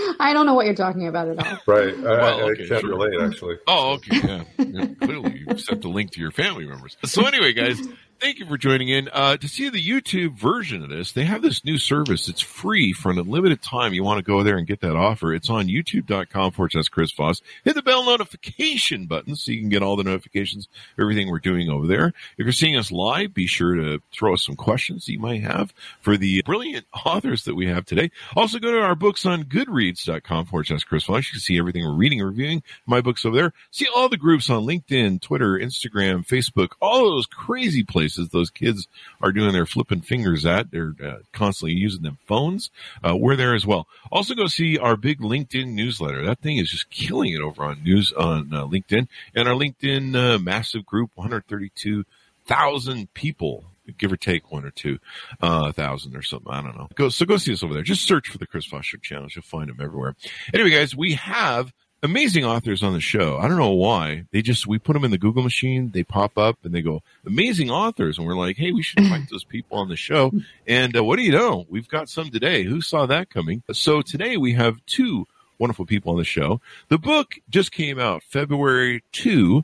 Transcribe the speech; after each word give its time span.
I 0.20 0.34
don't 0.34 0.46
know 0.46 0.54
what 0.54 0.66
you're 0.66 0.76
talking 0.76 1.08
about 1.08 1.28
at 1.30 1.40
all. 1.40 1.58
Right. 1.68 1.94
I, 1.96 2.02
Well, 2.02 2.40
I, 2.40 2.42
okay, 2.52 2.64
I 2.66 2.68
can't 2.68 2.82
sure. 2.82 2.90
relate, 2.90 3.14
actually. 3.22 3.56
Oh, 3.68 3.94
okay. 3.94 4.18
Yeah. 4.24 4.44
Yeah, 4.58 4.86
Clearly, 5.02 5.44
you've 5.48 5.60
sent 5.62 5.84
a 5.86 5.90
link 5.90 6.12
to 6.12 6.20
your 6.22 6.32
family 6.32 6.66
members. 6.66 6.98
So, 7.06 7.26
anyway, 7.26 7.54
guys, 7.54 7.82
thank 8.22 8.38
you 8.38 8.46
for 8.46 8.58
joining 8.58 8.88
in. 8.88 9.10
Uh, 9.12 9.36
to 9.36 9.48
see 9.48 9.68
the 9.68 9.84
YouTube 9.84 10.38
version 10.38 10.84
of 10.84 10.90
this, 10.90 11.12
they 11.12 11.24
have 11.24 11.42
this 11.42 11.66
new 11.66 11.80
service. 11.80 12.30
It's 12.30 12.40
free 12.40 12.94
for 12.94 13.10
an 13.10 13.18
unlimited 13.18 13.64
time. 13.64 13.94
You 13.94 14.04
want 14.04 14.20
to 14.20 14.24
go 14.24 14.44
there 14.44 14.58
and 14.58 14.68
get 14.68 14.80
that 14.82 14.96
offer. 14.96 15.34
It's 15.34 15.50
on 15.50 15.68
youtube.com 15.68 16.52
forward 16.52 16.72
slash 16.72 16.90
Chris 16.90 17.12
Voss. 17.12 17.42
Hit 17.66 17.74
the 17.74 17.82
bell 17.82 18.06
notification 18.06 19.08
button 19.08 19.36
so 19.36 19.52
you 19.52 19.60
can 19.60 19.70
get 19.70 19.82
all 19.82 19.96
the 19.96 20.04
notifications, 20.04 20.70
everything 21.00 21.32
we're 21.32 21.40
doing 21.40 21.70
over 21.70 21.88
there. 21.88 22.14
If 22.38 22.46
you're 22.46 22.52
seeing 22.52 22.78
us 22.78 22.92
live, 22.92 23.34
be 23.34 23.48
sure 23.48 23.74
to 23.74 24.00
throw 24.14 24.36
us 24.36 24.46
some 24.46 24.56
questions 24.56 25.08
you 25.08 25.20
might 25.20 25.42
have 25.42 25.74
for 26.00 26.16
the 26.16 26.44
brilliant 26.44 26.86
authors 27.06 27.46
that 27.46 27.56
we 27.56 27.66
have 27.68 27.86
today. 27.86 28.12
Also, 28.36 28.60
go 28.60 28.72
to 28.72 28.82
our 28.82 28.96
books 28.96 29.26
on 29.26 29.46
goodreads.com 29.46 30.46
forward 30.46 30.68
slash 30.68 30.84
Chris 30.84 31.06
Voss. 31.06 31.26
You 31.26 31.32
can 31.32 31.40
see 31.40 31.58
everything 31.58 31.84
we're 31.84 31.96
reading 31.96 32.22
reviewing. 32.22 32.62
My 32.86 33.02
books 33.02 33.26
over 33.26 33.36
there. 33.36 33.54
See 33.72 33.88
all 33.96 34.10
the 34.10 34.18
groups 34.18 34.48
on 34.52 34.64
LinkedIn, 34.64 35.22
Twitter, 35.22 35.58
Instagram, 35.58 36.24
Facebook, 36.28 36.74
all 36.80 37.10
those 37.10 37.26
crazy 37.26 37.84
places 37.84 38.11
those 38.16 38.50
kids 38.50 38.88
are 39.22 39.32
doing 39.32 39.54
their 39.54 39.66
flipping 39.66 40.02
fingers 40.02 40.46
at. 40.46 40.72
They're 40.72 40.94
uh, 41.04 41.18
constantly 41.32 41.74
using 41.74 42.04
them 42.04 42.18
phones. 42.26 42.70
Uh, 43.04 43.16
we're 43.18 43.36
there 43.36 43.56
as 43.56 43.66
well. 43.66 43.88
Also, 44.12 44.36
go 44.36 44.48
see 44.48 44.78
our 44.78 44.96
big 44.96 45.20
LinkedIn 45.20 45.68
newsletter. 45.74 46.26
That 46.26 46.40
thing 46.40 46.58
is 46.58 46.70
just 46.70 46.90
killing 46.90 47.34
it 47.34 47.42
over 47.42 47.64
on 47.64 47.84
news 47.84 48.12
on 48.14 48.54
uh, 48.54 48.66
LinkedIn 48.66 49.08
and 49.36 49.48
our 49.48 49.56
LinkedIn 49.56 50.16
uh, 50.16 50.40
massive 50.40 50.86
group, 50.86 51.12
132,000 51.16 53.14
people. 53.14 53.66
Give 53.98 54.12
or 54.14 54.18
take 54.18 54.52
one 54.52 54.64
or 54.64 54.72
two 54.72 55.00
uh, 55.42 55.74
thousand 55.74 56.16
or 56.16 56.22
something. 56.22 56.54
I 56.54 56.62
don't 56.62 56.78
know. 56.78 56.88
Go 56.96 57.10
so 57.10 57.26
go 57.26 57.36
see 57.36 57.52
us 57.52 57.62
over 57.62 57.74
there. 57.74 57.84
Just 57.84 58.08
search 58.08 58.30
for 58.30 58.38
the 58.38 58.48
Chris 58.48 58.66
Foster 58.66 58.98
channels. 58.98 59.36
You'll 59.36 59.44
find 59.44 59.68
them 59.70 59.82
everywhere. 59.82 60.16
Anyway, 60.54 60.70
guys, 60.70 60.96
we 60.96 61.16
have 61.16 61.74
amazing 62.04 62.46
authors 62.46 62.84
on 62.84 62.94
the 62.94 63.00
show. 63.00 63.38
I 63.38 63.48
don't 63.48 63.58
know 63.58 63.74
why. 63.74 64.26
They 64.32 64.42
just 64.42 64.68
we 64.68 64.80
put 64.80 64.94
them 64.94 65.04
in 65.04 65.12
the 65.12 65.18
Google 65.18 65.44
machine, 65.44 65.92
they 65.92 66.04
pop 66.04 66.38
up 66.38 66.58
and 66.64 66.74
they 66.74 66.82
go 66.82 67.04
amazing 67.26 67.70
authors 67.70 68.18
and 68.18 68.28
we're 68.28 68.36
like, 68.36 68.58
"Hey, 68.58 68.72
we 68.72 68.84
should 68.84 69.00
invite 69.00 69.30
those 69.32 69.44
people 69.44 69.78
on 69.80 69.90
the 69.90 69.96
show." 69.96 70.32
And 70.68 70.96
uh, 70.96 71.04
what 71.04 71.18
do 71.18 71.24
you 71.24 71.32
know? 71.32 71.66
We've 71.70 71.88
got 71.88 72.10
some 72.10 72.30
today. 72.30 72.64
Who 72.64 72.82
saw 72.82 73.06
that 73.06 73.30
coming? 73.30 73.64
So 73.72 74.02
today 74.02 74.38
we 74.38 74.54
have 74.54 74.86
two 74.86 75.28
wonderful 75.60 75.86
people 75.86 76.12
on 76.12 76.18
the 76.18 76.24
show. 76.24 76.60
The 76.90 76.98
book 76.98 77.36
just 77.50 77.72
came 77.72 78.00
out 78.00 78.24
February 78.24 79.04
2, 79.12 79.64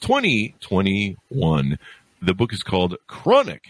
2021. 0.00 1.78
The 2.20 2.34
book 2.34 2.52
is 2.52 2.62
called 2.62 2.96
Chronic 3.06 3.68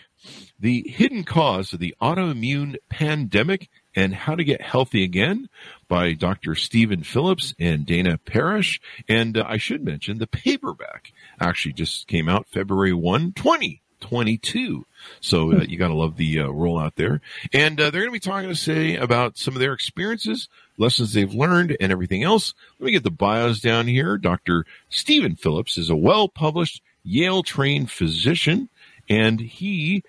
the 0.59 0.85
Hidden 0.89 1.25
Cause 1.25 1.73
of 1.73 1.79
the 1.79 1.95
Autoimmune 2.01 2.77
Pandemic 2.89 3.69
and 3.95 4.15
How 4.15 4.35
to 4.35 4.45
Get 4.45 4.61
Healthy 4.61 5.05
Again 5.05 5.49
by 5.89 6.13
Dr. 6.13 6.55
Steven 6.55 7.03
Phillips 7.03 7.55
and 7.59 7.87
Dana 7.87 8.19
Parish. 8.19 8.81
And 9.09 9.37
uh, 9.37 9.45
I 9.47 9.57
should 9.57 9.85
mention 9.85 10.19
the 10.19 10.27
paperback 10.27 11.13
actually 11.41 11.73
just 11.73 12.07
came 12.07 12.29
out 12.29 12.47
February 12.49 12.93
1, 12.93 13.33
2022. 13.33 14.87
So 15.21 15.53
uh, 15.53 15.63
you 15.63 15.79
got 15.79 15.89
to 15.89 15.95
love 15.95 16.17
the 16.17 16.41
uh, 16.41 16.47
rollout 16.47 16.95
there. 16.97 17.21
And 17.53 17.81
uh, 17.81 17.91
they're 17.91 18.03
going 18.03 18.13
to 18.13 18.13
be 18.13 18.21
talking 18.21 18.49
to 18.49 18.55
say 18.55 18.97
about 18.97 19.39
some 19.39 19.55
of 19.55 19.61
their 19.61 19.73
experiences, 19.73 20.49
lessons 20.77 21.13
they've 21.13 21.33
learned, 21.33 21.77
and 21.81 21.91
everything 21.91 22.23
else. 22.23 22.55
Let 22.79 22.87
me 22.87 22.93
get 22.93 23.05
the 23.05 23.11
bios 23.11 23.61
down 23.61 23.87
here. 23.87 24.19
Dr. 24.19 24.67
Steven 24.89 25.37
Phillips 25.37 25.79
is 25.79 25.91
a 25.91 25.97
well 25.97 26.29
published 26.29 26.83
Yale 27.03 27.43
trained 27.43 27.91
physician, 27.91 28.69
and 29.09 29.41
he 29.41 30.05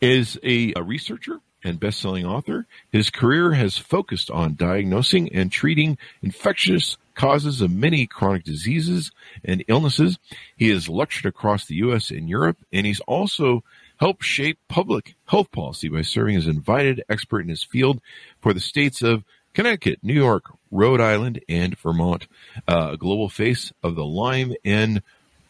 is 0.00 0.38
a, 0.42 0.72
a 0.76 0.82
researcher 0.82 1.40
and 1.64 1.80
best-selling 1.80 2.24
author. 2.24 2.66
His 2.92 3.10
career 3.10 3.52
has 3.52 3.78
focused 3.78 4.30
on 4.30 4.54
diagnosing 4.54 5.32
and 5.32 5.50
treating 5.50 5.98
infectious 6.22 6.96
causes 7.14 7.60
of 7.60 7.70
many 7.70 8.06
chronic 8.06 8.44
diseases 8.44 9.10
and 9.44 9.64
illnesses. 9.68 10.18
He 10.56 10.70
has 10.70 10.88
lectured 10.88 11.28
across 11.28 11.66
the 11.66 11.74
U.S. 11.76 12.10
and 12.10 12.28
Europe, 12.28 12.58
and 12.72 12.86
he's 12.86 13.00
also 13.00 13.64
helped 13.98 14.24
shape 14.24 14.58
public 14.68 15.14
health 15.26 15.50
policy 15.50 15.88
by 15.88 16.02
serving 16.02 16.36
as 16.36 16.46
invited 16.46 17.02
expert 17.08 17.40
in 17.40 17.48
his 17.48 17.64
field 17.64 18.00
for 18.40 18.52
the 18.52 18.60
states 18.60 19.02
of 19.02 19.24
Connecticut, 19.54 19.98
New 20.02 20.14
York, 20.14 20.44
Rhode 20.70 21.00
Island, 21.00 21.40
and 21.48 21.76
Vermont. 21.78 22.28
Uh, 22.68 22.90
a 22.92 22.96
global 22.96 23.28
face 23.28 23.72
of 23.82 23.96
the 23.96 24.04
Lyme 24.04 24.54
and 24.64 25.02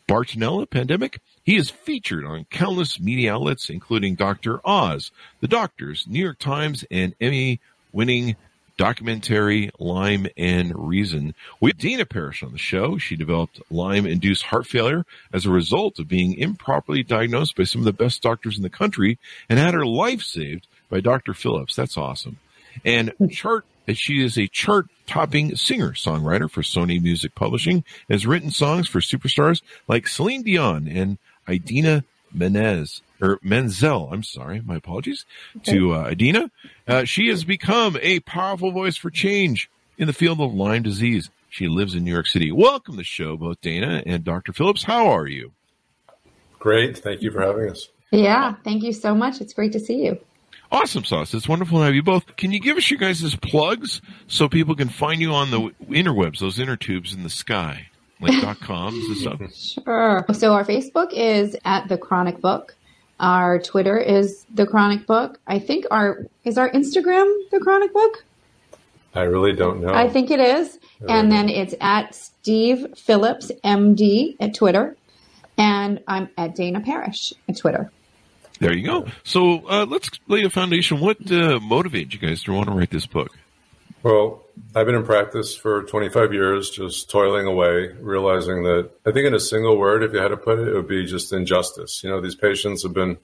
Bartonella 0.09 0.69
pandemic. 0.69 1.21
He 1.49 1.57
is 1.57 1.71
featured 1.71 2.27
on 2.27 2.45
countless 2.51 3.01
media 3.01 3.33
outlets, 3.33 3.71
including 3.71 4.17
Dr. 4.17 4.61
Oz, 4.67 5.11
The 5.41 5.49
Doctors, 5.49 6.05
New 6.07 6.23
York 6.23 6.39
Times, 6.39 6.85
and 6.91 7.15
Emmy 7.23 7.59
winning 7.91 8.37
documentary 8.77 9.71
Lyme 9.79 10.27
and 10.37 10.75
Reason. 10.77 11.35
We 11.59 11.71
had 11.71 11.79
Dina 11.79 12.05
Parish 12.05 12.43
on 12.43 12.53
the 12.53 12.59
show. 12.59 12.99
She 12.99 13.17
developed 13.17 13.63
Lyme 13.71 14.05
induced 14.05 14.43
heart 14.43 14.67
failure 14.67 15.07
as 15.33 15.47
a 15.47 15.51
result 15.51 15.99
of 15.99 16.07
being 16.07 16.35
improperly 16.35 17.03
diagnosed 17.03 17.57
by 17.57 17.65
some 17.65 17.81
of 17.81 17.87
the 17.87 17.95
best 17.95 18.21
doctors 18.21 18.59
in 18.59 18.63
the 18.63 18.69
country 18.69 19.19
and 19.49 19.59
had 19.59 19.73
her 19.73 19.87
life 19.87 20.21
saved 20.21 20.67
by 20.91 21.01
Dr. 21.01 21.33
Phillips. 21.33 21.75
That's 21.75 21.97
awesome. 21.97 22.37
And 22.85 23.15
chart 23.31 23.65
she 23.95 24.23
is 24.23 24.37
a 24.37 24.49
chart 24.49 24.87
topping 25.07 25.57
singer 25.57 25.93
songwriter 25.93 26.51
for 26.51 26.61
Sony 26.61 27.03
Music 27.03 27.35
Publishing, 27.35 27.85
has 28.11 28.27
written 28.27 28.51
songs 28.51 28.87
for 28.87 29.01
superstars 29.01 29.63
like 29.89 30.07
Celine 30.07 30.43
Dion 30.43 30.87
and 30.87 31.17
Idina 31.49 32.05
Menez 32.35 33.01
or 33.21 33.39
Menzel. 33.43 34.11
I'm 34.13 34.23
sorry, 34.23 34.61
my 34.61 34.77
apologies 34.77 35.25
to 35.65 35.95
uh, 35.95 36.09
Idina. 36.09 36.51
Uh, 36.87 37.05
she 37.05 37.29
has 37.29 37.45
become 37.45 37.97
a 38.01 38.21
powerful 38.21 38.71
voice 38.71 38.97
for 38.97 39.11
change 39.11 39.71
in 39.97 40.07
the 40.07 40.13
field 40.13 40.41
of 40.41 40.55
Lyme 40.55 40.83
disease. 40.83 41.31
She 41.51 41.69
lives 41.69 41.95
in 41.95 42.05
New 42.05 42.13
York 42.13 42.27
City. 42.27 42.53
Welcome 42.53 42.95
to 42.95 42.99
the 42.99 43.05
show, 43.05 43.37
both 43.37 43.61
Dana 43.61 44.03
and 44.05 44.23
Dr. 44.23 44.53
Phillips. 44.53 44.85
How 44.85 45.09
are 45.09 45.27
you? 45.27 45.53
Great. 46.59 46.99
Thank 46.99 47.23
you 47.23 47.31
for 47.31 47.41
having 47.41 47.71
us. 47.71 47.89
Yeah, 48.11 48.55
thank 48.65 48.83
you 48.83 48.93
so 48.93 49.15
much. 49.15 49.41
It's 49.41 49.53
great 49.53 49.73
to 49.73 49.81
see 49.81 50.05
you. 50.05 50.19
Awesome 50.71 51.05
sauce. 51.05 51.33
It's 51.33 51.49
wonderful 51.49 51.79
to 51.79 51.85
have 51.85 51.95
you 51.95 52.03
both. 52.03 52.37
Can 52.37 52.53
you 52.53 52.61
give 52.61 52.77
us 52.77 52.91
your 52.91 52.99
guys' 52.99 53.35
plugs 53.37 54.03
so 54.27 54.49
people 54.49 54.75
can 54.75 54.91
find 54.91 55.21
you 55.21 55.33
on 55.33 55.51
the 55.51 55.71
interwebs, 55.87 56.41
those 56.41 56.59
inner 56.59 56.77
tubes 56.77 57.15
in 57.15 57.23
the 57.23 57.31
sky, 57.31 57.89
like 58.21 58.41
dot 58.41 58.61
coms 58.61 59.05
and 59.07 59.17
stuff? 59.17 59.85
Sure. 59.85 60.25
So 60.33 60.53
our 60.53 60.65
Facebook 60.65 61.13
is 61.13 61.57
at 61.65 61.89
the 61.89 61.99
Chronic 61.99 62.41
Book. 62.41 62.75
Our 63.21 63.59
Twitter 63.59 63.99
is 63.99 64.45
the 64.53 64.67
Chronic 64.67 65.07
Book. 65.07 65.41
I 65.47 65.59
think 65.59 65.87
our 65.91 66.27
is 66.45 66.59
our 66.59 66.71
Instagram 66.71 67.33
the 67.51 67.61
Chronic 67.61 67.93
Book. 67.93 68.25
I 69.15 69.23
really 69.23 69.53
don't 69.53 69.81
know. 69.81 69.93
I 69.93 70.09
think 70.09 70.31
it 70.31 70.41
is. 70.41 70.79
And 71.09 71.31
then 71.31 71.49
it's 71.49 71.75
at 71.81 72.15
Steve 72.15 72.87
Phillips 72.97 73.51
MD 73.65 74.37
at 74.41 74.55
Twitter, 74.55 74.97
and 75.57 76.01
I'm 76.07 76.29
at 76.37 76.55
Dana 76.55 76.81
Parish 76.81 77.33
at 77.49 77.57
Twitter. 77.57 77.91
There 78.61 78.77
you 78.77 78.85
go. 78.85 79.07
So 79.23 79.67
uh, 79.69 79.87
let's 79.89 80.11
lay 80.27 80.43
a 80.43 80.51
foundation. 80.51 81.01
What 81.01 81.31
uh, 81.31 81.61
motivated 81.61 82.15
you 82.15 82.19
guys 82.19 82.43
to 82.45 82.53
want 82.53 82.67
to 82.67 82.75
write 82.75 82.91
this 82.91 83.07
book? 83.07 83.37
Well, 84.03 84.45
I've 84.75 84.87
been 84.87 84.95
in 84.95 85.05
practice 85.05 85.57
for 85.57 85.83
25 85.83 86.33
years, 86.33 86.71
just 86.71 87.11
toiling 87.11 87.47
away, 87.47 87.93
realizing 88.01 88.63
that 88.63 88.91
I 89.05 89.11
think 89.11 89.27
in 89.27 89.35
a 89.35 89.41
single 89.41 89.77
word, 89.77 90.03
if 90.03 90.13
you 90.13 90.19
had 90.19 90.29
to 90.29 90.37
put 90.37 90.59
it, 90.59 90.69
it 90.69 90.75
would 90.75 90.89
be 90.89 91.05
just 91.05 91.33
injustice. 91.33 92.03
You 92.05 92.11
know, 92.11 92.21
these 92.21 92.37
patients 92.37 92.85
have 92.85 92.95
been 92.95 93.19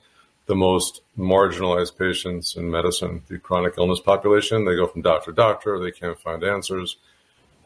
the 0.47 0.55
most 0.55 1.01
marginalized 1.19 1.97
patients 1.97 2.57
in 2.57 2.71
medicine, 2.71 3.23
the 3.29 3.39
chronic 3.39 3.75
illness 3.79 4.01
population. 4.01 4.65
They 4.65 4.77
go 4.77 4.87
from 4.87 5.03
doctor 5.03 5.31
to 5.31 5.37
doctor, 5.37 5.79
they 5.79 5.91
can't 5.91 6.19
find 6.19 6.43
answers. 6.43 6.97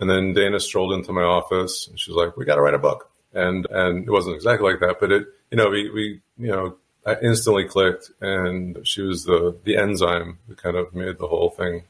And 0.01 0.09
then 0.09 0.33
Dana 0.33 0.61
strolled 0.61 0.93
into 0.93 1.13
my 1.13 1.23
office 1.23 1.89
and 1.89 1.99
she's 1.99 2.15
like, 2.15 2.37
We 2.37 2.45
got 2.45 2.55
to 2.57 2.63
write 2.63 2.75
a 2.75 2.79
book. 2.79 3.11
And, 3.35 3.67
and 3.71 4.07
it 4.07 4.11
wasn't 4.11 4.37
exactly 4.37 4.71
like 4.71 4.81
that, 4.81 5.01
but 5.01 5.13
it, 5.13 5.27
you 5.51 5.57
know, 5.57 5.69
we, 5.71 5.91
we, 5.91 6.21
you 6.39 6.49
know, 6.49 6.77
I 7.05 7.17
instantly 7.23 7.65
clicked 7.65 8.11
and 8.21 8.87
she 8.87 9.03
was 9.03 9.25
the, 9.25 9.57
the 9.65 9.77
enzyme 9.77 10.39
that 10.49 10.59
kind 10.59 10.77
of 10.77 10.95
made 10.95 11.19
the 11.19 11.27
whole 11.27 11.51
thing, 11.51 11.83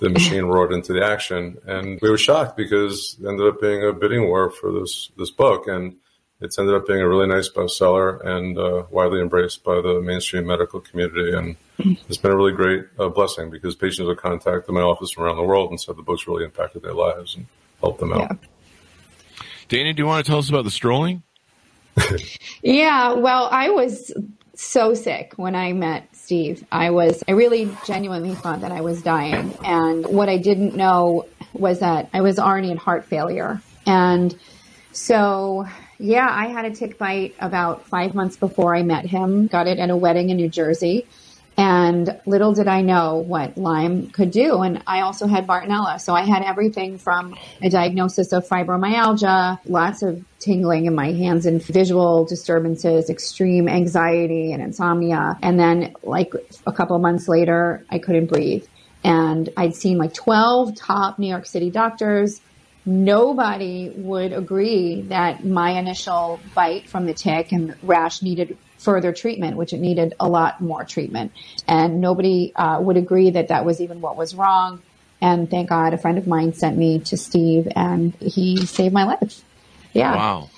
the 0.00 0.10
machine 0.10 0.44
roared 0.44 0.72
into 0.72 0.92
the 0.92 1.04
action. 1.04 1.58
And 1.66 2.00
we 2.00 2.10
were 2.10 2.18
shocked 2.18 2.56
because 2.56 3.16
it 3.20 3.26
ended 3.26 3.46
up 3.46 3.60
being 3.60 3.84
a 3.84 3.92
bidding 3.92 4.26
war 4.26 4.50
for 4.50 4.72
this, 4.72 5.10
this 5.16 5.30
book. 5.30 5.66
And 5.68 5.96
it's 6.40 6.58
ended 6.58 6.74
up 6.74 6.86
being 6.86 7.00
a 7.00 7.08
really 7.08 7.26
nice 7.26 7.50
bestseller 7.50 8.24
and 8.26 8.58
uh, 8.58 8.84
widely 8.90 9.20
embraced 9.20 9.62
by 9.62 9.80
the 9.80 10.00
mainstream 10.00 10.46
medical 10.46 10.80
community. 10.80 11.32
And 11.36 11.56
it's 12.08 12.16
been 12.16 12.32
a 12.32 12.36
really 12.36 12.52
great 12.52 12.86
uh, 12.98 13.10
blessing 13.10 13.50
because 13.50 13.76
patients 13.76 14.08
have 14.08 14.16
contacted 14.16 14.74
my 14.74 14.80
office 14.80 15.10
from 15.10 15.24
around 15.24 15.36
the 15.36 15.42
world 15.42 15.70
and 15.70 15.80
said 15.80 15.96
the 15.96 16.02
book's 16.02 16.26
really 16.26 16.44
impacted 16.44 16.82
their 16.82 16.94
lives 16.94 17.36
and 17.36 17.46
helped 17.80 18.00
them 18.00 18.12
out. 18.12 18.30
Yeah. 18.30 19.42
Dana, 19.68 19.92
do 19.92 20.02
you 20.02 20.06
want 20.06 20.24
to 20.24 20.30
tell 20.30 20.38
us 20.38 20.48
about 20.48 20.64
the 20.64 20.70
strolling? 20.70 21.22
Yeah, 22.62 23.14
well, 23.14 23.48
I 23.50 23.70
was 23.70 24.12
so 24.60 24.94
sick 24.94 25.32
when 25.36 25.54
I 25.54 25.72
met 25.72 26.14
Steve. 26.14 26.64
I 26.70 26.90
was, 26.90 27.24
I 27.26 27.32
really 27.32 27.74
genuinely 27.86 28.34
thought 28.34 28.60
that 28.60 28.72
I 28.72 28.82
was 28.82 29.02
dying. 29.02 29.56
And 29.64 30.06
what 30.06 30.28
I 30.28 30.36
didn't 30.36 30.76
know 30.76 31.26
was 31.52 31.80
that 31.80 32.10
I 32.12 32.20
was 32.20 32.38
already 32.38 32.70
in 32.70 32.76
heart 32.76 33.06
failure. 33.06 33.60
And 33.86 34.36
so, 34.92 35.66
yeah, 35.98 36.28
I 36.30 36.46
had 36.48 36.66
a 36.66 36.70
tick 36.70 36.98
bite 36.98 37.34
about 37.40 37.86
five 37.86 38.14
months 38.14 38.36
before 38.36 38.74
I 38.76 38.82
met 38.82 39.06
him, 39.06 39.46
got 39.46 39.66
it 39.66 39.78
at 39.78 39.90
a 39.90 39.96
wedding 39.96 40.30
in 40.30 40.36
New 40.36 40.48
Jersey. 40.48 41.06
And 41.60 42.18
little 42.24 42.54
did 42.54 42.68
I 42.68 42.80
know 42.80 43.16
what 43.16 43.58
Lyme 43.58 44.08
could 44.08 44.30
do. 44.30 44.62
And 44.62 44.82
I 44.86 45.02
also 45.02 45.26
had 45.26 45.46
Bartonella. 45.46 46.00
So 46.00 46.14
I 46.14 46.22
had 46.22 46.42
everything 46.42 46.96
from 46.96 47.36
a 47.60 47.68
diagnosis 47.68 48.32
of 48.32 48.48
fibromyalgia, 48.48 49.58
lots 49.66 50.02
of 50.02 50.24
tingling 50.38 50.86
in 50.86 50.94
my 50.94 51.12
hands 51.12 51.44
and 51.44 51.62
visual 51.62 52.24
disturbances, 52.24 53.10
extreme 53.10 53.68
anxiety 53.68 54.52
and 54.52 54.62
insomnia. 54.62 55.36
And 55.42 55.60
then 55.60 55.94
like 56.02 56.32
a 56.66 56.72
couple 56.72 56.98
months 56.98 57.28
later, 57.28 57.84
I 57.90 57.98
couldn't 57.98 58.28
breathe. 58.28 58.64
And 59.04 59.50
I'd 59.54 59.74
seen 59.74 59.98
like 59.98 60.14
12 60.14 60.76
top 60.76 61.18
New 61.18 61.28
York 61.28 61.44
City 61.44 61.68
doctors. 61.70 62.40
Nobody 62.86 63.92
would 63.96 64.32
agree 64.32 65.02
that 65.02 65.44
my 65.44 65.72
initial 65.72 66.40
bite 66.54 66.88
from 66.88 67.04
the 67.04 67.12
tick 67.12 67.52
and 67.52 67.76
rash 67.82 68.22
needed 68.22 68.56
further 68.80 69.12
treatment, 69.12 69.56
which 69.56 69.72
it 69.72 69.80
needed 69.80 70.14
a 70.18 70.28
lot 70.28 70.60
more 70.60 70.84
treatment. 70.84 71.32
And 71.68 72.00
nobody 72.00 72.52
uh, 72.56 72.80
would 72.80 72.96
agree 72.96 73.30
that 73.30 73.48
that 73.48 73.64
was 73.64 73.80
even 73.80 74.00
what 74.00 74.16
was 74.16 74.34
wrong. 74.34 74.82
And 75.20 75.50
thank 75.50 75.68
God 75.68 75.92
a 75.92 75.98
friend 75.98 76.16
of 76.16 76.26
mine 76.26 76.54
sent 76.54 76.78
me 76.78 76.98
to 77.00 77.16
Steve 77.16 77.68
and 77.76 78.14
he 78.14 78.64
saved 78.64 78.94
my 78.94 79.04
life. 79.04 79.44
Yeah. 79.92 80.14
Wow. 80.14 80.50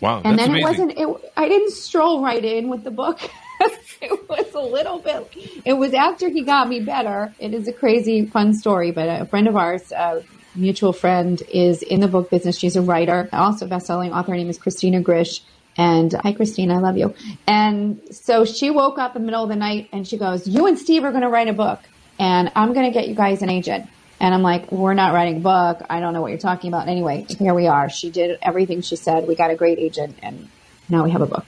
Wow. 0.00 0.22
And 0.24 0.36
then 0.36 0.50
amazing. 0.50 0.56
it 0.56 0.64
wasn't, 0.64 0.92
it, 0.98 1.32
I 1.36 1.48
didn't 1.48 1.70
stroll 1.70 2.22
right 2.22 2.44
in 2.44 2.68
with 2.68 2.82
the 2.82 2.90
book. 2.90 3.20
it 4.02 4.28
was 4.28 4.52
a 4.54 4.60
little 4.60 4.98
bit, 4.98 5.32
it 5.64 5.74
was 5.74 5.94
after 5.94 6.28
he 6.28 6.42
got 6.42 6.68
me 6.68 6.80
better. 6.80 7.32
It 7.38 7.54
is 7.54 7.68
a 7.68 7.72
crazy, 7.72 8.26
fun 8.26 8.54
story, 8.54 8.90
but 8.90 9.04
a 9.08 9.26
friend 9.26 9.46
of 9.46 9.56
ours, 9.56 9.92
a 9.92 10.24
mutual 10.56 10.92
friend, 10.92 11.40
is 11.52 11.82
in 11.82 12.00
the 12.00 12.08
book 12.08 12.28
business. 12.28 12.58
She's 12.58 12.74
a 12.74 12.82
writer, 12.82 13.28
also 13.32 13.68
best-selling 13.68 14.12
author. 14.12 14.32
Her 14.32 14.36
name 14.36 14.50
is 14.50 14.58
Christina 14.58 15.00
Grish. 15.00 15.42
And 15.76 16.12
hi, 16.12 16.32
Christina, 16.32 16.74
I 16.74 16.78
love 16.78 16.98
you. 16.98 17.14
And 17.46 18.00
so 18.10 18.44
she 18.44 18.70
woke 18.70 18.98
up 18.98 19.16
in 19.16 19.22
the 19.22 19.26
middle 19.26 19.42
of 19.42 19.48
the 19.48 19.56
night 19.56 19.88
and 19.92 20.06
she 20.06 20.18
goes, 20.18 20.46
You 20.46 20.66
and 20.66 20.78
Steve 20.78 21.04
are 21.04 21.10
going 21.10 21.22
to 21.22 21.28
write 21.28 21.48
a 21.48 21.52
book, 21.52 21.80
and 22.18 22.52
I'm 22.54 22.74
going 22.74 22.86
to 22.86 22.92
get 22.92 23.08
you 23.08 23.14
guys 23.14 23.42
an 23.42 23.48
agent. 23.50 23.88
And 24.20 24.34
I'm 24.34 24.42
like, 24.42 24.70
We're 24.70 24.94
not 24.94 25.14
writing 25.14 25.38
a 25.38 25.40
book. 25.40 25.82
I 25.88 26.00
don't 26.00 26.12
know 26.12 26.20
what 26.20 26.28
you're 26.28 26.38
talking 26.38 26.68
about. 26.68 26.88
Anyway, 26.88 27.26
here 27.38 27.54
we 27.54 27.66
are. 27.66 27.88
She 27.88 28.10
did 28.10 28.38
everything 28.42 28.82
she 28.82 28.96
said. 28.96 29.26
We 29.26 29.34
got 29.34 29.50
a 29.50 29.56
great 29.56 29.78
agent, 29.78 30.18
and 30.22 30.48
now 30.88 31.04
we 31.04 31.10
have 31.10 31.22
a 31.22 31.26
book. 31.26 31.46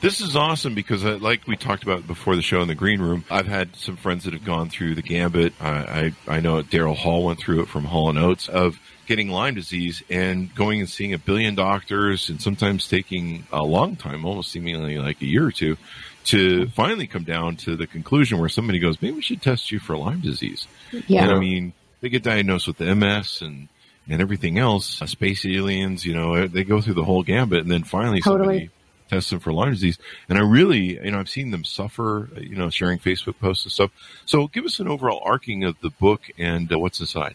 This 0.00 0.20
is 0.20 0.36
awesome 0.36 0.74
because, 0.74 1.04
uh, 1.04 1.18
like 1.20 1.46
we 1.48 1.56
talked 1.56 1.82
about 1.82 2.06
before 2.06 2.36
the 2.36 2.42
show 2.42 2.60
in 2.62 2.68
the 2.68 2.76
green 2.76 3.00
room, 3.00 3.24
I've 3.28 3.46
had 3.46 3.74
some 3.74 3.96
friends 3.96 4.24
that 4.24 4.32
have 4.32 4.44
gone 4.44 4.68
through 4.68 4.94
the 4.94 5.02
gambit. 5.02 5.52
I 5.60 6.12
I, 6.28 6.36
I 6.36 6.40
know 6.40 6.62
Daryl 6.62 6.96
Hall 6.96 7.24
went 7.24 7.40
through 7.40 7.62
it 7.62 7.68
from 7.68 7.84
Hall 7.84 8.08
and 8.08 8.18
Oates 8.18 8.48
of 8.48 8.78
getting 9.06 9.28
Lyme 9.28 9.54
disease 9.54 10.02
and 10.10 10.54
going 10.54 10.80
and 10.80 10.88
seeing 10.88 11.12
a 11.14 11.18
billion 11.18 11.54
doctors 11.54 12.28
and 12.28 12.40
sometimes 12.40 12.88
taking 12.88 13.46
a 13.52 13.62
long 13.62 13.96
time, 13.96 14.24
almost 14.24 14.50
seemingly 14.50 14.98
like 14.98 15.20
a 15.22 15.26
year 15.26 15.46
or 15.46 15.52
two, 15.52 15.76
to 16.24 16.68
finally 16.70 17.06
come 17.06 17.24
down 17.24 17.56
to 17.56 17.76
the 17.76 17.86
conclusion 17.86 18.38
where 18.38 18.48
somebody 18.48 18.78
goes, 18.78 19.00
maybe 19.02 19.16
we 19.16 19.22
should 19.22 19.42
test 19.42 19.70
you 19.70 19.78
for 19.78 19.96
Lyme 19.96 20.20
disease. 20.20 20.66
Yeah. 21.06 21.24
And 21.24 21.32
I 21.32 21.38
mean, 21.38 21.72
they 22.00 22.08
get 22.08 22.22
diagnosed 22.22 22.66
with 22.66 22.80
MS 22.80 23.42
and 23.42 23.68
and 24.08 24.20
everything 24.20 24.58
else, 24.58 25.00
uh, 25.00 25.06
space 25.06 25.46
aliens, 25.46 26.04
you 26.04 26.12
know, 26.12 26.46
they 26.46 26.62
go 26.64 26.80
through 26.80 26.94
the 26.94 27.04
whole 27.04 27.22
gambit, 27.22 27.60
and 27.60 27.72
then 27.72 27.84
finally 27.84 28.20
Totally. 28.20 28.44
somebody 28.44 28.70
tests 29.08 29.30
them 29.30 29.40
for 29.40 29.52
Lyme 29.52 29.72
disease. 29.72 29.98
And 30.28 30.38
I 30.38 30.42
really, 30.42 31.02
you 31.02 31.10
know, 31.10 31.20
I've 31.20 31.28
seen 31.28 31.50
them 31.50 31.64
suffer, 31.64 32.28
uh, 32.36 32.40
you 32.40 32.56
know, 32.56 32.70
sharing 32.70 32.98
Facebook 32.98 33.38
posts 33.38 33.64
and 33.64 33.72
stuff. 33.72 33.90
So 34.26 34.48
give 34.48 34.64
us 34.64 34.80
an 34.80 34.88
overall 34.88 35.22
arcing 35.24 35.64
of 35.64 35.76
the 35.80 35.90
book 35.90 36.22
and 36.38 36.70
uh, 36.72 36.78
what's 36.78 37.00
inside. 37.00 37.34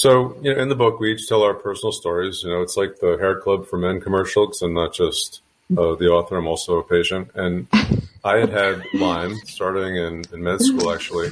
So, 0.00 0.34
you 0.40 0.54
know, 0.54 0.62
in 0.62 0.70
the 0.70 0.74
book, 0.74 0.98
we 0.98 1.12
each 1.12 1.28
tell 1.28 1.42
our 1.42 1.52
personal 1.52 1.92
stories. 1.92 2.42
You 2.42 2.48
know, 2.48 2.62
it's 2.62 2.74
like 2.74 3.00
the 3.00 3.18
hair 3.18 3.38
club 3.38 3.66
for 3.66 3.76
men 3.76 4.00
commercial 4.00 4.46
because 4.46 4.62
I'm 4.62 4.72
not 4.72 4.94
just 4.94 5.42
uh, 5.76 5.94
the 5.94 6.08
author, 6.08 6.38
I'm 6.38 6.46
also 6.46 6.78
a 6.78 6.82
patient. 6.82 7.30
And 7.34 7.66
I 8.24 8.38
had 8.38 8.48
had 8.48 8.82
Lyme 8.94 9.36
starting 9.44 9.96
in, 9.96 10.24
in 10.32 10.42
med 10.42 10.62
school, 10.62 10.90
actually. 10.90 11.28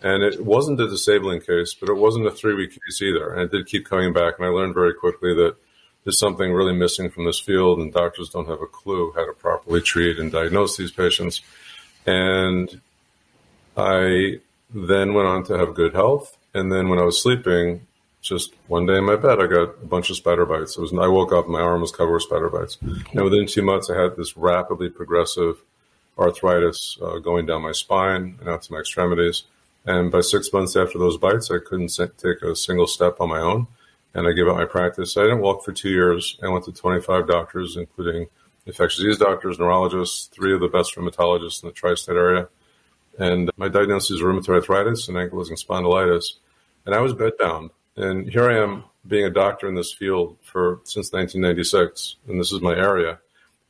And 0.00 0.24
it 0.24 0.42
wasn't 0.42 0.80
a 0.80 0.88
disabling 0.88 1.42
case, 1.42 1.74
but 1.74 1.90
it 1.90 1.96
wasn't 1.98 2.26
a 2.26 2.30
three 2.30 2.54
week 2.54 2.70
case 2.70 3.02
either. 3.02 3.34
And 3.34 3.42
it 3.42 3.50
did 3.50 3.66
keep 3.66 3.84
coming 3.84 4.14
back. 4.14 4.38
And 4.38 4.46
I 4.46 4.48
learned 4.48 4.72
very 4.72 4.94
quickly 4.94 5.34
that 5.34 5.56
there's 6.04 6.18
something 6.18 6.54
really 6.54 6.74
missing 6.74 7.10
from 7.10 7.26
this 7.26 7.38
field, 7.38 7.80
and 7.80 7.92
doctors 7.92 8.30
don't 8.30 8.48
have 8.48 8.62
a 8.62 8.66
clue 8.66 9.12
how 9.14 9.26
to 9.26 9.34
properly 9.34 9.82
treat 9.82 10.18
and 10.18 10.32
diagnose 10.32 10.78
these 10.78 10.90
patients. 10.90 11.42
And 12.06 12.80
I 13.76 14.40
then 14.72 15.12
went 15.12 15.28
on 15.28 15.44
to 15.44 15.58
have 15.58 15.74
good 15.74 15.92
health. 15.92 16.38
And 16.54 16.72
then 16.72 16.88
when 16.88 16.98
I 16.98 17.02
was 17.02 17.22
sleeping, 17.22 17.86
just 18.26 18.54
one 18.66 18.86
day 18.86 18.98
in 18.98 19.04
my 19.04 19.16
bed, 19.16 19.40
I 19.40 19.46
got 19.46 19.62
a 19.82 19.86
bunch 19.86 20.10
of 20.10 20.16
spider 20.16 20.46
bites. 20.46 20.76
It 20.76 20.80
was, 20.80 20.92
I 20.92 21.08
woke 21.08 21.32
up, 21.32 21.48
my 21.48 21.60
arm 21.60 21.80
was 21.80 21.92
covered 21.92 22.14
with 22.14 22.22
spider 22.22 22.48
bites. 22.48 22.78
And 22.80 23.22
within 23.22 23.46
two 23.46 23.62
months, 23.62 23.90
I 23.90 24.00
had 24.00 24.16
this 24.16 24.36
rapidly 24.36 24.88
progressive 24.88 25.62
arthritis 26.18 26.98
uh, 27.02 27.18
going 27.18 27.46
down 27.46 27.62
my 27.62 27.72
spine 27.72 28.36
and 28.40 28.48
out 28.48 28.62
to 28.62 28.72
my 28.72 28.80
extremities. 28.80 29.44
And 29.84 30.10
by 30.10 30.20
six 30.20 30.52
months 30.52 30.76
after 30.76 30.98
those 30.98 31.16
bites, 31.16 31.50
I 31.50 31.58
couldn't 31.64 31.96
take 32.18 32.42
a 32.42 32.56
single 32.56 32.86
step 32.86 33.20
on 33.20 33.28
my 33.28 33.38
own. 33.38 33.68
And 34.14 34.26
I 34.26 34.32
gave 34.32 34.48
up 34.48 34.56
my 34.56 34.64
practice. 34.64 35.16
I 35.16 35.22
didn't 35.22 35.40
walk 35.40 35.64
for 35.64 35.72
two 35.72 35.90
years. 35.90 36.38
I 36.42 36.48
went 36.48 36.64
to 36.64 36.72
25 36.72 37.28
doctors, 37.28 37.76
including 37.76 38.26
infectious 38.64 38.98
disease 38.98 39.18
doctors, 39.18 39.58
neurologists, 39.58 40.26
three 40.26 40.54
of 40.54 40.60
the 40.60 40.68
best 40.68 40.96
rheumatologists 40.96 41.62
in 41.62 41.68
the 41.68 41.72
tri-state 41.72 42.16
area. 42.16 42.48
And 43.18 43.50
my 43.56 43.68
diagnosis 43.68 44.10
was 44.10 44.22
rheumatoid 44.22 44.56
arthritis 44.56 45.08
and 45.08 45.16
ankylosing 45.16 45.62
spondylitis. 45.62 46.34
And 46.84 46.94
I 46.94 47.00
was 47.00 47.14
bedbound. 47.14 47.70
And 47.96 48.28
here 48.28 48.50
I 48.50 48.62
am 48.62 48.84
being 49.06 49.24
a 49.24 49.30
doctor 49.30 49.68
in 49.68 49.74
this 49.74 49.92
field 49.92 50.36
for 50.42 50.80
since 50.84 51.12
1996, 51.12 52.16
and 52.28 52.40
this 52.40 52.52
is 52.52 52.60
my 52.60 52.74
area, 52.74 53.18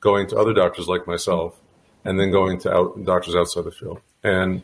going 0.01 0.27
to 0.29 0.37
other 0.37 0.53
doctors 0.53 0.89
like 0.89 1.07
myself, 1.07 1.61
and 2.05 2.19
then 2.19 2.31
going 2.31 2.59
to 2.61 2.73
out, 2.73 3.05
doctors 3.05 3.37
outside 3.37 3.65
the 3.65 3.71
field. 3.71 4.01
And 4.25 4.63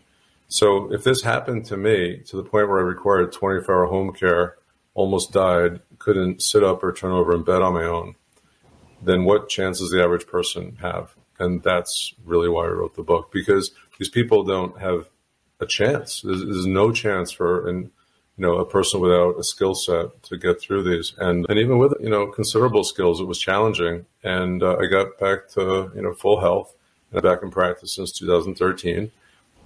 so 0.49 0.93
if 0.93 1.05
this 1.05 1.23
happened 1.23 1.65
to 1.67 1.77
me 1.77 2.19
to 2.27 2.37
the 2.37 2.43
point 2.43 2.69
where 2.69 2.79
I 2.79 2.83
required 2.83 3.33
24 3.33 3.75
hour 3.75 3.87
home 3.87 4.13
care, 4.13 4.57
almost 4.95 5.33
died, 5.33 5.81
couldn't 5.99 6.43
sit 6.43 6.65
up 6.65 6.83
or 6.83 6.93
turn 6.93 7.13
over 7.13 7.35
in 7.35 7.45
bed 7.45 7.63
on 7.63 7.75
my 7.75 7.85
own, 7.85 8.17
then 9.03 9.25
what 9.25 9.49
chance 9.49 9.79
does 9.79 9.91
the 9.91 10.03
average 10.03 10.27
person 10.27 10.77
have? 10.81 11.15
And 11.39 11.63
that's 11.63 12.15
really 12.25 12.49
why 12.49 12.67
I 12.67 12.71
wrote 12.71 12.95
the 12.95 13.03
book 13.03 13.33
because 13.33 13.73
these 13.99 14.09
people 14.09 14.45
don't 14.45 14.79
have 14.79 15.09
a 15.61 15.67
chance. 15.67 16.21
There's, 16.21 16.45
there's 16.45 16.67
no 16.67 16.93
chance 16.93 17.31
for 17.31 17.69
an 17.69 17.91
you 18.37 18.43
know 18.43 18.57
a 18.57 18.65
person 18.65 19.01
without 19.01 19.39
a 19.39 19.45
skill 19.45 19.75
set 19.75 20.23
to 20.25 20.37
get 20.37 20.61
through 20.61 20.85
these. 20.85 21.15
And 21.19 21.47
and 21.49 21.59
even 21.59 21.79
with 21.79 21.95
you 22.01 22.11
know 22.11 22.27
considerable 22.27 22.85
skills, 22.85 23.21
it 23.21 23.25
was 23.25 23.39
challenging. 23.39 24.07
And 24.23 24.63
uh, 24.63 24.77
I 24.77 24.87
got 24.87 25.19
back 25.19 25.49
to 25.51 25.91
you 25.95 26.03
know 26.03 26.15
full 26.15 26.41
health 26.41 26.75
and 27.13 27.23
back 27.23 27.43
in 27.43 27.51
practice 27.51 27.95
since 27.95 28.13
2013. 28.13 29.11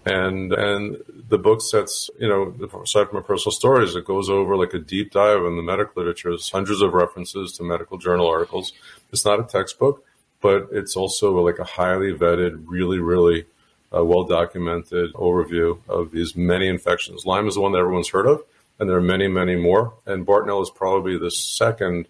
And 0.04 0.52
and 0.52 0.98
the 1.28 1.38
book 1.38 1.60
sets, 1.60 2.10
you 2.18 2.28
know, 2.28 2.54
aside 2.80 3.08
from 3.08 3.16
my 3.16 3.26
personal 3.26 3.52
stories, 3.52 3.96
it 3.96 4.04
goes 4.04 4.30
over 4.30 4.56
like 4.56 4.72
a 4.72 4.78
deep 4.78 5.10
dive 5.10 5.44
in 5.44 5.56
the 5.56 5.62
medical 5.62 5.94
literature. 5.96 6.30
There's 6.30 6.50
hundreds 6.50 6.80
of 6.80 6.92
references 6.92 7.52
to 7.54 7.64
medical 7.64 7.98
journal 7.98 8.28
articles. 8.28 8.72
It's 9.12 9.24
not 9.24 9.40
a 9.40 9.42
textbook, 9.42 10.04
but 10.40 10.68
it's 10.70 10.94
also 10.94 11.36
like 11.40 11.58
a 11.58 11.64
highly 11.64 12.12
vetted, 12.12 12.62
really, 12.66 13.00
really 13.00 13.46
uh, 13.94 14.04
well 14.04 14.22
documented 14.22 15.12
overview 15.14 15.80
of 15.88 16.12
these 16.12 16.36
many 16.36 16.68
infections. 16.68 17.26
Lyme 17.26 17.48
is 17.48 17.54
the 17.54 17.60
one 17.60 17.72
that 17.72 17.78
everyone's 17.78 18.10
heard 18.10 18.26
of, 18.26 18.44
and 18.78 18.88
there 18.88 18.96
are 18.96 19.02
many, 19.02 19.28
many 19.28 19.56
more. 19.56 19.94
And 20.06 20.26
Bartonella 20.26 20.62
is 20.62 20.70
probably 20.70 21.18
the 21.18 21.30
second 21.30 22.08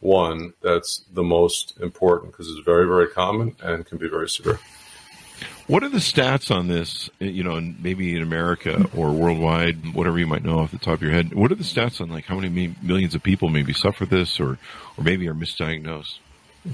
one 0.00 0.54
that's 0.62 1.04
the 1.12 1.22
most 1.22 1.78
important 1.80 2.32
because 2.32 2.48
it's 2.48 2.64
very, 2.64 2.86
very 2.86 3.08
common 3.08 3.56
and 3.62 3.86
can 3.86 3.98
be 3.98 4.08
very 4.08 4.28
severe. 4.28 4.58
What 5.66 5.82
are 5.82 5.88
the 5.88 5.98
stats 5.98 6.54
on 6.54 6.68
this? 6.68 7.10
You 7.18 7.42
know, 7.42 7.60
maybe 7.60 8.14
in 8.14 8.22
America 8.22 8.88
or 8.96 9.10
worldwide, 9.10 9.94
whatever 9.94 10.18
you 10.18 10.26
might 10.26 10.44
know 10.44 10.60
off 10.60 10.70
the 10.70 10.78
top 10.78 10.94
of 10.94 11.02
your 11.02 11.10
head. 11.10 11.34
What 11.34 11.50
are 11.50 11.56
the 11.56 11.64
stats 11.64 12.00
on 12.00 12.08
like 12.08 12.24
how 12.24 12.38
many 12.38 12.74
millions 12.82 13.14
of 13.16 13.22
people 13.22 13.48
maybe 13.48 13.72
suffer 13.72 14.06
this, 14.06 14.38
or 14.38 14.58
or 14.96 15.04
maybe 15.04 15.28
are 15.28 15.34
misdiagnosed? 15.34 16.18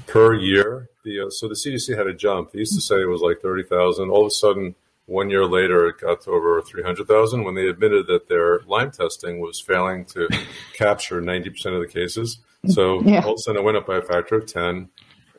per 0.07 0.35
year. 0.35 0.89
The 1.05 1.27
uh, 1.27 1.31
so 1.31 1.49
the 1.49 1.55
CDC 1.55 1.97
had 1.97 2.07
a 2.07 2.15
jump. 2.15 2.53
They 2.53 2.61
used 2.61 2.75
to 2.75 2.81
say 2.81 2.97
it 3.01 3.09
was 3.09 3.21
like 3.21 3.41
thirty 3.41 3.63
thousand. 3.63 4.11
All 4.11 4.23
of 4.23 4.29
a 4.29 4.31
sudden, 4.31 4.75
one 5.07 5.31
year 5.31 5.45
later, 5.45 5.87
it 5.89 5.99
got 6.01 6.23
to 6.23 6.31
over 6.31 6.63
three 6.63 6.83
hundred 6.83 7.09
thousand 7.09 7.45
when 7.45 7.55
they 7.55 7.67
admitted 7.69 8.07
that 8.07 8.29
their 8.29 8.61
Lyme 8.67 8.91
testing 8.91 9.41
was 9.41 9.61
failing 9.61 10.05
to 10.07 10.29
capture 10.79 11.21
ninety 11.21 11.51
percent 11.51 11.75
of 11.75 11.81
the 11.81 11.89
cases. 11.89 12.39
So 12.69 13.03
Yeah. 13.03 13.23
all 13.25 13.33
of 13.33 13.35
a 13.35 13.39
sudden, 13.39 13.61
it 13.61 13.65
went 13.65 13.77
up 13.77 13.87
by 13.87 13.97
a 13.99 14.03
factor 14.03 14.37
of 14.37 14.47
ten, 14.47 14.89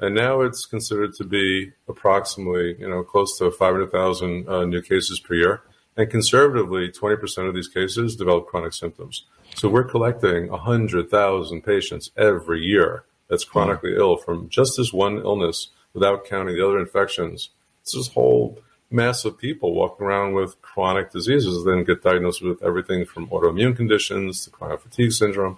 and 0.02 0.14
now 0.14 0.42
it's 0.42 0.66
considered 0.66 1.14
to 1.16 1.24
be 1.24 1.72
approximately 1.88 2.76
you 2.80 2.90
know 2.90 3.04
close 3.04 3.38
to 3.40 3.50
five 3.52 3.74
hundred 3.74 3.92
thousand 3.92 4.48
uh, 4.50 4.66
new 4.66 4.82
cases 4.82 5.20
per 5.20 5.36
year. 5.36 5.62
And 5.96 6.10
conservatively, 6.10 6.92
twenty 6.92 7.16
percent 7.16 7.48
of 7.48 7.56
these 7.56 7.68
cases 7.70 8.16
develop 8.16 8.48
chronic 8.48 8.74
symptoms. 8.74 9.26
So 9.56 9.70
we're 9.70 9.84
collecting 9.84 10.50
hundred 10.50 11.10
thousand 11.10 11.62
patients 11.62 12.12
every 12.18 12.62
year 12.62 13.06
that's 13.30 13.46
chronically 13.46 13.96
ill 13.96 14.18
from 14.18 14.50
just 14.50 14.74
this 14.78 14.92
one 14.92 15.20
illness 15.20 15.70
without 15.94 16.26
counting 16.26 16.56
the 16.56 16.66
other 16.66 16.80
infections. 16.80 17.50
It's 17.84 17.94
this 17.96 18.08
whole 18.10 18.60
mass 18.94 19.26
of 19.26 19.38
people 19.38 19.74
walking 19.74 20.06
around 20.06 20.34
with 20.34 20.62
chronic 20.62 21.12
diseases, 21.12 21.64
then 21.66 21.84
get 21.84 22.04
diagnosed 22.04 22.42
with 22.44 22.62
everything 22.64 23.06
from 23.06 23.28
autoimmune 23.28 23.76
conditions 23.76 24.44
to 24.46 24.50
chronic 24.52 24.80
fatigue 24.82 25.12
syndrome. 25.12 25.58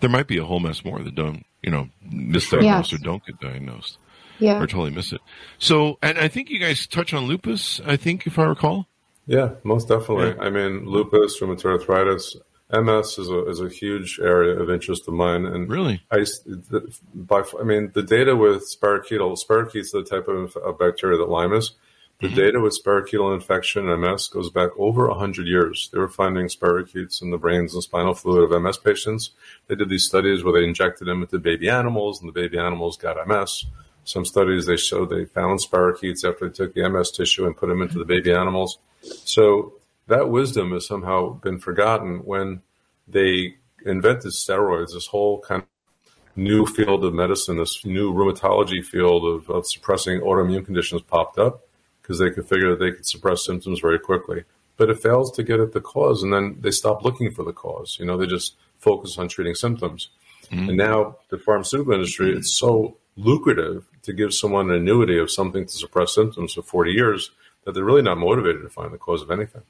There 0.00 0.10
might 0.10 0.26
be 0.26 0.38
a 0.38 0.44
whole 0.44 0.60
mess 0.60 0.84
more 0.84 0.98
that 1.00 1.14
don't, 1.14 1.44
you 1.62 1.70
know, 1.70 1.88
misdiagnose 2.06 2.62
Yes. 2.62 2.92
or 2.92 2.98
don't 2.98 3.24
get 3.24 3.38
diagnosed 3.40 3.98
Yeah. 4.40 4.60
or 4.60 4.66
totally 4.66 4.90
miss 4.90 5.12
it. 5.12 5.20
So, 5.58 5.98
and 6.02 6.18
I 6.18 6.28
think 6.28 6.50
you 6.50 6.58
guys 6.58 6.86
touch 6.86 7.14
on 7.14 7.26
lupus. 7.26 7.80
I 7.86 7.96
think 7.96 8.26
if 8.26 8.38
I 8.38 8.44
recall. 8.44 8.88
Yeah, 9.26 9.50
most 9.62 9.86
definitely. 9.88 10.30
Yeah. 10.36 10.42
I 10.42 10.50
mean, 10.50 10.84
lupus, 10.84 11.38
rheumatoid 11.40 11.64
arthritis, 11.80 12.36
MS 12.72 13.18
is 13.18 13.28
a 13.28 13.46
is 13.48 13.60
a 13.60 13.68
huge 13.68 14.18
area 14.20 14.58
of 14.58 14.70
interest 14.70 15.06
of 15.06 15.12
mine, 15.14 15.44
and 15.44 15.68
Really? 15.68 16.02
I, 16.10 16.20
the, 16.46 16.92
by, 17.14 17.44
I 17.60 17.64
mean, 17.64 17.92
the 17.94 18.02
data 18.02 18.34
with 18.34 18.64
spirochetal, 18.74 19.36
spirochetes 19.38 19.76
is 19.76 19.90
the 19.92 20.02
type 20.02 20.26
of, 20.26 20.56
of 20.56 20.78
bacteria 20.78 21.18
that 21.18 21.28
Lyme 21.28 21.52
is. 21.52 21.72
The 22.22 22.28
mm-hmm. 22.28 22.36
data 22.36 22.60
with 22.60 22.78
spirochetal 22.80 23.34
infection 23.34 23.88
and 23.88 24.00
MS 24.00 24.28
goes 24.28 24.48
back 24.48 24.70
over 24.78 25.08
100 25.08 25.44
years. 25.44 25.90
They 25.92 25.98
were 25.98 26.06
finding 26.06 26.46
spirochetes 26.46 27.20
in 27.20 27.32
the 27.32 27.36
brains 27.36 27.74
and 27.74 27.82
spinal 27.82 28.14
fluid 28.14 28.52
of 28.52 28.62
MS 28.62 28.76
patients. 28.76 29.30
They 29.66 29.74
did 29.74 29.88
these 29.88 30.04
studies 30.04 30.44
where 30.44 30.52
they 30.52 30.64
injected 30.64 31.08
them 31.08 31.22
into 31.22 31.40
baby 31.40 31.68
animals, 31.68 32.20
and 32.20 32.28
the 32.28 32.32
baby 32.32 32.60
animals 32.60 32.96
got 32.96 33.26
MS. 33.26 33.66
Some 34.04 34.24
studies 34.24 34.66
they 34.66 34.76
showed 34.76 35.10
they 35.10 35.24
found 35.24 35.58
spirochetes 35.58 36.24
after 36.24 36.48
they 36.48 36.54
took 36.54 36.74
the 36.74 36.88
MS 36.88 37.10
tissue 37.10 37.44
and 37.44 37.56
put 37.56 37.68
them 37.68 37.82
into 37.82 37.98
the 37.98 38.04
baby 38.04 38.32
animals. 38.32 38.78
So 39.02 39.72
that 40.06 40.30
wisdom 40.30 40.70
has 40.74 40.86
somehow 40.86 41.30
been 41.30 41.58
forgotten 41.58 42.18
when 42.18 42.62
they 43.08 43.56
invented 43.84 44.30
steroids, 44.30 44.92
this 44.92 45.08
whole 45.08 45.40
kind 45.40 45.62
of 45.62 46.06
new 46.36 46.66
field 46.66 47.04
of 47.04 47.14
medicine, 47.14 47.56
this 47.56 47.84
new 47.84 48.14
rheumatology 48.14 48.84
field 48.84 49.24
of, 49.24 49.50
of 49.50 49.66
suppressing 49.66 50.20
autoimmune 50.20 50.64
conditions 50.64 51.02
popped 51.02 51.36
up 51.36 51.66
because 52.12 52.18
they 52.18 52.30
could 52.30 52.46
figure 52.46 52.70
that 52.70 52.78
they 52.78 52.92
could 52.92 53.06
suppress 53.06 53.46
symptoms 53.46 53.80
very 53.80 53.98
quickly. 53.98 54.44
But 54.76 54.90
it 54.90 55.00
fails 55.00 55.32
to 55.32 55.42
get 55.42 55.60
at 55.60 55.72
the 55.72 55.80
cause, 55.80 56.22
and 56.22 56.32
then 56.32 56.58
they 56.60 56.70
stop 56.70 57.04
looking 57.04 57.30
for 57.30 57.42
the 57.42 57.52
cause. 57.52 57.96
You 57.98 58.04
know, 58.04 58.18
they 58.18 58.26
just 58.26 58.56
focus 58.78 59.16
on 59.16 59.28
treating 59.28 59.54
symptoms. 59.54 60.10
Mm-hmm. 60.50 60.68
And 60.68 60.76
now 60.76 61.16
the 61.30 61.38
pharmaceutical 61.38 61.94
industry, 61.94 62.32
it's 62.32 62.52
so 62.52 62.98
lucrative 63.16 63.86
to 64.02 64.12
give 64.12 64.34
someone 64.34 64.70
an 64.70 64.76
annuity 64.76 65.18
of 65.18 65.30
something 65.30 65.64
to 65.64 65.72
suppress 65.72 66.14
symptoms 66.14 66.52
for 66.52 66.62
40 66.62 66.90
years 66.90 67.30
that 67.64 67.72
they're 67.72 67.84
really 67.84 68.02
not 68.02 68.18
motivated 68.18 68.62
to 68.62 68.68
find 68.68 68.92
the 68.92 68.98
cause 68.98 69.22
of 69.22 69.30
anything. 69.30 69.62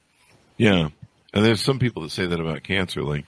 Yeah. 0.56 0.88
And 1.32 1.44
there's 1.44 1.62
some 1.62 1.78
people 1.78 2.02
that 2.02 2.10
say 2.10 2.26
that 2.26 2.40
about 2.40 2.64
cancer, 2.64 3.02
like 3.02 3.24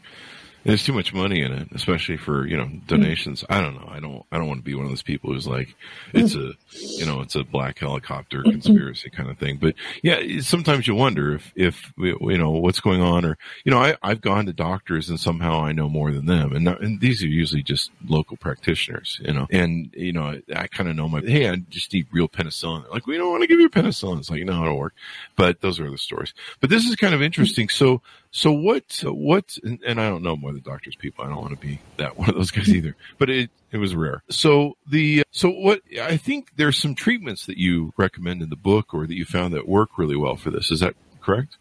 there's 0.64 0.84
too 0.84 0.92
much 0.92 1.12
money 1.12 1.42
in 1.42 1.52
it, 1.52 1.68
especially 1.72 2.16
for, 2.16 2.46
you 2.46 2.56
know, 2.56 2.68
donations. 2.86 3.44
I 3.48 3.60
don't 3.60 3.74
know. 3.74 3.88
I 3.88 4.00
don't, 4.00 4.24
I 4.32 4.38
don't 4.38 4.48
want 4.48 4.60
to 4.60 4.64
be 4.64 4.74
one 4.74 4.84
of 4.84 4.90
those 4.90 5.02
people 5.02 5.32
who's 5.32 5.46
like, 5.46 5.74
it's 6.12 6.34
a, 6.34 6.52
you 6.72 7.04
know, 7.06 7.20
it's 7.20 7.34
a 7.34 7.44
black 7.44 7.78
helicopter 7.78 8.40
mm-hmm. 8.40 8.50
conspiracy 8.50 9.10
kind 9.10 9.28
of 9.30 9.38
thing. 9.38 9.58
But 9.58 9.74
yeah, 10.02 10.40
sometimes 10.40 10.86
you 10.86 10.94
wonder 10.94 11.34
if, 11.34 11.52
if, 11.54 11.92
you 11.98 12.38
know, 12.38 12.50
what's 12.50 12.80
going 12.80 13.02
on 13.02 13.24
or, 13.24 13.36
you 13.64 13.70
know, 13.70 13.78
I, 13.78 13.96
I've 14.02 14.20
gone 14.22 14.46
to 14.46 14.52
doctors 14.52 15.10
and 15.10 15.20
somehow 15.20 15.62
I 15.62 15.72
know 15.72 15.88
more 15.88 16.12
than 16.12 16.26
them. 16.26 16.52
And, 16.54 16.64
not- 16.64 16.80
and 16.80 17.00
these 17.00 17.22
are 17.22 17.28
usually 17.28 17.62
just 17.62 17.90
local 18.08 18.36
practitioners, 18.38 19.20
you 19.22 19.34
know, 19.34 19.46
and, 19.50 19.90
you 19.94 20.12
know, 20.12 20.40
I 20.54 20.66
kind 20.66 20.88
of 20.88 20.96
know 20.96 21.08
my, 21.08 21.20
hey, 21.20 21.50
I 21.50 21.56
just 21.56 21.92
need 21.92 22.06
real 22.10 22.28
penicillin. 22.28 22.82
They're 22.82 22.92
like, 22.92 23.06
we 23.06 23.18
don't 23.18 23.30
want 23.30 23.42
to 23.42 23.48
give 23.48 23.60
you 23.60 23.68
penicillin. 23.68 24.18
It's 24.18 24.30
like, 24.30 24.44
no, 24.44 24.64
it'll 24.64 24.78
work. 24.78 24.94
But 25.36 25.60
those 25.60 25.78
are 25.78 25.90
the 25.90 25.98
stories. 25.98 26.32
But 26.60 26.70
this 26.70 26.86
is 26.86 26.96
kind 26.96 27.14
of 27.14 27.20
interesting. 27.20 27.68
So, 27.68 28.00
so 28.30 28.50
what, 28.50 29.02
what, 29.04 29.58
and, 29.62 29.78
and 29.86 30.00
I 30.00 30.08
don't 30.08 30.22
know 30.22 30.36
more 30.36 30.53
than 30.54 30.62
doctors 30.62 30.96
people. 30.96 31.24
I 31.24 31.28
don't 31.28 31.40
want 31.40 31.60
to 31.60 31.66
be 31.66 31.80
that 31.98 32.16
one 32.16 32.28
of 32.28 32.34
those 32.34 32.50
guys 32.50 32.68
either, 32.68 32.96
but 33.18 33.30
it, 33.30 33.50
it 33.70 33.78
was 33.78 33.94
rare. 33.94 34.22
So 34.30 34.76
the, 34.88 35.24
so 35.30 35.50
what, 35.50 35.82
I 36.00 36.16
think 36.16 36.52
there's 36.56 36.78
some 36.78 36.94
treatments 36.94 37.46
that 37.46 37.58
you 37.58 37.92
recommend 37.96 38.42
in 38.42 38.50
the 38.50 38.56
book 38.56 38.94
or 38.94 39.06
that 39.06 39.14
you 39.14 39.24
found 39.24 39.54
that 39.54 39.68
work 39.68 39.98
really 39.98 40.16
well 40.16 40.36
for 40.36 40.50
this. 40.50 40.70
Is 40.70 40.80
that 40.80 40.94
correct? 41.20 41.56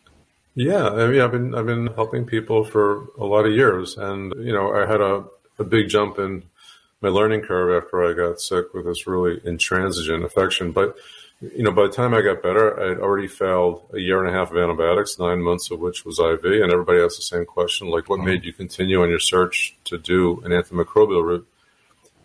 Yeah, 0.56 0.88
I 0.90 1.08
mean, 1.08 1.22
I've 1.22 1.32
been 1.32 1.56
I've 1.56 1.66
been 1.66 1.88
helping 1.88 2.26
people 2.26 2.64
for 2.64 3.08
a 3.18 3.26
lot 3.26 3.46
of 3.46 3.54
years, 3.54 3.98
and 3.98 4.32
you 4.38 4.54
know, 4.54 4.72
I 4.72 4.86
had 4.86 5.02
a, 5.02 5.24
a 5.58 5.64
big 5.64 5.90
jump 5.90 6.20
in 6.20 6.44
my 7.02 7.10
learning 7.10 7.42
curve 7.42 7.84
after 7.84 8.04
I 8.04 8.14
got 8.14 8.40
sick 8.40 8.72
with 8.74 8.86
this 8.86 9.08
really 9.08 9.42
intransigent 9.44 10.24
infection. 10.24 10.72
But 10.72 10.96
you 11.56 11.64
know, 11.64 11.72
by 11.72 11.84
the 11.84 11.94
time 11.94 12.14
I 12.14 12.22
got 12.22 12.42
better, 12.42 12.80
I 12.80 12.90
had 12.90 13.00
already 13.00 13.28
failed 13.28 13.84
a 13.94 14.00
year 14.00 14.24
and 14.24 14.34
a 14.34 14.38
half 14.38 14.52
of 14.52 14.58
antibiotics, 14.58 15.20
nine 15.20 15.42
months 15.42 15.72
of 15.72 15.80
which 15.80 16.06
was 16.06 16.20
IV, 16.20 16.46
and 16.46 16.72
everybody 16.72 17.00
asked 17.00 17.18
the 17.18 17.24
same 17.24 17.46
question, 17.46 17.88
like, 17.88 18.10
what 18.10 18.20
made 18.20 18.46
you 18.46 18.54
continue 18.54 19.02
on 19.02 19.10
your 19.10 19.20
search 19.20 19.76
to 19.86 19.98
do 19.98 20.42
an 20.46 20.52
antimicrobial 20.52 21.24
route? 21.24 21.48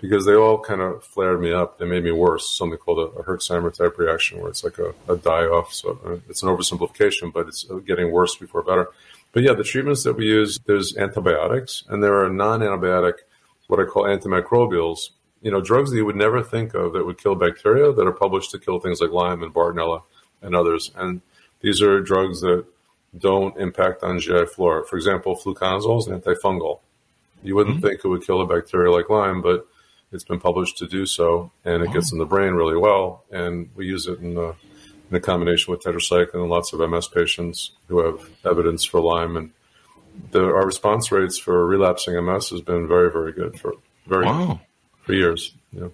because 0.00 0.24
they 0.24 0.34
all 0.34 0.58
kind 0.58 0.80
of 0.80 1.04
flared 1.04 1.40
me 1.40 1.52
up. 1.52 1.78
They 1.78 1.84
made 1.84 2.04
me 2.04 2.12
worse. 2.12 2.56
Something 2.56 2.78
called 2.78 2.98
a, 2.98 3.18
a 3.18 3.24
Herxheimer 3.24 3.76
type 3.76 3.98
reaction, 3.98 4.40
where 4.40 4.50
it's 4.50 4.64
like 4.64 4.78
a, 4.78 4.94
a 5.08 5.16
die 5.16 5.44
off. 5.44 5.72
So 5.74 5.98
uh, 6.04 6.18
it's 6.28 6.42
an 6.42 6.48
oversimplification, 6.48 7.32
but 7.32 7.48
it's 7.48 7.68
uh, 7.70 7.76
getting 7.76 8.10
worse 8.10 8.36
before 8.36 8.62
better. 8.62 8.88
But 9.32 9.42
yeah, 9.42 9.54
the 9.54 9.64
treatments 9.64 10.04
that 10.04 10.14
we 10.14 10.26
use, 10.26 10.58
there's 10.66 10.96
antibiotics, 10.96 11.84
and 11.88 12.02
there 12.02 12.24
are 12.24 12.30
non-antibiotic, 12.30 13.14
what 13.66 13.80
I 13.80 13.84
call 13.84 14.04
antimicrobials. 14.04 15.10
You 15.40 15.50
know, 15.50 15.60
drugs 15.60 15.90
that 15.90 15.96
you 15.96 16.04
would 16.04 16.16
never 16.16 16.42
think 16.42 16.74
of 16.74 16.92
that 16.94 17.06
would 17.06 17.18
kill 17.18 17.34
bacteria 17.34 17.92
that 17.92 18.06
are 18.06 18.12
published 18.12 18.50
to 18.52 18.58
kill 18.58 18.80
things 18.80 19.00
like 19.00 19.10
Lyme 19.10 19.42
and 19.42 19.54
Bartonella 19.54 20.02
and 20.42 20.54
others. 20.54 20.90
And 20.96 21.20
these 21.60 21.80
are 21.82 22.00
drugs 22.00 22.40
that 22.40 22.64
don't 23.16 23.56
impact 23.58 24.02
on 24.02 24.18
GI 24.18 24.46
flora. 24.46 24.84
For 24.84 24.96
example, 24.96 25.36
fluconazole 25.36 25.98
is 25.98 26.06
an 26.06 26.20
antifungal. 26.20 26.80
You 27.42 27.54
wouldn't 27.54 27.76
hmm. 27.76 27.86
think 27.86 28.00
it 28.04 28.08
would 28.08 28.26
kill 28.26 28.40
a 28.40 28.46
bacteria 28.46 28.90
like 28.90 29.08
Lyme, 29.08 29.42
but 29.42 29.66
it's 30.12 30.24
been 30.24 30.40
published 30.40 30.78
to 30.78 30.86
do 30.86 31.06
so, 31.06 31.52
and 31.64 31.82
it 31.82 31.92
gets 31.92 32.12
in 32.12 32.18
the 32.18 32.26
brain 32.26 32.54
really 32.54 32.76
well. 32.76 33.24
And 33.30 33.70
we 33.74 33.86
use 33.86 34.06
it 34.06 34.18
in, 34.20 34.34
the, 34.34 34.54
in 35.10 35.16
a 35.16 35.20
combination 35.20 35.70
with 35.70 35.82
tetracycline 35.82 36.34
in 36.34 36.48
lots 36.48 36.72
of 36.72 36.80
MS 36.88 37.08
patients 37.08 37.72
who 37.88 38.04
have 38.04 38.28
evidence 38.44 38.84
for 38.84 39.00
Lyme. 39.00 39.36
And 39.36 39.50
the, 40.30 40.44
our 40.44 40.66
response 40.66 41.12
rates 41.12 41.38
for 41.38 41.66
relapsing 41.66 42.14
MS 42.24 42.50
has 42.50 42.60
been 42.62 42.88
very, 42.88 43.10
very 43.12 43.32
good 43.32 43.60
for 43.60 43.74
very 44.06 44.24
Wow. 44.24 44.60
For 45.08 45.14
years. 45.14 45.54
Know. 45.72 45.92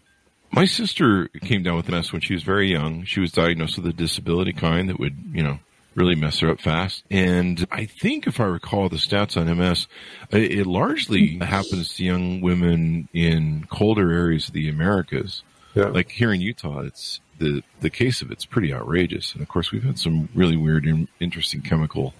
My 0.50 0.64
sister 0.64 1.28
came 1.40 1.62
down 1.62 1.76
with 1.76 1.88
MS 1.88 2.12
when 2.12 2.20
she 2.20 2.34
was 2.34 2.42
very 2.42 2.70
young. 2.70 3.04
She 3.04 3.20
was 3.20 3.30
diagnosed 3.30 3.76
with 3.76 3.86
a 3.86 3.92
disability 3.92 4.52
kind 4.52 4.88
that 4.88 4.98
would, 4.98 5.16
you 5.32 5.42
know, 5.42 5.60
really 5.94 6.16
mess 6.16 6.40
her 6.40 6.50
up 6.50 6.60
fast. 6.60 7.04
And 7.12 7.64
I 7.70 7.84
think 7.84 8.26
if 8.26 8.40
I 8.40 8.44
recall 8.44 8.88
the 8.88 8.96
stats 8.96 9.40
on 9.40 9.56
MS, 9.56 9.86
it 10.32 10.50
it 10.50 10.66
largely 10.66 11.38
happens 11.38 11.94
to 11.94 12.04
young 12.04 12.40
women 12.40 13.08
in 13.12 13.66
colder 13.70 14.10
areas 14.12 14.48
of 14.48 14.54
the 14.54 14.68
Americas. 14.68 15.44
Yeah. 15.74 15.86
Like 15.86 16.10
here 16.10 16.32
in 16.32 16.40
Utah, 16.40 16.80
it's 16.80 17.20
the, 17.38 17.62
the 17.80 17.90
case 17.90 18.20
of 18.20 18.32
it's 18.32 18.44
pretty 18.44 18.74
outrageous. 18.74 19.32
And 19.32 19.42
of 19.42 19.48
course, 19.48 19.70
we've 19.70 19.84
had 19.84 19.98
some 19.98 20.28
really 20.34 20.56
weird 20.56 20.86
and 20.86 21.06
interesting 21.20 21.62
chemical 21.62 22.14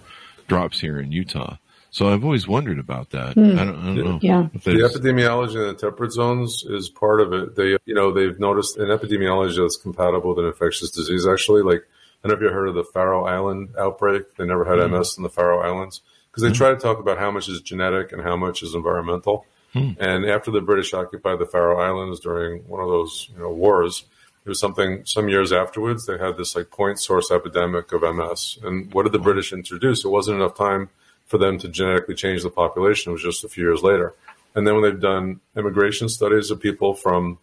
drops 0.47 0.79
here 0.79 0.99
in 0.99 1.11
Utah. 1.11 1.57
So 1.95 2.09
I've 2.09 2.25
always 2.25 2.45
wondered 2.45 2.77
about 2.77 3.11
that. 3.11 3.35
Hmm. 3.35 3.57
I 3.57 3.63
don't, 3.63 3.79
I 3.79 3.95
don't 3.95 4.03
know. 4.03 4.19
Yeah. 4.21 4.49
The 4.51 4.81
epidemiology 4.81 5.55
in 5.55 5.67
the 5.67 5.75
temperate 5.75 6.11
zones 6.11 6.65
is 6.67 6.89
part 6.89 7.21
of 7.21 7.31
it. 7.31 7.55
They, 7.55 7.77
you 7.85 7.95
know, 7.95 8.11
they've 8.11 8.37
noticed 8.37 8.75
an 8.75 8.89
epidemiology 8.89 9.55
that's 9.63 9.77
compatible 9.77 10.31
with 10.31 10.39
an 10.39 10.45
infectious 10.47 10.91
disease. 10.91 11.25
Actually, 11.25 11.61
like 11.61 11.87
I 12.21 12.27
don't 12.27 12.37
know 12.37 12.45
if 12.47 12.51
you 12.51 12.53
heard 12.53 12.67
of 12.67 12.75
the 12.75 12.83
Faroe 12.83 13.23
Island 13.23 13.75
outbreak. 13.79 14.35
They 14.35 14.45
never 14.45 14.65
had 14.65 14.85
hmm. 14.85 14.93
MS 14.93 15.15
in 15.15 15.23
the 15.23 15.29
Faroe 15.29 15.61
Islands 15.61 16.01
because 16.29 16.43
they 16.43 16.49
hmm. 16.49 16.55
try 16.55 16.71
to 16.71 16.75
talk 16.75 16.99
about 16.99 17.17
how 17.17 17.31
much 17.31 17.47
is 17.47 17.61
genetic 17.61 18.11
and 18.11 18.21
how 18.21 18.35
much 18.35 18.61
is 18.61 18.75
environmental. 18.75 19.45
And 19.73 20.25
after 20.25 20.51
the 20.51 20.61
British 20.61 20.93
occupied 20.93 21.39
the 21.39 21.45
Faroe 21.45 21.79
Islands 21.79 22.19
during 22.19 22.67
one 22.67 22.81
of 22.81 22.89
those, 22.89 23.29
you 23.33 23.39
know, 23.39 23.51
wars, 23.51 24.03
it 24.45 24.49
was 24.49 24.59
something. 24.59 25.05
Some 25.05 25.29
years 25.29 25.53
afterwards, 25.53 26.05
they 26.05 26.17
had 26.17 26.35
this 26.35 26.57
like 26.57 26.71
point 26.71 26.99
source 26.99 27.31
epidemic 27.31 27.93
of 27.93 28.01
MS. 28.01 28.59
And 28.63 28.93
what 28.93 29.03
did 29.03 29.13
the 29.13 29.19
British 29.19 29.53
introduce? 29.53 30.03
It 30.03 30.09
wasn't 30.09 30.41
enough 30.41 30.57
time 30.57 30.89
for 31.25 31.37
them 31.37 31.57
to 31.59 31.67
genetically 31.67 32.15
change 32.15 32.43
the 32.43 32.49
population. 32.49 33.09
It 33.09 33.13
was 33.13 33.23
just 33.23 33.43
a 33.43 33.49
few 33.49 33.63
years 33.63 33.81
later. 33.81 34.13
And 34.55 34.65
then 34.65 34.75
when 34.75 34.83
they've 34.83 34.99
done 35.01 35.41
immigration 35.57 36.07
studies 36.07 36.51
of 36.51 36.59
people 36.59 36.93
from, 36.93 37.39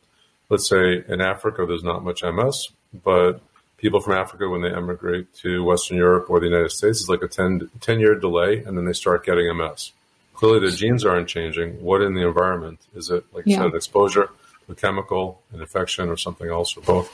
let's 0.49 0.69
say 0.69 1.05
in 1.07 1.21
Africa, 1.21 1.67
there's 1.67 1.83
not 1.85 2.05
much 2.05 2.23
MS, 2.23 2.69
but 3.05 3.41
people 3.77 4.01
from 4.01 4.15
Africa, 4.15 4.49
when 4.49 4.63
they 4.63 4.73
emigrate 4.73 5.35
to 5.37 5.63
Western 5.65 5.97
Europe 5.99 6.31
or 6.31 6.41
the 6.41 6.47
United 6.47 6.71
States, 6.71 7.01
it's 7.01 7.09
like 7.09 7.23
a 7.23 7.29
10, 7.29 7.71
10 7.81 8.01
year 8.01 8.15
delay, 8.15 8.59
and 8.65 8.79
then 8.79 8.85
they 8.85 8.93
start 8.93 9.27
getting 9.27 9.55
MS. 9.57 9.93
Clearly, 10.35 10.61
the 10.71 10.75
genes 10.75 11.05
aren't 11.05 11.29
changing. 11.29 11.83
What 11.83 12.01
in 12.01 12.15
the 12.15 12.27
environment? 12.27 12.81
Is 12.95 13.11
it, 13.11 13.25
like 13.35 13.47
you 13.47 13.53
Yeah. 13.53 13.65
said, 13.65 13.75
exposure? 13.75 14.31
a 14.69 14.75
chemical, 14.77 15.43
an 15.53 15.61
infection, 15.61 16.09
or 16.09 16.17
something 16.17 16.49
else, 16.49 16.77
or 16.77 16.83
both. 16.83 17.11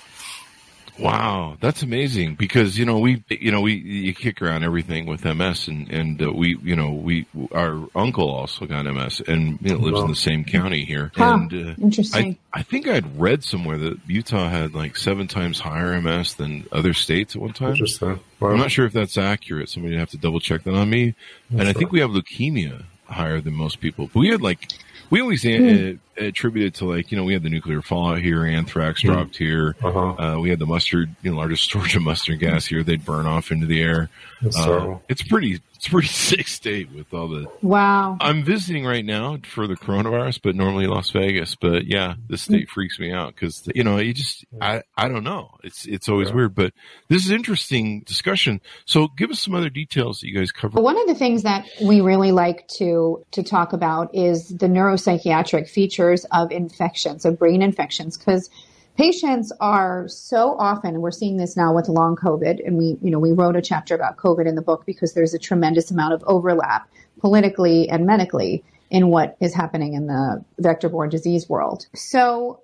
Wow, 0.98 1.56
that's 1.60 1.82
amazing 1.82 2.34
because 2.34 2.78
you 2.78 2.84
know 2.84 2.98
we 2.98 3.22
you 3.28 3.50
know 3.52 3.60
we 3.60 3.74
you 3.74 4.14
kick 4.14 4.42
around 4.42 4.64
everything 4.64 5.06
with 5.06 5.24
MS 5.24 5.68
and 5.68 5.88
and 5.90 6.22
uh, 6.22 6.32
we 6.32 6.56
you 6.62 6.74
know 6.74 6.90
we 6.90 7.26
our 7.52 7.86
uncle 7.94 8.30
also 8.30 8.66
got 8.66 8.84
MS 8.84 9.22
and 9.26 9.58
you 9.62 9.74
know, 9.74 9.78
lives 9.78 10.00
in 10.00 10.08
the 10.08 10.16
same 10.16 10.44
county 10.44 10.84
here 10.84 11.12
Huh, 11.14 11.34
and 11.34 11.52
uh, 11.52 11.74
interesting. 11.80 12.36
I 12.52 12.58
I 12.60 12.62
think 12.62 12.88
I'd 12.88 13.18
read 13.18 13.44
somewhere 13.44 13.78
that 13.78 13.98
Utah 14.06 14.48
had 14.48 14.74
like 14.74 14.96
seven 14.96 15.28
times 15.28 15.60
higher 15.60 16.00
MS 16.00 16.34
than 16.34 16.66
other 16.72 16.92
states 16.92 17.36
at 17.36 17.42
one 17.42 17.52
time. 17.52 17.72
Interesting. 17.72 18.20
Wow. 18.40 18.50
I'm 18.50 18.58
not 18.58 18.70
sure 18.70 18.86
if 18.86 18.92
that's 18.92 19.18
accurate. 19.18 19.68
Somebody 19.68 19.96
have 19.96 20.10
to 20.10 20.16
double 20.18 20.40
check 20.40 20.64
that 20.64 20.74
on 20.74 20.88
me. 20.90 21.14
and 21.50 21.60
I 21.60 21.64
That's 21.66 21.78
think 21.78 21.92
we 21.92 22.00
have 22.00 22.10
leukemia 22.10 22.84
higher 23.06 23.40
than 23.40 23.54
most 23.54 23.80
people. 23.80 24.08
But 24.12 24.20
we 24.20 24.28
had 24.28 24.42
like 24.42 24.68
we 25.10 25.20
always 25.20 25.42
Hmm. 25.42 25.96
Attributed 26.18 26.74
to 26.74 26.84
like 26.86 27.10
you 27.10 27.16
know 27.16 27.24
we 27.24 27.32
had 27.32 27.42
the 27.42 27.50
nuclear 27.50 27.82
fallout 27.82 28.18
here, 28.20 28.44
anthrax 28.44 29.02
dropped 29.02 29.36
here. 29.36 29.76
Uh-huh. 29.82 30.14
Uh, 30.36 30.40
we 30.40 30.50
had 30.50 30.58
the 30.58 30.66
mustard, 30.66 31.14
you 31.22 31.30
know, 31.30 31.36
largest 31.36 31.64
storage 31.68 31.96
of 31.96 32.02
mustard 32.02 32.38
gas 32.40 32.66
here. 32.66 32.82
They'd 32.82 33.04
burn 33.04 33.26
off 33.26 33.50
into 33.50 33.66
the 33.66 33.82
air. 33.82 34.10
That's 34.42 34.56
Uh, 34.58 34.98
it's 35.08 35.22
pretty, 35.22 35.60
it's 35.74 35.88
pretty 35.88 36.06
sick 36.28 36.46
state 36.48 36.92
with 36.92 37.12
all 37.12 37.28
the. 37.28 37.46
Wow. 37.62 38.16
I'm 38.20 38.44
visiting 38.44 38.84
right 38.84 39.04
now 39.04 39.38
for 39.44 39.66
the 39.66 39.74
coronavirus, 39.74 40.40
but 40.42 40.54
normally 40.54 40.86
Las 40.86 41.10
Vegas. 41.10 41.54
But 41.56 41.86
yeah, 41.86 42.14
this 42.28 42.42
state 42.42 42.68
freaks 42.68 42.98
me 43.00 43.12
out 43.12 43.34
because 43.34 43.68
you 43.74 43.82
know 43.84 43.98
you 43.98 44.12
just 44.14 44.44
I 44.60 44.82
I 44.96 45.08
don't 45.08 45.24
know. 45.24 45.50
It's 45.64 45.86
it's 45.86 46.08
always 46.08 46.28
Yeah. 46.28 46.34
weird, 46.36 46.54
but 46.54 46.72
this 47.08 47.24
is 47.24 47.30
interesting 47.30 48.00
discussion. 48.02 48.60
So 48.84 49.08
give 49.16 49.30
us 49.30 49.40
some 49.40 49.54
other 49.54 49.70
details 49.70 50.20
that 50.20 50.28
you 50.28 50.34
guys 50.38 50.52
cover. 50.52 50.80
One 50.80 50.98
of 51.00 51.06
the 51.06 51.14
things 51.14 51.42
that 51.42 51.66
we 51.82 52.00
really 52.00 52.32
like 52.32 52.66
to 52.78 53.24
to 53.32 53.42
talk 53.42 53.72
about 53.72 54.14
is 54.14 54.48
the 54.48 54.66
neuropsychiatric 54.66 55.68
features 55.68 56.07
of 56.32 56.50
infections, 56.50 57.24
of 57.24 57.38
brain 57.38 57.62
infections, 57.62 58.16
because 58.16 58.50
patients 58.96 59.52
are 59.60 60.08
so 60.08 60.56
often, 60.58 60.94
and 60.94 61.02
we're 61.02 61.10
seeing 61.10 61.36
this 61.36 61.56
now 61.56 61.74
with 61.74 61.88
long 61.88 62.16
COVID, 62.16 62.66
and 62.66 62.76
we 62.76 62.98
you 63.02 63.10
know 63.10 63.18
we 63.18 63.32
wrote 63.32 63.56
a 63.56 63.62
chapter 63.62 63.94
about 63.94 64.16
COVID 64.16 64.46
in 64.46 64.54
the 64.54 64.62
book 64.62 64.84
because 64.86 65.14
there's 65.14 65.34
a 65.34 65.38
tremendous 65.38 65.90
amount 65.90 66.14
of 66.14 66.22
overlap 66.26 66.88
politically 67.20 67.88
and 67.88 68.06
medically 68.06 68.64
in 68.90 69.08
what 69.08 69.36
is 69.40 69.54
happening 69.54 69.94
in 69.94 70.06
the 70.06 70.44
vector-borne 70.58 71.10
disease 71.10 71.48
world. 71.48 71.86
So 71.94 72.62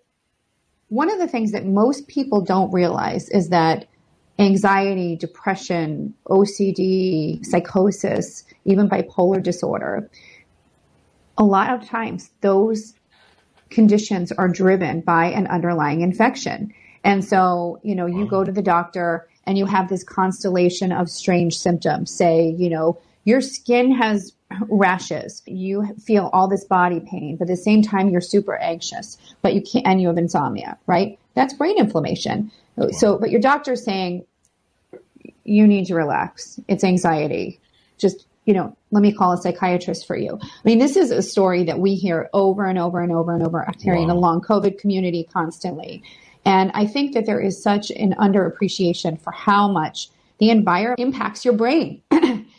one 0.88 1.10
of 1.10 1.18
the 1.18 1.28
things 1.28 1.52
that 1.52 1.66
most 1.66 2.08
people 2.08 2.40
don't 2.40 2.72
realize 2.72 3.28
is 3.28 3.50
that 3.50 3.86
anxiety, 4.38 5.16
depression, 5.16 6.14
OCD, 6.28 7.44
psychosis, 7.44 8.44
even 8.64 8.88
bipolar 8.88 9.42
disorder, 9.42 10.10
a 11.36 11.44
lot 11.44 11.70
of 11.70 11.88
times 11.88 12.30
those 12.40 12.94
conditions 13.71 14.33
are 14.33 14.49
driven 14.49 15.00
by 15.00 15.26
an 15.26 15.47
underlying 15.47 16.00
infection. 16.00 16.73
And 17.02 17.25
so, 17.25 17.80
you 17.83 17.94
know, 17.94 18.06
you 18.06 18.26
go 18.26 18.44
to 18.44 18.52
the 18.52 18.62
doctor 18.62 19.28
and 19.44 19.59
you 19.59 19.66
have 19.66 19.88
this 19.88 20.02
constellation 20.02 20.90
of 20.92 21.11
strange 21.11 21.59
symptoms. 21.59 22.11
Say, 22.11 22.54
you 22.56 22.71
know, 22.71 22.99
your 23.25 23.40
skin 23.40 23.92
has 23.92 24.33
rashes. 24.68 25.42
You 25.47 25.94
feel 26.02 26.30
all 26.33 26.49
this 26.49 26.64
body 26.64 27.00
pain, 27.00 27.37
but 27.37 27.44
at 27.44 27.49
the 27.49 27.56
same 27.56 27.83
time 27.83 28.09
you're 28.09 28.21
super 28.21 28.56
anxious, 28.56 29.18
but 29.42 29.54
you 29.54 29.61
can't, 29.61 29.87
and 29.87 30.00
you 30.00 30.09
have 30.09 30.18
insomnia, 30.18 30.78
right? 30.87 31.18
That's 31.35 31.52
brain 31.54 31.76
inflammation. 31.78 32.50
So, 32.92 33.18
but 33.18 33.30
your 33.30 33.40
doctor's 33.40 33.85
saying 33.85 34.25
you 35.44 35.66
need 35.66 35.87
to 35.87 35.94
relax. 35.94 36.59
It's 36.68 36.85
anxiety. 36.85 37.61
Just, 37.99 38.26
you 38.44 38.54
know, 38.54 38.76
let 38.90 39.02
me 39.02 39.12
call 39.12 39.32
a 39.32 39.36
psychiatrist 39.36 40.06
for 40.06 40.16
you. 40.16 40.38
I 40.40 40.48
mean, 40.64 40.78
this 40.78 40.96
is 40.96 41.10
a 41.10 41.22
story 41.22 41.64
that 41.64 41.78
we 41.78 41.94
hear 41.94 42.28
over 42.32 42.64
and 42.66 42.78
over 42.78 43.00
and 43.00 43.12
over 43.12 43.34
and 43.34 43.44
over 43.44 43.66
here 43.80 43.94
in 43.94 44.08
the 44.08 44.14
long 44.14 44.40
COVID 44.40 44.78
community 44.78 45.26
constantly. 45.32 46.02
And 46.44 46.70
I 46.74 46.86
think 46.86 47.14
that 47.14 47.26
there 47.26 47.40
is 47.40 47.62
such 47.62 47.90
an 47.90 48.14
underappreciation 48.14 49.20
for 49.20 49.33
how 49.33 49.68
much 49.68 50.09
the 50.38 50.50
environment 50.50 51.00
impacts 51.00 51.44
your 51.44 51.54
brain. 51.54 52.02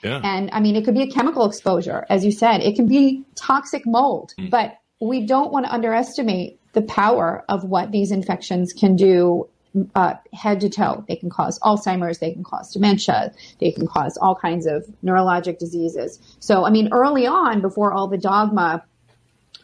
Yeah. 0.04 0.22
And 0.24 0.52
I 0.54 0.60
mean, 0.60 0.76
it 0.76 0.86
could 0.86 0.94
be 0.94 1.02
a 1.02 1.10
chemical 1.10 1.46
exposure, 1.46 2.06
as 2.12 2.24
you 2.24 2.32
said, 2.32 2.62
it 2.62 2.76
can 2.76 2.86
be 2.86 3.24
toxic 3.34 3.88
mold, 3.88 4.34
hmm. 4.38 4.50
but 4.50 4.78
we 5.02 5.26
don't 5.26 5.52
want 5.52 5.66
to 5.66 5.74
underestimate 5.74 6.60
the 6.74 6.84
power 6.84 7.44
of 7.50 7.64
what 7.64 7.92
these 7.92 8.12
infections 8.12 8.72
can 8.72 8.96
do 8.96 9.50
uh, 9.96 10.16
head 10.34 10.62
to 10.62 10.70
toe. 10.70 11.04
They 11.08 11.16
can 11.16 11.30
cause 11.30 11.60
Alzheimer's, 11.60 12.20
they 12.20 12.32
can 12.32 12.44
cause 12.44 12.72
dementia, 12.72 13.34
they 13.60 13.72
can 13.72 13.88
cause 13.88 14.18
all 14.18 14.36
kinds 14.36 14.66
of 14.66 14.86
neurologic 15.04 15.60
diseases. 15.60 16.20
So, 16.40 16.66
I 16.66 16.70
mean, 16.70 16.90
early 16.92 17.28
on, 17.28 17.62
before 17.62 17.94
all 17.94 18.08
the 18.08 18.18
dogma 18.18 18.84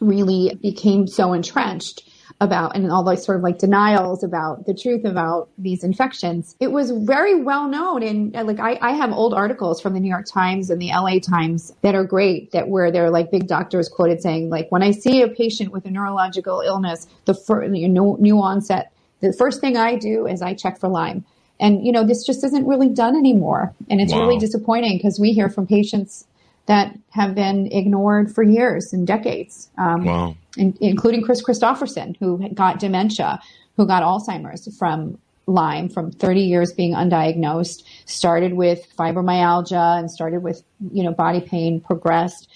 really 0.00 0.58
became 0.60 1.06
so 1.06 1.32
entrenched 1.32 2.02
about 2.40 2.74
and 2.74 2.90
all 2.90 3.04
those 3.04 3.24
sort 3.24 3.36
of 3.36 3.42
like 3.42 3.58
denials 3.58 4.24
about 4.24 4.66
the 4.66 4.74
truth 4.74 5.04
about 5.04 5.48
these 5.58 5.84
infections 5.84 6.56
it 6.60 6.72
was 6.72 6.90
very 6.90 7.40
well 7.40 7.68
known 7.68 8.02
and 8.02 8.32
like 8.32 8.58
I, 8.58 8.78
I 8.80 8.92
have 8.92 9.12
old 9.12 9.34
articles 9.34 9.80
from 9.80 9.94
the 9.94 10.00
new 10.00 10.08
york 10.08 10.26
times 10.26 10.70
and 10.70 10.80
the 10.80 10.88
la 10.88 11.18
times 11.18 11.72
that 11.82 11.94
are 11.94 12.04
great 12.04 12.50
that 12.52 12.68
where 12.68 12.90
they're 12.90 13.10
like 13.10 13.30
big 13.30 13.46
doctors 13.46 13.88
quoted 13.88 14.22
saying 14.22 14.48
like 14.48 14.70
when 14.72 14.82
i 14.82 14.90
see 14.90 15.22
a 15.22 15.28
patient 15.28 15.72
with 15.72 15.84
a 15.84 15.90
neurological 15.90 16.62
illness 16.62 17.06
the 17.26 17.34
fir- 17.34 17.68
new 17.68 18.40
onset 18.40 18.91
the 19.22 19.32
first 19.32 19.60
thing 19.60 19.76
i 19.76 19.96
do 19.96 20.26
is 20.26 20.42
i 20.42 20.52
check 20.54 20.78
for 20.78 20.88
lyme 20.88 21.24
and 21.60 21.84
you 21.86 21.92
know 21.92 22.04
this 22.04 22.24
just 22.26 22.44
isn't 22.44 22.66
really 22.66 22.88
done 22.88 23.16
anymore 23.16 23.72
and 23.88 24.00
it's 24.00 24.12
Wow. 24.12 24.20
really 24.20 24.38
disappointing 24.38 24.98
because 24.98 25.18
we 25.18 25.32
hear 25.32 25.48
from 25.48 25.66
patients 25.66 26.26
that 26.66 26.96
have 27.10 27.34
been 27.34 27.66
ignored 27.72 28.32
for 28.34 28.42
years 28.42 28.92
and 28.92 29.06
decades 29.06 29.70
um, 29.78 30.04
Wow. 30.04 30.36
in, 30.56 30.76
including 30.80 31.22
Kris 31.24 31.42
Kristofferson, 31.42 32.16
who 32.20 32.48
got 32.54 32.78
dementia, 32.78 33.40
who 33.76 33.84
got 33.86 34.02
Alzheimer's 34.04 34.68
from 34.78 35.18
Lyme 35.48 35.88
from 35.88 36.12
30 36.12 36.40
years 36.42 36.72
being 36.72 36.94
undiagnosed, 36.94 37.82
started 38.06 38.52
with 38.54 38.86
fibromyalgia 38.96 39.98
and 39.98 40.08
started 40.08 40.44
with, 40.44 40.62
you 40.92 41.02
know, 41.02 41.10
body 41.12 41.40
pain, 41.40 41.80
progressed, 41.80 42.48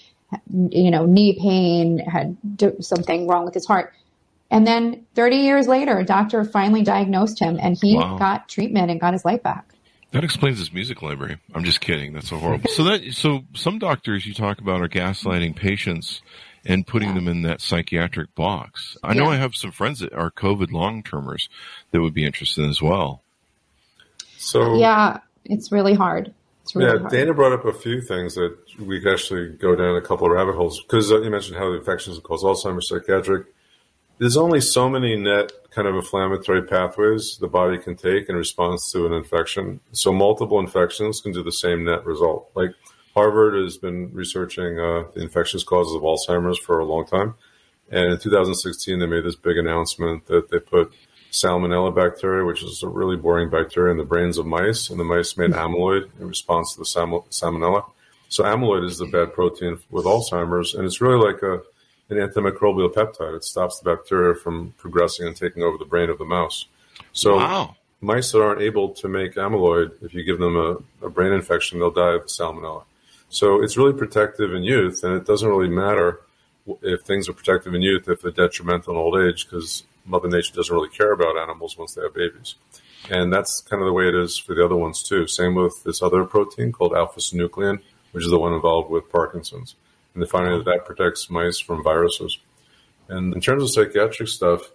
you 0.69 0.89
know, 0.89 1.05
knee 1.05 1.37
pain, 1.37 1.99
had 1.99 2.37
something 2.79 3.27
wrong 3.27 3.43
with 3.43 3.53
his 3.53 3.65
heart. 3.65 3.93
And 4.49 4.65
then 4.65 5.05
30 5.15 5.37
years 5.37 5.67
later, 5.67 5.97
a 5.99 6.05
doctor 6.05 6.43
finally 6.45 6.81
diagnosed 6.83 7.39
him 7.39 7.57
and 7.61 7.77
he 7.81 7.95
Wow. 7.95 8.17
got 8.17 8.47
treatment 8.47 8.89
and 8.89 8.99
got 8.99 9.13
his 9.13 9.25
life 9.25 9.43
back. 9.43 9.73
That 10.11 10.23
explains 10.23 10.57
his 10.57 10.71
music 10.71 11.01
library. 11.01 11.37
I'm 11.53 11.65
just 11.65 11.81
kidding. 11.81 12.13
That's 12.13 12.29
so 12.29 12.37
horrible. 12.37 12.69
so 12.69 12.85
that 12.85 13.13
so 13.13 13.41
some 13.53 13.77
doctors 13.77 14.25
you 14.25 14.33
talk 14.33 14.59
about 14.59 14.81
are 14.81 14.87
gaslighting 14.87 15.55
patients 15.57 16.21
and 16.65 16.87
putting 16.87 17.09
Yeah. 17.09 17.15
them 17.15 17.27
in 17.27 17.41
that 17.41 17.59
psychiatric 17.59 18.33
box. 18.33 18.95
I 19.03 19.13
know 19.13 19.25
I 19.25 19.35
have 19.35 19.53
some 19.55 19.71
friends 19.71 19.99
that 19.99 20.13
are 20.13 20.31
COVID 20.31 20.71
long 20.71 21.03
termers 21.03 21.49
that 21.91 22.01
would 22.01 22.13
be 22.13 22.25
interested 22.25 22.69
as 22.69 22.81
well. 22.81 23.21
So 24.37 24.75
Yeah, 24.75 25.19
it's 25.45 25.71
really 25.71 25.93
hard. 25.93 26.33
It's 26.63 26.75
really 26.75 26.93
yeah, 26.93 26.99
hard. 26.99 27.11
Dana 27.11 27.33
brought 27.33 27.53
up 27.53 27.65
a 27.65 27.73
few 27.73 28.01
things 28.01 28.35
that 28.35 28.55
we 28.79 29.01
could 29.01 29.11
actually 29.13 29.49
go 29.57 29.75
down 29.75 29.95
a 29.97 30.01
couple 30.01 30.25
of 30.27 30.33
rabbit 30.33 30.55
holes 30.55 30.81
because 30.81 31.11
uh, 31.11 31.21
you 31.21 31.29
mentioned 31.29 31.57
how 31.57 31.69
the 31.69 31.77
infections 31.77 32.17
cause 32.19 32.43
Alzheimer's, 32.43 32.87
psychiatric. 32.89 33.47
There's 34.19 34.37
only 34.37 34.61
so 34.61 34.89
many 34.89 35.15
net 35.15 35.51
kind 35.69 35.87
of 35.87 35.93
inflammatory 35.93 36.63
pathways 36.63 37.37
the 37.39 37.47
body 37.47 37.77
can 37.77 37.95
take 37.95 38.29
in 38.29 38.35
response 38.35 38.91
to 38.91 39.05
an 39.05 39.13
infection. 39.13 39.79
So 39.91 40.11
multiple 40.11 40.59
infections 40.59 41.21
can 41.21 41.33
do 41.33 41.43
the 41.43 41.51
same 41.51 41.83
net 41.83 42.03
result. 42.03 42.49
Like 42.55 42.71
Harvard 43.13 43.53
has 43.63 43.77
been 43.77 44.11
researching 44.13 44.79
uh, 44.79 45.03
the 45.13 45.21
infectious 45.21 45.63
causes 45.63 45.95
of 45.95 46.01
Alzheimer's 46.01 46.57
for 46.57 46.79
a 46.79 46.85
long 46.85 47.05
time, 47.05 47.35
and 47.91 48.11
in 48.11 48.19
2016 48.19 48.97
they 48.97 49.05
made 49.05 49.23
this 49.23 49.35
big 49.35 49.57
announcement 49.57 50.25
that 50.25 50.49
they 50.49 50.59
put 50.59 50.93
salmonella 51.31 51.93
bacteria, 51.93 52.43
which 52.43 52.63
is 52.63 52.81
a 52.81 52.87
really 52.87 53.17
boring 53.17 53.51
bacteria, 53.51 53.91
in 53.91 53.97
the 53.97 54.03
brains 54.03 54.39
of 54.39 54.47
mice, 54.47 54.89
and 54.89 54.99
the 54.99 55.03
mice 55.03 55.37
made 55.37 55.51
amyloid 55.51 56.09
in 56.19 56.27
response 56.27 56.73
to 56.73 56.79
the 56.79 56.85
salmo- 56.85 57.25
salmonella. 57.29 57.85
So 58.29 58.43
amyloid 58.43 58.85
is 58.85 58.97
the 58.97 59.05
bad 59.05 59.33
protein 59.33 59.77
with 59.91 60.05
Alzheimer's, 60.05 60.73
and 60.73 60.85
it's 60.85 61.01
really 61.01 61.23
like 61.23 61.43
a 61.43 61.61
an 62.09 62.17
antimicrobial 62.17 62.93
peptide. 62.93 63.35
It 63.35 63.43
stops 63.43 63.79
the 63.79 63.95
bacteria 63.95 64.35
from 64.35 64.73
progressing 64.77 65.27
and 65.27 65.35
taking 65.35 65.63
over 65.63 65.77
the 65.77 65.85
brain 65.85 66.09
of 66.09 66.17
the 66.17 66.25
mouse. 66.25 66.65
So 67.13 67.35
Wow. 67.37 67.75
mice 68.01 68.31
that 68.31 68.41
aren't 68.41 68.61
able 68.61 68.89
to 68.89 69.07
make 69.07 69.35
amyloid, 69.35 70.01
if 70.03 70.13
you 70.13 70.23
give 70.23 70.39
them 70.39 70.55
a, 70.55 70.77
a 71.05 71.09
brain 71.09 71.33
infection, 71.33 71.79
they'll 71.79 71.91
die 71.91 72.13
of 72.13 72.25
salmonella. 72.27 72.83
So 73.29 73.61
it's 73.61 73.75
really 73.77 73.93
protective 73.93 74.53
in 74.53 74.63
youth, 74.63 75.03
and 75.03 75.13
it 75.13 75.25
doesn't 75.25 75.49
really 75.49 75.67
matter 75.69 76.21
if 76.81 77.01
things 77.01 77.27
are 77.29 77.33
protective 77.33 77.73
in 77.73 77.81
youth 77.81 78.07
if 78.09 78.21
they're 78.21 78.31
detrimental 78.31 78.93
in 78.93 78.99
old 78.99 79.17
age 79.17 79.45
because 79.49 79.83
Mother 80.05 80.27
Nature 80.29 80.53
doesn't 80.55 80.73
really 80.73 80.89
care 80.89 81.11
about 81.11 81.37
animals 81.37 81.77
once 81.77 81.93
they 81.93 82.01
have 82.01 82.13
babies. 82.13 82.55
And 83.09 83.31
that's 83.31 83.61
kind 83.61 83.81
of 83.81 83.85
the 83.85 83.93
way 83.93 84.07
it 84.07 84.15
is 84.15 84.37
for 84.37 84.53
the 84.53 84.63
other 84.65 84.75
ones 84.75 85.01
too. 85.03 85.27
Same 85.27 85.55
with 85.55 85.83
this 85.83 86.01
other 86.01 86.23
protein 86.25 86.71
called 86.71 86.93
alpha 86.93 87.19
synuclein, 87.19 87.79
which 88.11 88.23
is 88.25 88.31
the 88.31 88.39
one 88.39 88.53
involved 88.53 88.89
with 88.89 89.09
Parkinson's. 89.11 89.75
And 90.17 90.25
they 90.25 90.27
find 90.27 90.47
that 90.47 90.65
that 90.65 90.83
protects 90.83 91.29
mice 91.29 91.59
from 91.59 91.83
viruses. 91.83 92.39
And 93.07 93.35
in 93.35 93.39
terms 93.39 93.61
of 93.61 93.69
psychiatric 93.69 94.29
stuff, 94.29 94.71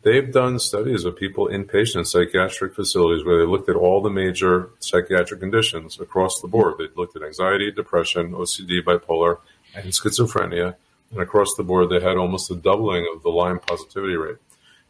they've 0.00 0.32
done 0.32 0.58
studies 0.58 1.04
of 1.04 1.16
people 1.16 1.48
inpatient 1.48 1.96
in 1.96 2.04
psychiatric 2.06 2.74
facilities 2.74 3.22
where 3.22 3.38
they 3.38 3.44
looked 3.44 3.68
at 3.68 3.76
all 3.76 4.00
the 4.00 4.08
major 4.08 4.70
psychiatric 4.78 5.38
conditions 5.38 6.00
across 6.00 6.40
the 6.40 6.48
board. 6.48 6.76
They 6.78 6.86
looked 6.96 7.14
at 7.14 7.22
anxiety, 7.22 7.70
depression, 7.70 8.32
OCD, 8.32 8.82
bipolar, 8.82 9.40
and 9.74 9.92
schizophrenia. 9.92 10.76
And 11.10 11.20
across 11.20 11.54
the 11.58 11.62
board, 11.62 11.90
they 11.90 12.00
had 12.00 12.16
almost 12.16 12.50
a 12.50 12.56
doubling 12.56 13.06
of 13.14 13.22
the 13.22 13.28
Lyme 13.28 13.58
positivity 13.58 14.16
rate. 14.16 14.38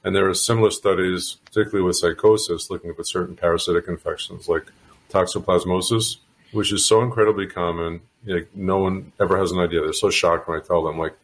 And 0.05 0.14
there 0.14 0.29
are 0.29 0.35
similar 0.35 0.70
studies, 0.70 1.38
particularly 1.46 1.85
with 1.85 1.96
psychosis, 1.96 2.70
looking 2.70 2.94
at 2.96 3.07
certain 3.09 3.35
parasitic 3.35 3.88
infections 3.88 4.48
like 4.48 4.70
toxoplasmosis, 5.11 6.18
which 6.53 6.72
is 6.72 6.87
so 6.87 7.03
incredibly 7.03 7.48
common. 7.48 8.03
Like 8.26 8.48
no 8.54 8.78
one 8.78 9.12
ever 9.20 9.38
has 9.38 9.52
an 9.52 9.59
idea. 9.59 9.80
They're 9.80 9.92
so 9.92 10.11
shocked 10.11 10.48
when 10.48 10.61
I 10.61 10.62
tell 10.62 10.85
them, 10.85 10.98
like 10.98 11.16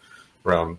around, 0.45 0.79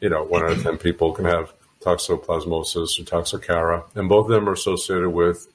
you 0.00 0.08
know, 0.08 0.22
one 0.22 0.42
out 0.42 0.52
of 0.52 0.62
ten 0.62 0.78
people 0.78 1.12
can 1.12 1.24
have 1.24 1.52
toxoplasmosis 1.80 2.98
or 2.98 3.04
toxocara, 3.04 3.84
and 3.94 4.08
both 4.08 4.26
of 4.26 4.32
them 4.32 4.48
are 4.48 4.52
associated 4.52 5.10
with 5.10 5.48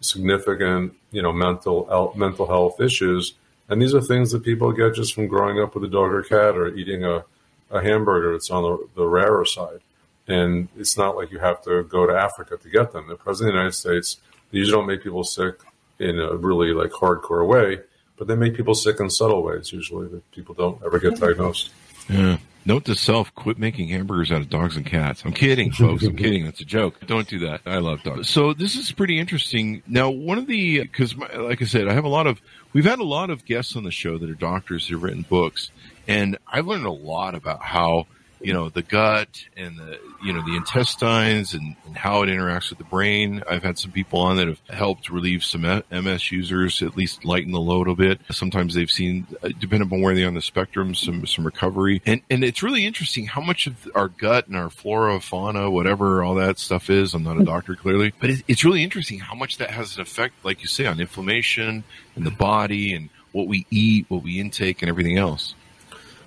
significant, 0.00 0.94
you 1.10 1.22
know, 1.22 1.32
mental 1.32 2.12
mental 2.16 2.46
health 2.46 2.80
issues. 2.80 3.34
And 3.68 3.82
these 3.82 3.94
are 3.94 4.00
things 4.00 4.32
that 4.32 4.44
people 4.44 4.72
get 4.72 4.94
just 4.94 5.14
from 5.14 5.26
growing 5.26 5.60
up 5.60 5.74
with 5.74 5.84
a 5.84 5.88
dog 5.88 6.12
or 6.12 6.22
cat 6.22 6.56
or 6.56 6.68
eating 6.68 7.04
a, 7.04 7.24
a 7.70 7.82
hamburger 7.82 8.32
that's 8.32 8.50
on 8.50 8.62
the, 8.62 8.88
the 8.96 9.06
rarer 9.06 9.44
side. 9.44 9.80
And 10.26 10.68
it's 10.78 10.96
not 10.96 11.16
like 11.16 11.30
you 11.30 11.38
have 11.38 11.62
to 11.62 11.82
go 11.84 12.06
to 12.06 12.14
Africa 12.14 12.56
to 12.56 12.68
get 12.70 12.92
them. 12.92 13.08
The 13.08 13.16
president 13.16 13.50
of 13.50 13.54
the 13.54 13.58
United 13.58 13.76
States, 13.76 14.16
usually 14.50 14.72
don't 14.72 14.86
make 14.86 15.02
people 15.02 15.24
sick 15.24 15.56
in 15.98 16.18
a 16.18 16.34
really 16.36 16.72
like 16.72 16.90
hardcore 16.92 17.46
way, 17.46 17.80
but 18.18 18.26
they 18.26 18.36
make 18.36 18.54
people 18.54 18.74
sick 18.74 19.00
in 19.00 19.08
subtle 19.08 19.42
ways 19.42 19.72
usually 19.72 20.08
that 20.08 20.30
people 20.32 20.54
don't 20.54 20.82
ever 20.84 20.98
get 20.98 21.18
diagnosed. 21.18 21.70
Yeah. 22.08 22.38
Note 22.64 22.84
to 22.84 22.94
self: 22.94 23.34
quit 23.34 23.58
making 23.58 23.88
hamburgers 23.88 24.30
out 24.30 24.42
of 24.42 24.50
dogs 24.50 24.76
and 24.76 24.84
cats. 24.84 25.22
I'm 25.24 25.32
kidding, 25.32 25.72
folks. 25.72 26.04
I'm 26.04 26.16
kidding. 26.16 26.44
That's 26.44 26.60
a 26.60 26.66
joke. 26.66 26.96
Don't 27.06 27.26
do 27.26 27.38
that. 27.40 27.62
I 27.64 27.78
love 27.78 28.02
dogs. 28.02 28.28
So 28.28 28.52
this 28.52 28.76
is 28.76 28.92
pretty 28.92 29.18
interesting. 29.18 29.82
Now, 29.86 30.10
one 30.10 30.36
of 30.36 30.46
the 30.46 30.80
because, 30.80 31.16
like 31.16 31.62
I 31.62 31.64
said, 31.64 31.88
I 31.88 31.94
have 31.94 32.04
a 32.04 32.08
lot 32.08 32.26
of. 32.26 32.40
We've 32.74 32.84
had 32.84 32.98
a 32.98 33.04
lot 33.04 33.30
of 33.30 33.46
guests 33.46 33.74
on 33.74 33.84
the 33.84 33.90
show 33.90 34.18
that 34.18 34.28
are 34.28 34.34
doctors 34.34 34.86
who've 34.86 35.02
written 35.02 35.22
books, 35.22 35.70
and 36.06 36.36
I've 36.46 36.66
learned 36.66 36.84
a 36.84 36.92
lot 36.92 37.34
about 37.34 37.62
how 37.62 38.06
you 38.40 38.52
know 38.52 38.68
the 38.68 38.82
gut 38.82 39.44
and 39.56 39.78
the 39.78 39.98
you 40.22 40.32
know 40.32 40.42
the 40.44 40.56
intestines 40.56 41.54
and, 41.54 41.76
and, 41.86 41.96
how 41.96 42.22
it 42.22 42.26
interacts 42.26 42.70
with 42.70 42.78
the 42.78 42.84
brain. 42.84 43.42
I've 43.48 43.62
had 43.62 43.78
some 43.78 43.90
people 43.90 44.20
on 44.20 44.36
that 44.36 44.46
have 44.46 44.60
helped 44.68 45.10
relieve 45.10 45.44
some 45.44 45.62
MS 45.90 46.30
users, 46.30 46.82
at 46.82 46.96
least 46.96 47.24
lighten 47.24 47.52
the 47.52 47.60
load 47.60 47.88
a 47.88 47.94
bit. 47.94 48.20
Sometimes 48.30 48.74
they've 48.74 48.90
seen, 48.90 49.26
uh, 49.42 49.48
depending 49.58 49.92
on 49.92 50.00
where 50.00 50.14
they're 50.14 50.28
on 50.28 50.34
the 50.34 50.42
spectrum, 50.42 50.94
some 50.94 51.26
some 51.26 51.44
recovery. 51.44 52.02
And 52.06 52.20
and 52.30 52.44
it's 52.44 52.62
really 52.62 52.86
interesting 52.86 53.26
how 53.26 53.40
much 53.40 53.66
of 53.66 53.88
our 53.94 54.08
gut 54.08 54.46
and 54.46 54.56
our 54.56 54.70
flora, 54.70 55.20
fauna, 55.20 55.70
whatever 55.70 56.22
all 56.22 56.36
that 56.36 56.58
stuff 56.58 56.90
is. 56.90 57.14
I'm 57.14 57.24
not 57.24 57.40
a 57.40 57.44
doctor 57.44 57.74
clearly, 57.74 58.12
but 58.20 58.30
it, 58.30 58.42
it's 58.46 58.64
really 58.64 58.84
interesting 58.84 59.18
how 59.18 59.34
much 59.34 59.58
that 59.58 59.70
has 59.70 59.96
an 59.96 60.02
effect, 60.02 60.44
like 60.44 60.60
you 60.60 60.68
say, 60.68 60.86
on 60.86 61.00
inflammation 61.00 61.84
in 62.16 62.24
the 62.24 62.30
body 62.30 62.94
and 62.94 63.08
what 63.32 63.46
we 63.46 63.66
eat, 63.70 64.06
what 64.08 64.22
we 64.22 64.40
intake, 64.40 64.82
and 64.82 64.88
everything 64.88 65.18
else. 65.18 65.54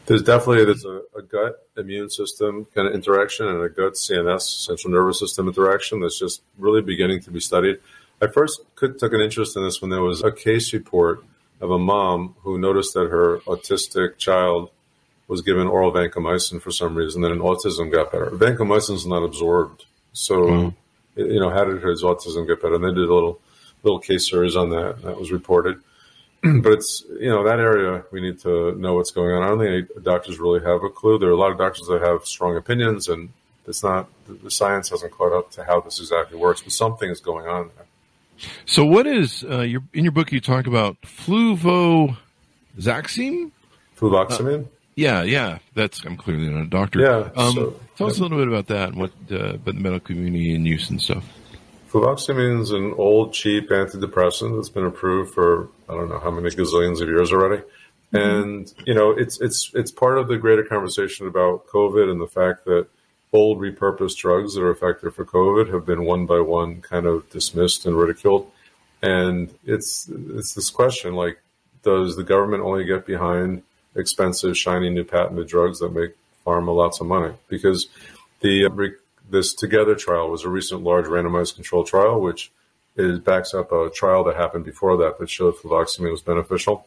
There's 0.06 0.24
definitely 0.24 0.66
there's 0.66 0.86
a, 0.86 1.02
a, 1.16 1.22
gut 1.22 1.68
immune 1.78 2.10
system 2.10 2.66
kind 2.74 2.88
of 2.88 2.94
interaction 2.94 3.48
and 3.48 3.62
a 3.62 3.70
gut 3.70 3.94
CNS 3.94 4.66
central 4.66 4.92
nervous 4.92 5.20
system 5.20 5.48
interaction 5.48 6.02
that's 6.02 6.20
just 6.20 6.42
really 6.58 6.82
beginning 6.82 7.22
to 7.22 7.32
be 7.32 7.40
studied. 7.40 7.80
I 8.22 8.28
first 8.28 8.62
could, 8.76 9.00
took 9.00 9.14
an 9.14 9.22
interest 9.22 9.56
in 9.56 9.64
this 9.64 9.82
when 9.82 9.90
there 9.90 10.02
was 10.02 10.24
a 10.24 10.32
case 10.32 10.74
report 10.74 11.24
of 11.60 11.72
a 11.72 11.80
mom 11.80 12.36
who 12.42 12.58
noticed 12.58 12.94
that 12.96 13.10
her 13.10 13.38
autistic 13.48 14.18
child 14.18 14.72
was 15.28 15.42
given 15.42 15.68
oral 15.68 15.92
vancomycin 15.92 16.62
for 16.62 16.72
some 16.72 16.96
reason, 16.96 17.22
then 17.22 17.32
an 17.32 17.40
autism 17.40 17.92
got 17.92 18.12
better. 18.12 18.32
Vancomycin 18.32 18.96
is 18.96 19.06
not 19.06 19.24
absorbed, 19.24 19.86
so 20.12 20.36
mm. 20.36 20.76
you 21.16 21.40
know 21.40 21.50
how 21.50 21.64
did 21.64 21.82
his 21.82 22.04
autism 22.04 22.48
get 22.48 22.62
better? 22.62 22.76
And 22.76 22.84
they 22.84 22.90
did 22.90 23.08
a 23.08 23.14
little 23.14 23.40
little 23.84 24.00
case 24.00 24.30
series 24.30 24.56
on 24.56 24.72
that. 24.72 25.02
That 25.04 25.18
was 25.18 25.32
reported. 25.32 25.82
but 26.64 26.72
it's 26.72 27.04
you 27.20 27.30
know 27.30 27.44
that 27.44 27.60
area 27.60 28.04
we 28.12 28.20
need 28.20 28.40
to 28.40 28.74
know 28.76 28.96
what's 28.96 29.12
going 29.12 29.36
on. 29.36 29.44
I 29.44 29.48
don't 29.48 29.60
think 29.60 30.04
doctors 30.04 30.40
really 30.40 30.60
have 30.62 30.84
a 30.84 30.90
clue. 30.90 31.20
There 31.20 31.30
are 31.30 31.34
a 31.34 31.38
lot 31.38 31.52
of 31.52 31.60
doctors 31.60 31.86
that 31.88 32.02
have 32.02 32.26
strong 32.26 32.58
opinions, 32.58 33.08
and 33.08 33.30
it's 33.68 33.84
not 33.84 34.10
the 34.28 34.50
science 34.50 34.90
hasn't 34.90 35.12
caught 35.12 35.38
up 35.38 35.52
to 35.52 35.64
how 35.64 35.82
this 35.82 36.00
exactly 36.00 36.38
works. 36.38 36.62
But 36.62 36.72
something 36.72 37.10
is 37.10 37.20
going 37.20 37.48
on 37.48 37.70
there. 37.76 37.86
So, 38.66 38.84
what 38.86 39.06
is 39.06 39.46
uh, 39.48 39.62
your 39.62 39.84
in 39.94 40.04
your 40.04 40.12
book? 40.12 40.32
You 40.32 40.42
talk 40.42 40.66
about 40.66 41.00
fluvoxamine. 41.02 42.16
Fluvoxamine. 44.00 44.64
Uh, 44.64 44.68
yeah, 44.96 45.22
yeah, 45.22 45.60
that's 45.76 46.04
I'm 46.06 46.18
clearly 46.18 46.50
not 46.50 46.64
a 46.64 46.68
doctor. 46.68 47.02
Yeah. 47.02 47.30
Um, 47.36 47.54
so, 47.54 47.80
tell 47.98 48.08
yeah. 48.08 48.12
us 48.12 48.18
a 48.18 48.22
little 48.24 48.40
bit 48.40 48.48
about 48.48 48.66
that 48.68 48.90
and 48.90 48.98
what 48.98 49.12
uh, 49.32 49.54
about 49.56 49.76
the 49.76 49.82
medical 49.82 50.08
community 50.08 50.56
and 50.56 50.66
use 50.66 50.90
and 50.90 51.00
stuff. 51.00 51.24
Fluvoxamine 51.92 52.62
is 52.62 52.72
an 52.72 52.94
old, 52.94 53.34
cheap 53.34 53.70
antidepressant 53.70 54.56
that's 54.56 54.70
been 54.70 54.86
approved 54.86 55.34
for 55.34 55.68
I 55.90 55.94
don't 55.94 56.08
know 56.08 56.20
how 56.20 56.32
many 56.32 56.50
gazillions 56.50 57.02
of 57.02 57.10
years 57.10 57.34
already. 57.34 57.64
Mm-hmm. 58.14 58.18
And 58.18 58.74
you 58.86 58.94
know, 58.94 59.12
it's 59.12 59.42
it's 59.42 59.72
it's 59.74 59.92
part 59.92 60.18
of 60.18 60.30
the 60.30 60.38
greater 60.38 60.64
conversation 60.64 61.28
about 61.28 61.68
COVID 61.68 62.10
and 62.10 62.22
the 62.22 62.28
fact 62.28 62.64
that 62.66 62.88
old 63.34 63.60
repurposed 63.60 64.18
drugs 64.18 64.56
that 64.56 64.62
are 64.62 64.72
effective 64.72 65.16
for 65.16 65.26
COVID 65.26 65.74
have 65.74 65.86
been 65.86 66.06
one 66.06 66.26
by 66.26 66.40
one 66.40 66.82
kind 66.82 67.06
of 67.06 67.30
dismissed 67.30 67.86
and 67.86 67.98
ridiculed. 67.98 68.50
And 69.02 69.54
it's 69.66 70.10
it's 70.10 70.54
this 70.54 70.70
question 70.70 71.16
like, 71.16 71.42
does 71.84 72.16
the 72.16 72.24
government 72.24 72.64
only 72.64 72.86
get 72.86 73.06
behind 73.06 73.64
expensive, 73.98 74.58
shiny 74.58 74.90
new 74.90 75.04
patented 75.04 75.48
drugs 75.48 75.80
that 75.80 75.94
make 75.94 76.12
pharma 76.46 76.74
lots 76.74 77.02
of 77.02 77.08
money? 77.08 77.34
Because 77.50 77.90
the 78.40 78.64
this 79.32 79.54
Together 79.54 79.96
trial 79.96 80.30
was 80.30 80.44
a 80.44 80.50
recent 80.50 80.84
large 80.84 81.06
randomized 81.06 81.56
control 81.56 81.84
trial, 81.84 82.20
which 82.22 82.52
is 82.96 83.20
backs 83.20 83.54
up 83.54 83.72
a 83.72 83.90
trial 83.90 84.24
that 84.26 84.36
happened 84.36 84.66
before 84.66 84.98
that 84.98 85.18
that 85.20 85.30
showed 85.30 85.56
fluvoxamine 85.56 86.12
was 86.12 86.22
beneficial. 86.22 86.86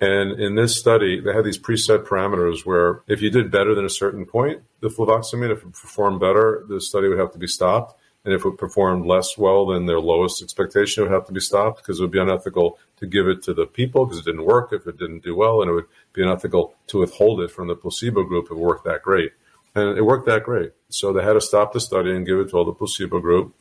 And 0.00 0.38
in 0.40 0.54
this 0.54 0.78
study, 0.78 1.20
they 1.20 1.32
had 1.32 1.44
these 1.44 1.58
preset 1.58 2.04
parameters 2.04 2.64
where 2.64 3.02
if 3.08 3.20
you 3.20 3.30
did 3.30 3.50
better 3.50 3.74
than 3.74 3.84
a 3.84 3.90
certain 3.90 4.26
point, 4.26 4.62
the 4.80 4.88
fluvoxamine, 4.88 5.50
if 5.50 5.62
it 5.62 5.72
performed 5.72 6.20
better, 6.20 6.64
the 6.68 6.80
study 6.80 7.08
would 7.08 7.18
have 7.18 7.32
to 7.32 7.38
be 7.38 7.48
stopped. 7.48 8.00
And 8.24 8.34
if 8.34 8.44
it 8.44 8.58
performed 8.58 9.06
less 9.06 9.38
well 9.38 9.66
than 9.66 9.86
their 9.86 10.00
lowest 10.00 10.42
expectation, 10.42 11.02
it 11.02 11.06
would 11.06 11.14
have 11.14 11.26
to 11.26 11.32
be 11.32 11.40
stopped 11.40 11.78
because 11.78 11.98
it 11.98 12.02
would 12.02 12.10
be 12.10 12.20
unethical 12.20 12.78
to 12.98 13.06
give 13.06 13.26
it 13.26 13.42
to 13.44 13.54
the 13.54 13.66
people 13.66 14.04
because 14.04 14.20
it 14.20 14.24
didn't 14.24 14.44
work 14.44 14.72
if 14.72 14.86
it 14.86 14.98
didn't 14.98 15.24
do 15.24 15.34
well. 15.34 15.62
And 15.62 15.70
it 15.70 15.74
would 15.74 15.86
be 16.12 16.22
unethical 16.22 16.74
to 16.88 16.98
withhold 16.98 17.40
it 17.40 17.50
from 17.50 17.68
the 17.68 17.74
placebo 17.74 18.22
group 18.24 18.46
if 18.46 18.50
it 18.52 18.56
worked 18.56 18.84
that 18.84 19.02
great. 19.02 19.32
And 19.78 19.98
it 19.98 20.02
worked 20.02 20.26
that 20.26 20.44
great. 20.44 20.72
So 20.88 21.12
they 21.12 21.22
had 21.22 21.34
to 21.34 21.40
stop 21.40 21.72
the 21.72 21.80
study 21.80 22.14
and 22.14 22.26
give 22.26 22.38
it 22.38 22.50
to 22.50 22.56
all 22.56 22.64
the 22.64 22.72
placebo 22.72 23.20
group. 23.20 23.54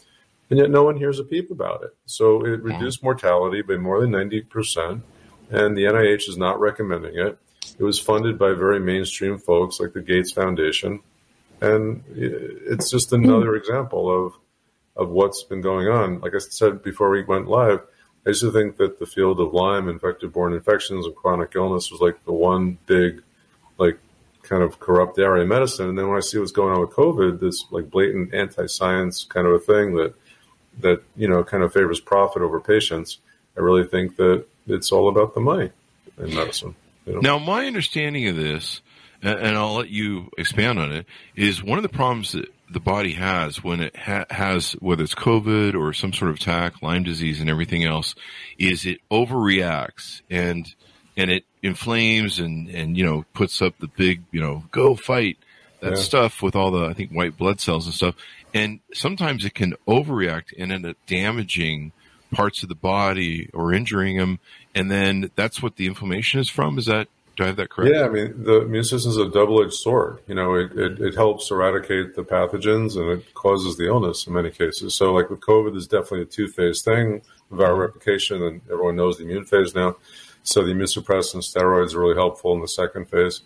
And 0.49 0.57
yet 0.59 0.69
no 0.69 0.83
one 0.83 0.97
hears 0.97 1.19
a 1.19 1.23
peep 1.23 1.51
about 1.51 1.83
it. 1.83 1.95
So 2.05 2.45
it 2.45 2.63
reduced 2.63 3.03
mortality 3.03 3.61
by 3.61 3.75
more 3.75 3.99
than 3.99 4.11
90%. 4.11 5.01
And 5.49 5.77
the 5.77 5.83
NIH 5.83 6.29
is 6.29 6.37
not 6.37 6.59
recommending 6.59 7.17
it. 7.17 7.37
It 7.77 7.83
was 7.83 7.99
funded 7.99 8.39
by 8.39 8.53
very 8.53 8.79
mainstream 8.79 9.37
folks 9.37 9.79
like 9.79 9.93
the 9.93 10.01
Gates 10.01 10.31
Foundation. 10.31 11.01
And 11.61 12.03
it's 12.15 12.89
just 12.89 13.11
another 13.13 13.51
hmm. 13.51 13.57
example 13.57 14.25
of, 14.25 14.33
of 14.95 15.09
what's 15.09 15.43
been 15.43 15.61
going 15.61 15.87
on. 15.87 16.21
Like 16.21 16.33
I 16.33 16.39
said 16.39 16.81
before 16.83 17.09
we 17.09 17.23
went 17.23 17.47
live, 17.47 17.81
I 18.25 18.29
used 18.29 18.41
to 18.41 18.51
think 18.51 18.77
that 18.77 18.99
the 18.99 19.05
field 19.05 19.39
of 19.39 19.53
Lyme 19.53 19.87
and 19.87 20.01
vector-borne 20.01 20.53
infections 20.53 21.05
and 21.05 21.15
chronic 21.15 21.53
illness 21.55 21.91
was 21.91 22.01
like 22.01 22.23
the 22.25 22.33
one 22.33 22.77
big, 22.85 23.23
kind 24.47 24.63
of 24.63 24.79
corrupt 24.79 25.19
area 25.19 25.43
of 25.43 25.49
medicine. 25.49 25.89
And 25.89 25.97
then 25.97 26.07
when 26.07 26.17
I 26.17 26.21
see 26.21 26.37
what's 26.37 26.51
going 26.51 26.73
on 26.73 26.81
with 26.81 26.91
COVID, 26.91 27.39
this 27.39 27.65
like 27.71 27.89
blatant 27.89 28.33
anti-science 28.33 29.25
kind 29.25 29.47
of 29.47 29.53
a 29.53 29.59
thing 29.59 29.95
that 29.95 30.13
that 30.79 31.01
you 31.15 31.27
know 31.27 31.43
kind 31.43 31.63
of 31.63 31.73
favors 31.73 31.99
profit 31.99 32.41
over 32.41 32.59
patients, 32.59 33.19
I 33.57 33.61
really 33.61 33.85
think 33.85 34.15
that 34.17 34.45
it's 34.67 34.91
all 34.91 35.09
about 35.09 35.33
the 35.33 35.41
money 35.41 35.71
in 36.17 36.33
medicine. 36.33 36.75
You 37.05 37.13
know? 37.13 37.19
Now, 37.19 37.39
my 37.39 37.65
understanding 37.65 38.27
of 38.27 38.35
this, 38.35 38.81
and 39.21 39.57
I'll 39.57 39.75
let 39.75 39.89
you 39.89 40.29
expand 40.37 40.79
on 40.79 40.91
it, 40.91 41.05
is 41.35 41.63
one 41.63 41.77
of 41.77 41.83
the 41.83 41.89
problems 41.89 42.33
that 42.33 42.47
the 42.69 42.79
body 42.79 43.13
has 43.13 43.63
when 43.63 43.79
it 43.81 43.95
ha- 43.95 44.25
has 44.29 44.73
whether 44.73 45.03
it's 45.03 45.15
COVID 45.15 45.73
or 45.73 45.93
some 45.93 46.13
sort 46.13 46.29
of 46.29 46.37
attack, 46.37 46.81
Lyme 46.81 47.03
disease, 47.03 47.39
and 47.39 47.49
everything 47.49 47.83
else, 47.85 48.13
is 48.57 48.85
it 48.85 48.99
overreacts 49.09 50.21
and 50.29 50.67
and 51.15 51.31
it 51.31 51.45
inflames 51.67 52.39
and 52.39 52.67
and 52.69 52.97
you 52.97 53.05
know 53.05 53.25
puts 53.33 53.61
up 53.61 53.77
the 53.79 53.87
big 53.87 54.23
you 54.31 54.41
know 54.41 54.63
go 54.71 54.95
fight 54.95 55.37
that 55.81 55.91
yeah. 55.91 55.97
stuff 55.97 56.41
with 56.41 56.55
all 56.55 56.71
the 56.71 56.85
I 56.85 56.93
think 56.93 57.11
white 57.11 57.37
blood 57.37 57.59
cells 57.59 57.85
and 57.85 57.93
stuff. 57.93 58.15
And 58.53 58.79
sometimes 58.93 59.45
it 59.45 59.53
can 59.53 59.75
overreact 59.87 60.53
and 60.57 60.71
end 60.71 60.85
up 60.85 60.97
damaging 61.05 61.91
parts 62.31 62.63
of 62.63 62.69
the 62.69 62.75
body 62.75 63.49
or 63.53 63.73
injuring 63.73 64.17
them. 64.17 64.39
And 64.73 64.89
then 64.89 65.31
that's 65.35 65.61
what 65.61 65.75
the 65.75 65.87
inflammation 65.87 66.39
is 66.39 66.49
from. 66.49 66.77
Is 66.77 66.85
that 66.85 67.07
do 67.35 67.43
I 67.43 67.47
have 67.47 67.57
that 67.57 67.69
correct? 67.69 67.93
Yeah, 67.93 68.05
I 68.05 68.09
mean 68.09 68.43
the 68.43 68.61
immune 68.61 68.83
system 68.83 69.11
is 69.11 69.17
a 69.17 69.29
double-edged 69.29 69.73
sword. 69.73 70.19
You 70.27 70.33
know, 70.33 70.55
it, 70.55 70.71
it, 70.75 70.99
it, 70.99 71.15
helps 71.15 71.51
eradicate 71.51 72.15
the 72.15 72.23
pathogens 72.23 72.97
and 72.97 73.19
it 73.19 73.33
causes 73.35 73.77
the 73.77 73.85
illness 73.85 74.25
in 74.25 74.33
many 74.33 74.49
cases. 74.49 74.95
So, 74.95 75.13
like 75.13 75.29
with 75.29 75.41
COVID, 75.41 75.73
there's 75.73 75.87
definitely 75.87 76.23
a 76.23 76.25
two-phase 76.25 76.81
thing: 76.81 77.21
viral 77.51 77.77
replication, 77.77 78.41
and 78.41 78.61
everyone 78.71 78.95
knows 78.95 79.19
the 79.19 79.25
immune 79.25 79.45
phase 79.45 79.75
now. 79.75 79.97
So 80.47 80.63
the 80.63 80.71
immunosuppressant 80.71 81.43
steroids 81.43 81.93
are 81.93 81.99
really 81.99 82.15
helpful 82.15 82.53
in 82.53 82.61
the 82.61 82.69
second 82.69 83.09
phase. 83.09 83.41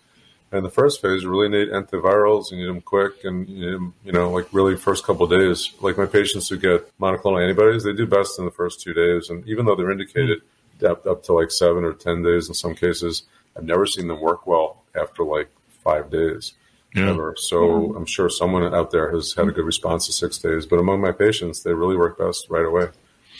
And 0.52 0.64
the 0.64 0.70
first 0.70 1.02
phase, 1.02 1.24
you 1.24 1.30
really 1.30 1.48
need 1.48 1.72
antivirals. 1.72 2.52
You 2.52 2.58
need 2.58 2.68
them 2.68 2.80
quick, 2.80 3.24
and 3.24 3.48
you, 3.48 3.58
need 3.58 3.72
them, 3.72 3.94
you 4.04 4.12
know, 4.12 4.30
like 4.30 4.46
really 4.52 4.76
first 4.76 5.04
couple 5.04 5.26
days. 5.26 5.72
Like 5.80 5.98
my 5.98 6.06
patients 6.06 6.48
who 6.48 6.58
get 6.58 6.96
monoclonal 7.00 7.42
antibodies, 7.42 7.82
they 7.82 7.92
do 7.92 8.06
best 8.06 8.38
in 8.38 8.44
the 8.44 8.52
first 8.52 8.80
two 8.80 8.94
days. 8.94 9.30
And 9.30 9.44
even 9.48 9.66
though 9.66 9.74
they're 9.74 9.90
indicated 9.90 10.42
up, 10.86 11.04
up 11.04 11.24
to 11.24 11.32
like 11.32 11.50
seven 11.50 11.82
or 11.82 11.92
ten 11.92 12.22
days 12.22 12.46
in 12.46 12.54
some 12.54 12.76
cases, 12.76 13.24
I've 13.56 13.64
never 13.64 13.84
seen 13.84 14.06
them 14.06 14.20
work 14.20 14.46
well 14.46 14.84
after 14.94 15.24
like 15.24 15.50
five 15.82 16.08
days. 16.08 16.52
Yeah. 16.94 17.08
ever. 17.08 17.34
So 17.36 17.56
mm-hmm. 17.56 17.96
I'm 17.96 18.06
sure 18.06 18.28
someone 18.28 18.74
out 18.74 18.90
there 18.90 19.10
has 19.12 19.32
had 19.32 19.48
a 19.48 19.50
good 19.50 19.64
response 19.64 20.06
to 20.06 20.12
six 20.12 20.38
days. 20.38 20.66
But 20.66 20.78
among 20.78 21.00
my 21.00 21.10
patients, 21.10 21.62
they 21.62 21.72
really 21.72 21.96
work 21.96 22.18
best 22.18 22.46
right 22.48 22.66
away. 22.66 22.88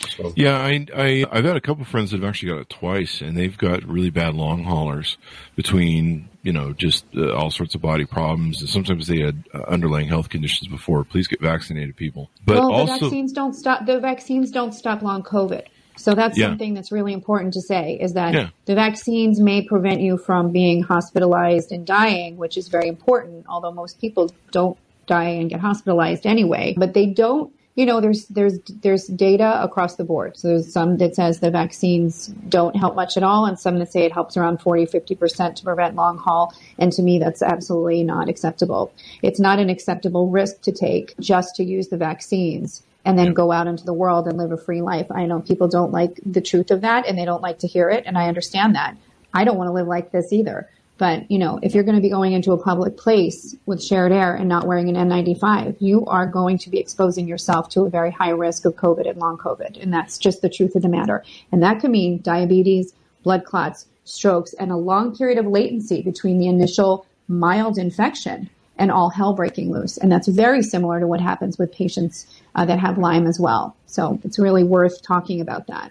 So 0.09 0.33
Yeah, 0.37 0.59
I, 0.59 0.87
I 0.95 1.25
I've 1.31 1.45
had 1.45 1.57
a 1.57 1.61
couple 1.61 1.85
friends 1.85 2.11
that 2.11 2.21
have 2.21 2.29
actually 2.29 2.51
got 2.51 2.61
it 2.61 2.69
twice, 2.71 3.21
and 3.21 3.37
they've 3.37 3.57
got 3.57 3.85
really 3.85 4.11
bad 4.11 4.35
long 4.35 4.65
haulers 4.65 5.17
between 5.57 6.29
you 6.43 6.53
know 6.53 6.73
just 6.73 7.05
uh, 7.17 7.33
all 7.35 7.51
sorts 7.51 7.75
of 7.75 7.81
body 7.81 8.05
problems, 8.05 8.61
and 8.61 8.69
sometimes 8.69 9.07
they 9.07 9.21
had 9.21 9.45
uh, 9.55 9.63
underlying 9.69 10.09
health 10.09 10.29
conditions 10.29 10.69
before. 10.69 11.05
Please 11.05 11.29
get 11.29 11.41
vaccinated, 11.41 11.97
people. 11.97 12.31
But 12.45 12.59
well, 12.59 12.69
the 12.69 12.75
also, 12.75 13.07
vaccines 13.07 13.33
don't 13.33 13.55
stop. 13.55 13.87
The 13.87 14.01
vaccines 14.01 14.51
don't 14.51 14.73
stop 14.73 15.03
long 15.03 15.23
COVID. 15.23 15.63
So 15.97 16.15
that's 16.15 16.39
Yeah. 16.39 16.49
something 16.49 16.73
that's 16.75 16.91
really 16.91 17.13
important 17.13 17.53
to 17.55 17.61
say 17.61 17.99
is 18.01 18.15
that 18.15 18.33
Yeah. 18.35 18.49
the 18.65 18.75
vaccines 18.75 19.39
may 19.41 19.63
prevent 19.63 20.01
you 20.01 20.17
from 20.17 20.51
being 20.51 20.83
hospitalized 20.83 21.71
and 21.71 21.87
dying, 21.87 22.39
which 22.39 22.57
is 22.57 22.69
very 22.69 22.89
important. 22.89 23.45
Although 23.49 23.73
most 23.73 24.01
people 24.01 24.31
don't 24.53 24.77
die 25.07 25.29
and 25.29 25.51
get 25.51 25.61
hospitalized 25.61 26.27
anyway, 26.27 26.75
but 26.79 26.95
they 26.95 27.07
don't. 27.07 27.53
You 27.75 27.87
know, 27.87 28.01
there's 28.01 28.27
there's 28.27 28.59
there's 28.69 29.07
data 29.07 29.63
across 29.63 29.97
the 29.97 30.05
board. 30.05 30.37
So 30.37 30.49
there's 30.49 30.73
some 30.73 30.99
that 30.99 31.15
says 31.15 31.41
the 31.41 31.51
vaccines 31.51 32.27
don't 32.27 32.77
help 32.77 32.95
much 32.95 33.17
at 33.17 33.23
all, 33.23 33.47
and 33.47 33.59
some 33.59 33.79
that 33.79 33.91
say 33.91 34.05
it 34.05 34.13
helps 34.13 34.37
around 34.37 34.61
40, 34.61 34.87
50 34.87 35.15
percent 35.15 35.57
to 35.57 35.65
prevent 35.65 35.97
long 35.97 36.19
haul. 36.19 36.53
And 36.79 36.93
to 36.93 37.03
me, 37.03 37.19
that's 37.19 37.41
absolutely 37.43 38.05
not 38.05 38.29
acceptable. 38.29 38.93
It's 39.23 39.41
not 39.41 39.59
an 39.59 39.71
acceptable 39.71 40.29
risk 40.29 40.61
to 40.63 40.73
take 40.73 41.15
just 41.19 41.57
to 41.57 41.65
use 41.65 41.89
the 41.89 41.97
vaccines 41.97 42.83
and 43.05 43.19
then 43.19 43.33
go 43.33 43.51
out 43.51 43.67
into 43.67 43.85
the 43.85 43.95
world 43.95 44.29
and 44.29 44.39
live 44.39 44.53
a 44.53 44.57
free 44.57 44.81
life. 44.81 45.07
I 45.11 45.27
know 45.27 45.41
people 45.41 45.67
don't 45.67 45.91
like 45.91 46.21
the 46.25 46.41
truth 46.41 46.71
of 46.71 46.83
that 46.83 47.07
and 47.07 47.19
they 47.19 47.25
don't 47.25 47.43
like 47.43 47.61
to 47.61 47.67
hear 47.67 47.89
it, 47.89 48.05
and 48.07 48.19
I 48.19 48.29
understand 48.29 48.75
that. 48.75 48.97
I 49.35 49.45
don't 49.45 49.57
want 49.57 49.69
to 49.69 49.73
live 49.73 49.87
like 49.87 50.13
this 50.13 50.33
either. 50.33 50.69
But, 51.03 51.29
you 51.29 51.37
know, 51.41 51.59
if 51.65 51.75
you're 51.75 51.83
going 51.83 51.97
to 51.97 52.01
be 52.01 52.11
going 52.11 52.33
into 52.33 52.53
a 52.53 52.63
public 52.63 52.97
place 52.97 53.57
with 53.67 53.83
shared 53.83 54.13
air 54.13 54.37
and 54.37 54.49
not 54.49 54.69
wearing 54.69 54.89
an 54.89 54.95
N95, 54.95 55.79
you 55.81 56.07
are 56.07 56.29
going 56.29 56.59
to 56.59 56.71
be 56.71 56.79
exposing 56.79 57.27
yourself 57.27 57.69
to 57.71 57.81
a 57.81 57.91
very 57.91 58.13
high 58.13 58.31
risk 58.31 58.65
of 58.67 58.77
COVID 58.77 59.11
and 59.11 59.19
long 59.19 59.37
COVID. 59.37 59.83
And 59.83 59.93
that's 59.93 60.17
just 60.17 60.43
the 60.43 60.49
truth 60.49 60.77
of 60.77 60.83
the 60.83 60.89
matter. 60.89 61.25
And 61.51 61.61
that 61.61 61.81
could 61.81 61.91
mean 61.91 62.21
diabetes, 62.23 62.93
blood 63.25 63.45
clots, 63.45 63.87
strokes, 64.05 64.53
and 64.53 64.71
a 64.71 64.77
long 64.77 65.17
period 65.17 65.39
of 65.39 65.47
latency 65.47 66.03
between 66.03 66.39
the 66.39 66.47
initial 66.47 67.05
mild 67.27 67.79
infection 67.79 68.49
and 68.79 68.93
all 68.93 69.11
hell 69.11 69.33
breaking 69.33 69.73
loose. 69.73 69.99
And 69.99 70.13
that's 70.13 70.29
very 70.29 70.63
similar 70.63 71.01
to 71.01 71.09
what 71.09 71.21
happens 71.21 71.59
with 71.59 71.73
patients 71.73 72.29
uh, 72.55 72.65
that 72.67 72.79
have 72.79 72.97
Lyme 72.97 73.27
as 73.27 73.41
well. 73.41 73.75
So 73.87 74.21
it's 74.23 74.39
really 74.39 74.63
worth 74.63 75.03
talking 75.03 75.41
about 75.41 75.67
that. 75.67 75.91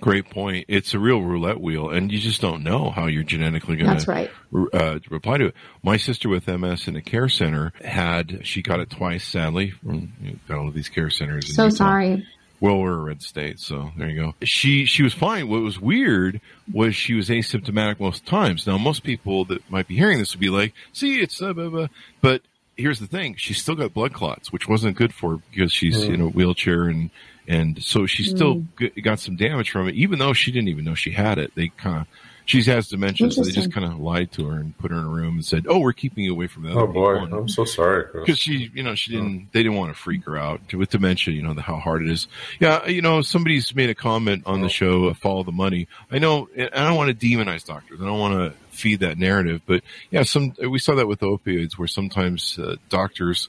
Great 0.00 0.30
point. 0.30 0.64
It's 0.68 0.94
a 0.94 0.98
real 0.98 1.20
roulette 1.22 1.60
wheel, 1.60 1.90
and 1.90 2.10
you 2.10 2.18
just 2.18 2.40
don't 2.40 2.62
know 2.62 2.90
how 2.90 3.06
you're 3.06 3.22
genetically 3.22 3.76
going 3.76 3.90
That's 3.90 4.04
to 4.04 4.10
right. 4.10 4.30
uh, 4.72 4.98
reply 5.10 5.38
to 5.38 5.46
it. 5.46 5.54
My 5.82 5.96
sister 5.96 6.28
with 6.28 6.46
MS 6.46 6.88
in 6.88 6.96
a 6.96 7.02
care 7.02 7.28
center 7.28 7.72
had 7.84 8.40
she 8.46 8.62
got 8.62 8.80
it 8.80 8.90
twice. 8.90 9.24
Sadly, 9.24 9.70
from 9.70 10.12
you 10.22 10.30
know, 10.32 10.36
got 10.48 10.58
all 10.58 10.68
of 10.68 10.74
these 10.74 10.88
care 10.88 11.10
centers. 11.10 11.48
in 11.48 11.54
So 11.54 11.64
Utah. 11.64 11.76
sorry. 11.76 12.26
Well, 12.60 12.76
we're 12.78 12.92
a 12.92 13.00
red 13.02 13.22
state, 13.22 13.58
so 13.58 13.90
there 13.96 14.10
you 14.10 14.20
go. 14.20 14.34
She 14.44 14.84
she 14.84 15.02
was 15.02 15.14
fine. 15.14 15.48
What 15.48 15.62
was 15.62 15.80
weird 15.80 16.42
was 16.70 16.94
she 16.94 17.14
was 17.14 17.30
asymptomatic 17.30 17.98
most 18.00 18.26
times. 18.26 18.66
Now, 18.66 18.76
most 18.76 19.02
people 19.02 19.46
that 19.46 19.70
might 19.70 19.88
be 19.88 19.96
hearing 19.96 20.18
this 20.18 20.34
would 20.34 20.40
be 20.40 20.50
like, 20.50 20.74
"See, 20.92 21.20
it's 21.20 21.40
uh, 21.40 21.52
blah, 21.52 21.68
blah. 21.68 21.86
but." 22.20 22.42
Here's 22.76 22.98
the 23.00 23.06
thing: 23.06 23.34
she 23.36 23.52
still 23.52 23.74
got 23.74 23.92
blood 23.92 24.14
clots, 24.14 24.50
which 24.50 24.66
wasn't 24.66 24.96
good 24.96 25.12
for 25.12 25.32
her 25.36 25.42
because 25.50 25.70
she's 25.70 26.02
in 26.02 26.22
a 26.22 26.28
wheelchair, 26.28 26.84
and 26.84 27.10
and 27.50 27.82
so 27.82 28.06
she 28.06 28.22
still 28.22 28.64
g- 28.78 28.88
got 29.02 29.18
some 29.18 29.36
damage 29.36 29.70
from 29.70 29.88
it, 29.88 29.94
even 29.96 30.18
though 30.18 30.32
she 30.32 30.52
didn't 30.52 30.68
even 30.68 30.84
know 30.84 30.94
she 30.94 31.10
had 31.10 31.38
it. 31.38 31.52
They 31.54 31.68
kind 31.68 32.00
of 32.02 32.06
she 32.46 32.62
has 32.64 32.88
dementia, 32.88 33.30
so 33.30 33.42
they 33.44 33.52
just 33.52 33.72
kind 33.72 33.86
of 33.86 34.00
lied 34.00 34.32
to 34.32 34.48
her 34.48 34.56
and 34.58 34.76
put 34.76 34.90
her 34.90 34.96
in 34.98 35.04
a 35.04 35.08
room 35.08 35.34
and 35.34 35.44
said, 35.44 35.66
"Oh, 35.68 35.78
we're 35.78 35.92
keeping 35.92 36.24
you 36.24 36.32
away 36.32 36.48
from 36.48 36.64
the 36.64 36.70
other 36.70 36.80
Oh 36.80 36.86
boy, 36.88 37.12
people." 37.20 37.26
And- 37.26 37.34
I'm 37.34 37.48
so 37.48 37.64
sorry. 37.64 38.06
Because 38.12 38.38
she, 38.40 38.70
you 38.74 38.82
know, 38.82 38.94
she 38.96 39.12
didn't. 39.12 39.48
They 39.52 39.62
didn't 39.62 39.76
want 39.78 39.92
to 39.94 39.98
freak 39.98 40.24
her 40.24 40.36
out 40.36 40.60
with 40.74 40.90
dementia. 40.90 41.32
You 41.34 41.42
know 41.42 41.54
the, 41.54 41.62
how 41.62 41.76
hard 41.76 42.02
it 42.02 42.10
is. 42.10 42.26
Yeah, 42.58 42.86
you 42.88 43.02
know, 43.02 43.22
somebody's 43.22 43.72
made 43.74 43.90
a 43.90 43.94
comment 43.94 44.44
on 44.46 44.62
the 44.62 44.68
show. 44.68 45.08
Uh, 45.10 45.14
Follow 45.14 45.44
the 45.44 45.52
money. 45.52 45.86
I 46.10 46.18
know. 46.18 46.48
and 46.56 46.70
I 46.74 46.88
don't 46.88 46.96
want 46.96 47.16
to 47.16 47.26
demonize 47.26 47.64
doctors. 47.64 48.00
I 48.00 48.04
don't 48.04 48.18
want 48.18 48.34
to 48.52 48.58
feed 48.76 49.00
that 49.00 49.16
narrative. 49.16 49.60
But 49.64 49.82
yeah, 50.10 50.22
some 50.24 50.54
we 50.68 50.78
saw 50.80 50.96
that 50.96 51.06
with 51.06 51.20
opioids, 51.20 51.74
where 51.78 51.86
sometimes 51.88 52.58
uh, 52.58 52.76
doctors 52.88 53.48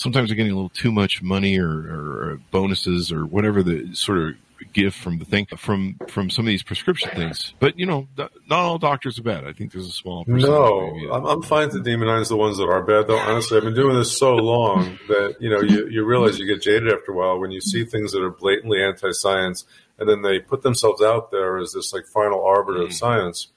sometimes 0.00 0.30
they're 0.30 0.36
getting 0.36 0.52
a 0.52 0.54
little 0.54 0.70
too 0.70 0.90
much 0.90 1.22
money 1.22 1.58
or, 1.58 1.68
or, 1.68 2.30
or 2.30 2.40
bonuses 2.50 3.12
or 3.12 3.26
whatever 3.26 3.62
the 3.62 3.94
sort 3.94 4.18
of 4.18 4.34
gift 4.72 4.98
from 4.98 5.18
the 5.18 5.24
thing 5.24 5.46
from 5.56 5.96
from 6.08 6.30
some 6.30 6.44
of 6.44 6.48
these 6.48 6.62
prescription 6.62 7.10
things. 7.10 7.54
But 7.60 7.78
you 7.78 7.86
know, 7.86 8.08
th- 8.16 8.30
not 8.48 8.60
all 8.60 8.78
doctors 8.78 9.18
are 9.18 9.22
bad. 9.22 9.46
I 9.46 9.52
think 9.52 9.72
there's 9.72 9.86
a 9.86 9.92
small 9.92 10.24
percentage. 10.24 10.48
No, 10.48 10.92
maybe. 10.92 11.10
I'm, 11.10 11.26
I'm 11.26 11.42
fine 11.42 11.70
to 11.70 11.78
demonize 11.78 12.28
the 12.28 12.36
ones 12.36 12.56
that 12.58 12.64
are 12.64 12.82
bad. 12.82 13.06
Though 13.06 13.18
honestly, 13.18 13.58
I've 13.58 13.64
been 13.64 13.74
doing 13.74 13.96
this 13.96 14.16
so 14.16 14.34
long 14.36 14.98
that 15.08 15.36
you 15.38 15.50
know 15.50 15.60
you, 15.60 15.88
you 15.88 16.04
realize 16.04 16.38
you 16.38 16.46
get 16.46 16.62
jaded 16.62 16.92
after 16.92 17.12
a 17.12 17.14
while 17.14 17.38
when 17.38 17.50
you 17.50 17.60
see 17.60 17.84
things 17.84 18.12
that 18.12 18.22
are 18.22 18.30
blatantly 18.30 18.82
anti-science, 18.82 19.66
and 19.98 20.08
then 20.08 20.22
they 20.22 20.38
put 20.38 20.62
themselves 20.62 21.02
out 21.02 21.30
there 21.30 21.58
as 21.58 21.72
this 21.72 21.92
like 21.92 22.06
final 22.06 22.42
arbiter 22.42 22.82
of 22.82 22.88
hmm. 22.88 22.94
science, 22.94 23.48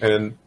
and 0.00 0.38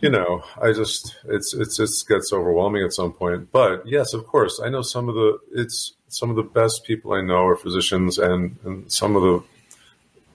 you 0.00 0.10
know, 0.10 0.42
I 0.60 0.72
just 0.72 1.16
it's 1.24 1.54
it's 1.54 1.78
it 1.78 1.90
gets 2.08 2.32
overwhelming 2.32 2.84
at 2.84 2.92
some 2.92 3.12
point. 3.12 3.52
But 3.52 3.86
yes, 3.86 4.14
of 4.14 4.26
course, 4.26 4.60
I 4.62 4.68
know 4.68 4.82
some 4.82 5.08
of 5.08 5.14
the 5.14 5.38
it's 5.52 5.94
some 6.08 6.30
of 6.30 6.36
the 6.36 6.42
best 6.42 6.84
people 6.84 7.12
I 7.12 7.20
know 7.20 7.46
are 7.46 7.56
physicians, 7.56 8.18
and 8.18 8.56
and 8.64 8.90
some 8.90 9.16
of 9.16 9.22
the 9.22 9.42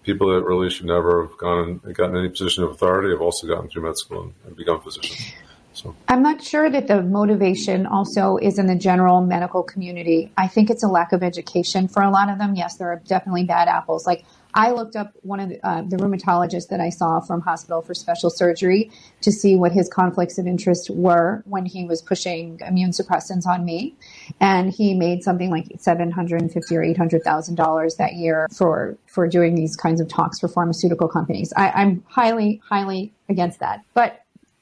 people 0.03 0.33
that 0.33 0.43
really 0.43 0.69
should 0.69 0.85
never 0.85 1.25
have 1.25 1.37
gone 1.37 1.81
and 1.83 1.95
gotten 1.95 2.15
any 2.15 2.29
position 2.29 2.63
of 2.63 2.71
authority 2.71 3.09
have 3.09 3.21
also 3.21 3.47
gotten 3.47 3.69
through 3.69 3.83
med 3.83 3.97
school 3.97 4.23
and, 4.23 4.33
and 4.45 4.55
become 4.55 4.79
physicians. 4.81 5.33
So 5.73 5.93
I'm 6.07 6.21
not 6.21 6.41
sure 6.41 6.69
that 6.69 6.87
the 6.87 7.01
motivation 7.01 7.85
also 7.85 8.37
is 8.37 8.57
in 8.57 8.67
the 8.67 8.75
general 8.75 9.21
medical 9.21 9.61
community. 9.61 10.31
I 10.37 10.47
think 10.47 10.69
it's 10.69 10.83
a 10.83 10.87
lack 10.87 11.11
of 11.11 11.21
education 11.21 11.89
for 11.89 12.01
a 12.01 12.09
lot 12.09 12.29
of 12.29 12.37
them. 12.37 12.55
Yes, 12.55 12.77
there 12.77 12.87
are 12.87 13.01
definitely 13.07 13.43
bad 13.43 13.67
apples. 13.67 14.07
Like 14.07 14.23
I 14.55 14.71
looked 14.71 14.95
up 14.95 15.11
one 15.21 15.41
of 15.41 15.49
the, 15.49 15.67
uh, 15.67 15.81
the 15.81 15.97
rheumatologists 15.97 16.69
that 16.69 16.79
I 16.79 16.89
saw 16.89 17.19
from 17.19 17.41
Hospital 17.41 17.81
for 17.81 17.93
Special 17.93 18.29
Surgery 18.29 18.89
to 19.21 19.31
see 19.31 19.57
what 19.57 19.73
his 19.73 19.89
conflicts 19.89 20.37
of 20.37 20.47
interest 20.47 20.89
were 20.89 21.43
when 21.45 21.65
he 21.65 21.83
was 21.83 22.01
pushing 22.01 22.59
immune 22.65 22.91
suppressants 22.91 23.45
on 23.45 23.65
me, 23.65 23.95
and 24.39 24.71
he 24.71 24.93
made 24.93 25.23
something 25.23 25.51
like 25.51 25.67
seven 25.77 26.09
hundred 26.09 26.41
and 26.41 26.51
fifty 26.51 26.75
or 26.77 26.83
eight 26.83 26.97
hundred 26.97 27.23
thousand 27.23 27.55
dollars 27.55 27.95
that 27.95 28.13
year 28.13 28.47
for 28.55 28.97
for 29.07 29.27
doing 29.27 29.55
these 29.55 29.75
kinds 29.75 29.99
of 29.99 30.07
talks 30.07 30.39
for 30.39 30.47
pharmaceutical 30.47 31.09
companies. 31.09 31.51
I, 31.57 31.69
I'm 31.71 32.03
highly 32.07 32.61
highly 32.63 33.13
against 33.27 33.59
that, 33.59 33.81
but 33.93 34.21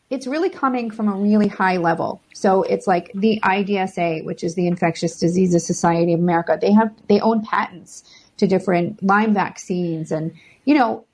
it's 0.10 0.28
really 0.28 0.50
coming 0.50 0.92
from 0.92 1.08
a 1.08 1.16
really 1.16 1.48
high 1.48 1.78
level. 1.78 2.22
So 2.34 2.62
it's 2.64 2.86
like 2.86 3.12
the 3.16 3.40
IDSA, 3.44 4.24
which 4.26 4.44
is 4.44 4.54
the 4.54 4.68
Infectious 4.68 5.18
Diseases 5.20 5.66
Society 5.66 6.14
of 6.14 6.20
America. 6.20 6.58
They 6.60 6.72
have 6.72 6.92
they 7.08 7.20
own 7.20 7.44
patents 7.44 8.04
to 8.38 8.48
different 8.48 9.04
Lyme 9.04 9.34
vaccines, 9.34 10.12
and 10.12 10.34
you 10.66 10.76
know 10.76 11.06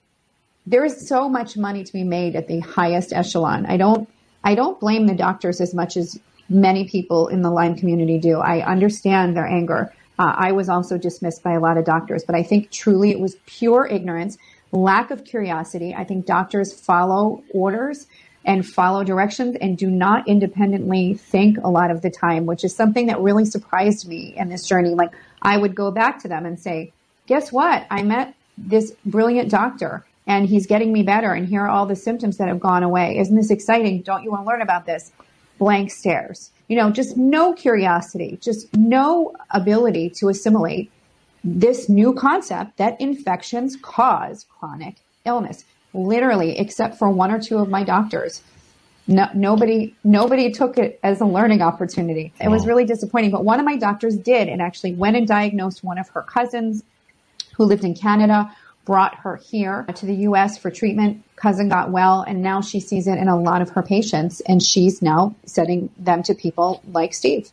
there 0.66 0.86
is 0.86 1.08
so 1.08 1.28
much 1.28 1.58
money 1.58 1.84
to 1.84 1.94
be 1.94 2.04
made 2.04 2.36
at 2.36 2.48
the 2.48 2.60
highest 2.60 3.14
echelon. 3.14 3.66
I 3.66 3.78
don't 3.78 4.10
I 4.44 4.56
don't 4.56 4.80
blame 4.80 5.08
the 5.08 5.16
doctors 5.16 5.60
as 5.60 5.74
much 5.74 5.98
as 5.98 6.20
many 6.50 6.88
people 6.88 7.28
in 7.28 7.42
the 7.42 7.52
Lyme 7.52 7.76
community 7.76 8.18
do. 8.18 8.40
I 8.40 8.66
understand 8.66 9.36
their 9.36 9.48
anger. 9.48 9.94
Uh, 10.18 10.34
I 10.36 10.52
was 10.52 10.70
also 10.70 10.98
dismissed 10.98 11.44
by 11.44 11.54
a 11.54 11.60
lot 11.60 11.78
of 11.78 11.86
doctors, 11.86 12.24
but 12.26 12.36
I 12.36 12.44
think 12.44 12.72
truly 12.72 13.12
it 13.12 13.20
was 13.20 13.36
pure 13.46 13.88
ignorance, 13.88 14.38
lack 14.72 15.12
of 15.12 15.24
curiosity. 15.24 15.96
I 15.96 16.04
think 16.04 16.26
doctors 16.26 16.74
follow 16.74 17.44
orders 17.54 18.08
and 18.46 18.68
follow 18.68 19.04
directions 19.04 19.56
and 19.62 19.78
do 19.78 19.90
not 19.90 20.28
independently 20.28 21.14
think 21.14 21.58
a 21.64 21.70
lot 21.70 21.92
of 21.92 22.02
the 22.02 22.10
time, 22.10 22.46
which 22.46 22.64
is 22.64 22.76
something 22.76 23.08
that 23.08 23.20
really 23.20 23.46
surprised 23.46 24.08
me 24.08 24.34
in 24.36 24.50
this 24.50 24.68
journey. 24.68 24.90
Like 24.90 25.12
I 25.42 25.58
would 25.58 25.76
go 25.76 25.92
back 25.92 26.22
to 26.24 26.28
them 26.28 26.46
and 26.46 26.60
say, 26.60 26.92
guess 27.30 27.52
what? 27.52 27.86
I 27.92 28.02
met 28.02 28.34
this 28.58 28.92
brilliant 29.06 29.50
doctor 29.50 30.04
and 30.26 30.48
he's 30.48 30.66
getting 30.66 30.92
me 30.92 31.04
better. 31.04 31.32
And 31.32 31.48
here 31.48 31.62
are 31.62 31.70
all 31.70 31.86
the 31.86 31.96
symptoms 31.96 32.38
that 32.38 32.48
have 32.48 32.60
gone 32.60 32.82
away. 32.82 33.20
Isn't 33.20 33.36
this 33.36 33.52
exciting? 33.52 34.02
Don't 34.02 34.24
you 34.24 34.32
want 34.32 34.44
to 34.44 34.48
learn 34.48 34.64
about 34.64 34.88
this? 34.88 35.12
Blank 35.60 35.92
stares. 35.92 36.50
You 36.68 36.76
know, 36.76 36.90
just 36.90 37.18
no 37.18 37.54
curiosity, 37.54 38.40
just 38.42 38.76
no 38.76 39.36
ability 39.52 40.10
to 40.18 40.30
assimilate 40.30 40.92
this 41.44 41.88
new 41.88 42.14
concept 42.14 42.78
that 42.78 43.00
infections 43.00 43.78
cause 43.82 44.46
chronic 44.50 44.96
illness. 45.24 45.64
Literally, 45.94 46.58
except 46.58 46.98
for 46.98 47.10
one 47.10 47.32
or 47.32 47.40
two 47.40 47.60
of 47.60 47.70
my 47.70 47.84
doctors. 47.84 48.42
No, 49.08 49.28
nobody, 49.34 49.96
nobody 50.04 50.52
took 50.52 50.78
it 50.78 51.00
as 51.04 51.22
a 51.22 51.26
learning 51.26 51.62
opportunity. 51.62 52.32
It 52.40 52.50
was 52.50 52.68
really 52.68 52.86
disappointing. 52.86 53.32
But 53.32 53.44
one 53.44 53.60
of 53.60 53.66
my 53.66 53.76
doctors 53.76 54.16
did, 54.16 54.48
and 54.48 54.62
actually 54.62 54.94
went 54.94 55.16
and 55.16 55.28
diagnosed 55.28 55.84
one 55.84 55.98
of 55.98 56.10
her 56.10 56.22
cousins 56.22 56.84
who 57.60 57.66
lived 57.66 57.84
in 57.84 57.94
Canada, 57.94 58.52
brought 58.86 59.14
her 59.20 59.36
here 59.36 59.86
to 59.94 60.06
the 60.06 60.16
U.S. 60.16 60.58
for 60.58 60.72
treatment. 60.72 61.24
Cousin 61.36 61.68
got 61.70 61.92
well, 61.92 62.22
and 62.22 62.42
now 62.42 62.62
she 62.62 62.80
sees 62.80 63.06
it 63.06 63.20
in 63.20 63.28
a 63.28 63.40
lot 63.40 63.62
of 63.62 63.70
her 63.72 63.84
patients, 63.84 64.40
and 64.48 64.64
she's 64.64 65.02
now 65.02 65.36
sending 65.46 65.90
them 65.98 66.24
to 66.24 66.34
people 66.34 66.82
like 66.92 67.14
Steve. 67.14 67.52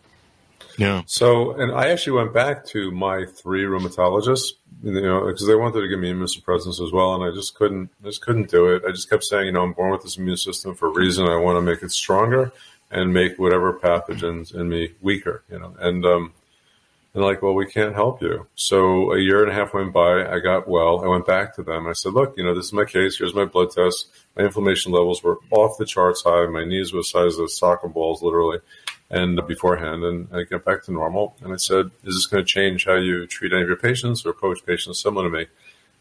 yeah. 0.79 1.03
So, 1.07 1.53
and 1.53 1.73
I 1.73 1.89
actually 1.89 2.17
went 2.19 2.33
back 2.33 2.65
to 2.67 2.93
my 2.93 3.27
three 3.27 3.65
rheumatologists, 3.65 4.53
you 4.83 5.01
know, 5.01 5.27
because 5.27 5.47
they 5.47 5.57
wanted 5.57 5.81
to 5.81 5.89
give 5.89 5.99
me 5.99 6.13
immunosuppressants 6.13 6.81
as 6.81 6.93
well, 6.93 7.15
and 7.15 7.25
I 7.25 7.35
just 7.35 7.57
couldn't, 7.57 7.91
I 8.03 8.07
just 8.07 8.23
couldn't 8.23 8.49
do 8.49 8.69
it. 8.69 8.85
I 8.87 8.93
just 8.93 9.11
kept 9.11 9.25
saying, 9.25 9.47
you 9.47 9.53
know, 9.53 9.63
I'm 9.63 9.73
born 9.73 9.91
with 9.91 10.03
this 10.03 10.17
immune 10.17 10.37
system 10.37 10.77
for 10.77 10.87
a 10.87 10.93
reason. 10.93 11.27
I 11.27 11.37
want 11.37 11.57
to 11.57 11.63
make 11.63 11.83
it 11.83 11.91
stronger, 11.91 12.53
and 12.91 13.13
make 13.13 13.39
whatever 13.39 13.73
pathogens 13.73 14.55
in 14.55 14.69
me 14.69 14.93
weaker, 15.01 15.43
you 15.51 15.59
know. 15.59 15.75
And 15.81 16.05
um, 16.07 16.33
and 17.17 17.25
like, 17.25 17.41
well, 17.41 17.55
we 17.55 17.65
can't 17.65 17.95
help 17.95 18.21
you. 18.21 18.47
So 18.57 19.15
a 19.15 19.19
year 19.19 19.43
and 19.43 19.51
a 19.51 19.55
half 19.55 19.73
went 19.73 19.95
by. 19.95 20.31
I 20.31 20.39
got 20.39 20.69
well. 20.69 21.03
I 21.03 21.09
went 21.09 21.27
back 21.27 21.55
to 21.55 21.63
them. 21.63 21.87
I 21.87 21.95
said, 21.95 22.13
look, 22.13 22.37
you 22.37 22.45
know, 22.45 22.55
this 22.55 22.67
is 22.67 22.73
my 22.75 22.85
case. 22.85 23.17
Here's 23.17 23.35
my 23.35 23.47
blood 23.47 23.71
test. 23.71 24.09
My 24.37 24.45
inflammation 24.45 24.93
levels 24.93 25.23
were 25.23 25.39
off 25.51 25.79
the 25.79 25.87
charts 25.87 26.25
high. 26.25 26.45
My 26.45 26.67
knees 26.67 26.93
were 26.93 27.01
the 27.01 27.05
size 27.05 27.39
of 27.39 27.51
soccer 27.51 27.89
balls, 27.89 28.21
literally, 28.21 28.59
and 29.09 29.41
beforehand. 29.49 30.05
And 30.05 30.29
I 30.31 30.43
get 30.43 30.67
back 30.67 30.83
to 30.85 30.93
normal. 30.93 31.35
And 31.43 31.55
I 31.55 31.57
said, 31.57 31.91
is 32.05 32.17
this 32.17 32.27
going 32.27 32.45
to 32.45 32.47
change 32.47 32.85
how 32.85 32.97
you 32.97 33.27
treat 33.27 33.55
any 33.55 33.63
of 33.63 33.69
your 33.69 33.79
patients 33.79 34.27
or 34.27 34.29
approach 34.29 34.67
patients 34.67 35.03
similar 35.03 35.25
to 35.25 35.35
me? 35.35 35.47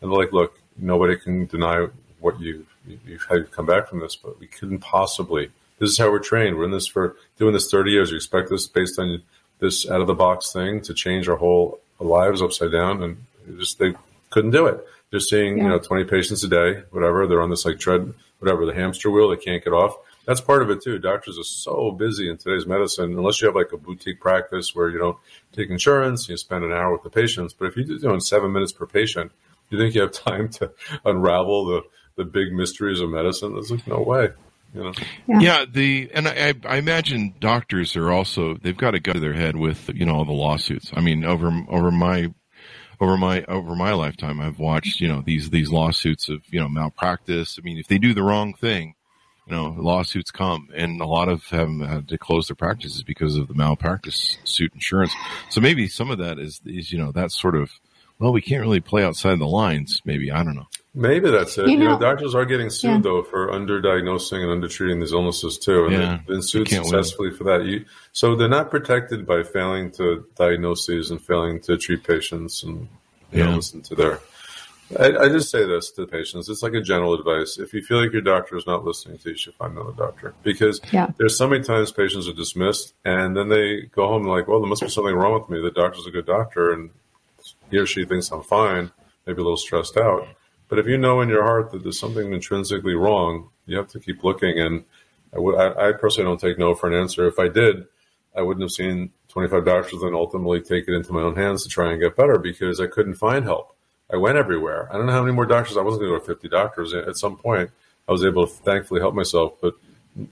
And 0.02 0.12
they're 0.12 0.20
like, 0.20 0.34
look, 0.34 0.60
nobody 0.78 1.16
can 1.16 1.46
deny 1.46 1.88
what 2.20 2.42
you, 2.42 2.66
you 2.86 3.20
how 3.30 3.36
you've 3.36 3.52
come 3.52 3.68
back 3.68 3.88
from 3.88 4.02
this, 4.02 4.18
but 4.18 4.38
we 4.38 4.48
couldn't 4.48 4.80
possibly. 4.80 5.50
This 5.80 5.92
is 5.92 5.98
how 5.98 6.12
we're 6.12 6.20
trained. 6.20 6.58
We're 6.58 6.66
in 6.66 6.72
this 6.72 6.88
for 6.88 7.16
doing 7.38 7.54
this 7.54 7.72
30 7.72 7.92
years. 7.92 8.12
You 8.12 8.18
expect 8.18 8.50
this 8.50 8.68
based 8.68 9.00
on 9.00 9.22
this 9.60 9.90
out 9.90 10.02
of 10.02 10.08
the 10.08 10.14
box 10.14 10.52
thing 10.52 10.82
to 10.82 10.94
change 10.94 11.28
our 11.28 11.38
whole 11.38 11.80
lives 12.00 12.42
upside 12.42 12.72
down, 12.72 13.02
and 13.04 13.26
just 13.58 13.80
they 13.80 13.94
couldn't 14.30 14.52
do 14.52 14.66
it. 14.68 14.86
They're 15.12 15.20
seeing 15.20 15.58
yeah. 15.58 15.64
you 15.64 15.70
know 15.70 15.80
20 15.80 16.06
patients 16.06 16.44
a 16.44 16.48
day, 16.48 16.84
whatever. 16.92 17.28
They're 17.28 17.42
on 17.42 17.50
this 17.50 17.66
like 17.66 17.80
tread, 17.80 18.14
whatever 18.40 18.66
the 18.66 18.74
hamster 18.74 19.10
wheel. 19.10 19.30
They 19.30 19.38
can't 19.38 19.64
get 19.64 19.74
off. 19.74 19.96
That's 20.26 20.42
part 20.42 20.64
of 20.64 20.70
it 20.70 20.82
too. 20.82 20.98
Doctors 20.98 21.38
are 21.38 21.44
so 21.44 21.92
busy 21.92 22.30
in 22.30 22.38
today's 22.38 22.66
medicine, 22.66 23.18
unless 23.18 23.42
you 23.42 23.48
have 23.48 23.56
like 23.56 23.72
a 23.72 23.78
boutique 23.78 24.20
practice 24.20 24.76
where 24.76 24.90
you 24.90 24.98
don't 24.98 25.18
take 25.54 25.70
insurance, 25.70 26.28
you 26.28 26.36
spend 26.36 26.64
an 26.64 26.72
hour 26.72 26.92
with 26.92 27.04
the 27.04 27.10
patients. 27.10 27.54
But 27.54 27.68
if 27.68 27.78
you're 27.78 28.00
doing 28.00 28.20
seven 28.20 28.52
minutes 28.52 28.72
per 28.72 28.88
patient, 28.88 29.32
you 29.70 29.78
think 29.78 29.94
you 29.94 30.02
have 30.02 30.12
time 30.26 30.50
to 30.50 30.72
unravel 31.06 31.66
the 31.66 31.82
the 32.16 32.26
big 32.26 32.54
mysteries 32.54 33.02
of 33.02 33.10
medicine? 33.10 33.54
There's 33.54 33.72
like 33.72 33.88
no 33.88 34.00
way. 34.00 34.30
Know? 34.76 34.94
yeah. 35.28 35.40
yeah. 35.40 35.66
the 35.70 36.10
and 36.14 36.28
I, 36.28 36.54
I 36.66 36.78
imagine 36.78 37.36
doctors 37.40 37.96
are 37.96 38.12
also 38.12 38.56
they've 38.56 38.78
got 38.78 38.96
a 38.96 39.00
gun 39.00 39.16
to 39.16 39.22
their 39.22 39.34
head 39.34 39.56
with 39.56 39.90
you 39.94 40.06
know 40.06 40.16
all 40.16 40.26
the 40.26 40.32
lawsuits. 40.32 40.92
I 40.94 41.02
mean, 41.02 41.24
over 41.24 41.52
over 41.70 41.92
my 41.92 42.34
over 43.00 43.18
my 43.18 43.44
over 43.46 43.76
my 43.76 43.94
lifetime, 43.94 44.40
I've 44.40 44.60
watched 44.60 45.00
you 45.02 45.08
know 45.08 45.22
these 45.26 45.50
these 45.50 45.72
lawsuits 45.72 46.30
of 46.30 46.42
you 46.50 46.60
know 46.60 46.70
malpractice. 46.70 47.58
I 47.60 47.64
mean, 47.64 47.78
if 47.78 47.88
they 47.88 47.98
do 47.98 48.14
the 48.14 48.24
wrong 48.24 48.54
thing, 48.54 48.96
you 49.48 49.56
know 49.56 49.76
lawsuits 49.78 50.32
come, 50.32 50.70
and 50.76 51.00
a 51.02 51.06
lot 51.06 51.30
of 51.30 51.48
them 51.50 51.82
had 51.82 52.08
to 52.10 52.18
close 52.18 52.48
their 52.48 52.56
practices 52.56 53.04
because 53.04 53.36
of 53.36 53.48
the 53.48 53.54
malpractice 53.54 54.38
suit 54.44 54.74
insurance. 54.74 55.14
So 55.50 55.62
maybe 55.62 55.88
some 55.88 56.12
of 56.12 56.18
that 56.20 56.40
is 56.40 56.62
is 56.66 56.92
you 56.92 56.98
know 56.98 57.12
that 57.12 57.32
sort 57.32 57.56
of 57.56 57.72
well, 58.20 58.32
we 58.32 58.42
can't 58.42 58.62
really 58.62 58.80
play 58.80 59.04
outside 59.04 59.40
the 59.40 59.48
lines. 59.48 60.02
Maybe 60.06 60.32
I 60.32 60.44
don't 60.44 60.56
know. 60.56 60.68
Maybe 60.94 61.30
that's 61.30 61.58
it. 61.58 61.68
You, 61.68 61.74
you 61.74 61.78
know, 61.80 61.94
know, 61.94 62.00
doctors 62.00 62.34
are 62.34 62.46
getting 62.46 62.70
sued 62.70 62.92
yeah. 62.92 63.00
though 63.02 63.24
for 63.24 63.50
underdiagnosing 63.50 64.42
and 64.42 64.64
undertreating 64.64 65.02
these 65.02 65.12
illnesses 65.12 65.58
too, 65.58 65.86
and 65.86 65.94
yeah, 65.94 66.18
they've 66.18 66.28
been 66.28 66.42
sued 66.42 66.70
successfully 66.70 67.30
win. 67.30 67.38
for 67.38 67.44
that. 67.46 67.66
You, 67.66 67.86
so 68.14 68.36
they're 68.36 68.48
not 68.48 68.72
protected 68.72 69.26
by 69.28 69.44
failing 69.44 69.92
to 69.94 70.26
diagnose 70.38 70.88
these 70.88 71.12
and 71.12 71.22
failing 71.22 71.60
to 71.62 71.78
treat 71.78 72.06
patients 72.06 72.64
and 72.64 72.88
you 73.32 73.40
yeah. 73.40 73.46
know, 73.46 73.58
listen 73.58 73.82
to 73.82 73.96
their. 73.96 74.20
I, 74.98 75.18
I, 75.18 75.30
just 75.30 75.50
say 75.50 75.66
this 75.66 75.92
to 75.94 76.06
patients. 76.06 76.48
It's 76.48 76.62
like 76.62 76.74
a 76.74 76.82
general 76.82 77.16
advice. 77.16 77.58
If 77.58 77.74
you 77.74 77.82
feel 77.82 78.00
like 78.00 78.14
your 78.14 78.22
doctor 78.22 78.56
is 78.56 78.68
not 78.68 78.86
listening 78.86 79.18
to 79.18 79.30
you, 79.30 79.32
you 79.32 79.38
should 79.38 79.56
find 79.56 79.74
another 79.74 79.94
doctor 79.94 80.36
because 80.44 80.80
yeah. 80.94 81.10
there's 81.18 81.36
so 81.36 81.50
many 81.50 81.64
times 81.64 81.92
patients 81.92 82.30
are 82.30 82.34
dismissed 82.34 82.94
and 83.04 83.36
then 83.36 83.50
they 83.50 83.82
go 83.92 84.08
home 84.08 84.22
and 84.22 84.32
like, 84.32 84.48
well, 84.48 84.60
there 84.60 84.70
must 84.70 84.84
be 84.84 84.90
something 84.90 85.16
wrong 85.16 85.34
with 85.34 85.50
me. 85.50 85.60
The 85.60 85.72
doctor's 85.72 86.06
a 86.06 86.12
good 86.12 86.28
doctor 86.28 86.72
and 86.72 86.92
he 87.72 87.78
or 87.78 87.86
she 87.86 88.06
thinks 88.06 88.32
I'm 88.32 88.44
fine, 88.44 88.92
maybe 89.26 89.42
a 89.42 89.44
little 89.44 89.58
stressed 89.58 89.98
out 89.98 90.28
but 90.68 90.80
if 90.80 90.88
you 90.88 90.98
know 90.98 91.22
in 91.22 91.30
your 91.30 91.44
heart 91.44 91.72
that 91.72 91.84
there's 91.84 92.00
something 92.00 92.34
intrinsically 92.34 92.96
wrong, 92.96 93.50
you 93.66 93.78
have 93.78 93.88
to 93.90 94.00
keep 94.00 94.24
looking. 94.24 94.60
And 94.60 94.84
I, 95.34 95.92
personally 96.00 96.30
don't 96.30 96.40
take 96.40 96.58
no 96.58 96.74
for 96.74 96.88
an 96.88 97.00
answer. 97.00 97.28
If 97.28 97.40
I 97.40 97.50
did, 97.50 97.86
I 98.36 98.42
wouldn't 98.42 98.64
have 98.64 98.72
seen 98.72 99.12
25 99.30 99.66
doctors 99.66 100.02
and 100.02 100.16
ultimately 100.16 100.62
take 100.62 100.88
it 100.88 100.94
into 100.94 101.14
my 101.14 101.22
own 101.22 101.36
hands 101.36 101.64
to 101.64 101.70
try 101.70 101.92
and 101.92 102.02
get 102.02 102.16
better 102.16 102.38
because 102.38 102.80
I 102.80 102.88
couldn't 102.88 103.16
find 103.16 103.46
help. 103.46 103.76
I 104.12 104.18
went 104.18 104.38
everywhere. 104.38 104.90
I 104.92 104.98
don't 104.98 105.06
know 105.06 105.14
how 105.14 105.22
many 105.22 105.34
more 105.34 105.46
doctors. 105.46 105.78
I 105.78 105.82
wasn't 105.82 106.02
going 106.02 106.14
to 106.14 106.20
go 106.20 106.26
to 106.26 106.34
50 106.34 106.50
doctors. 106.50 106.94
At 106.94 107.18
some 107.18 107.38
point, 107.38 107.72
I 108.08 108.12
was 108.12 108.24
able 108.24 108.48
to 108.48 108.54
thankfully 108.54 109.02
help 109.02 109.16
myself. 109.16 109.54
But 109.62 109.76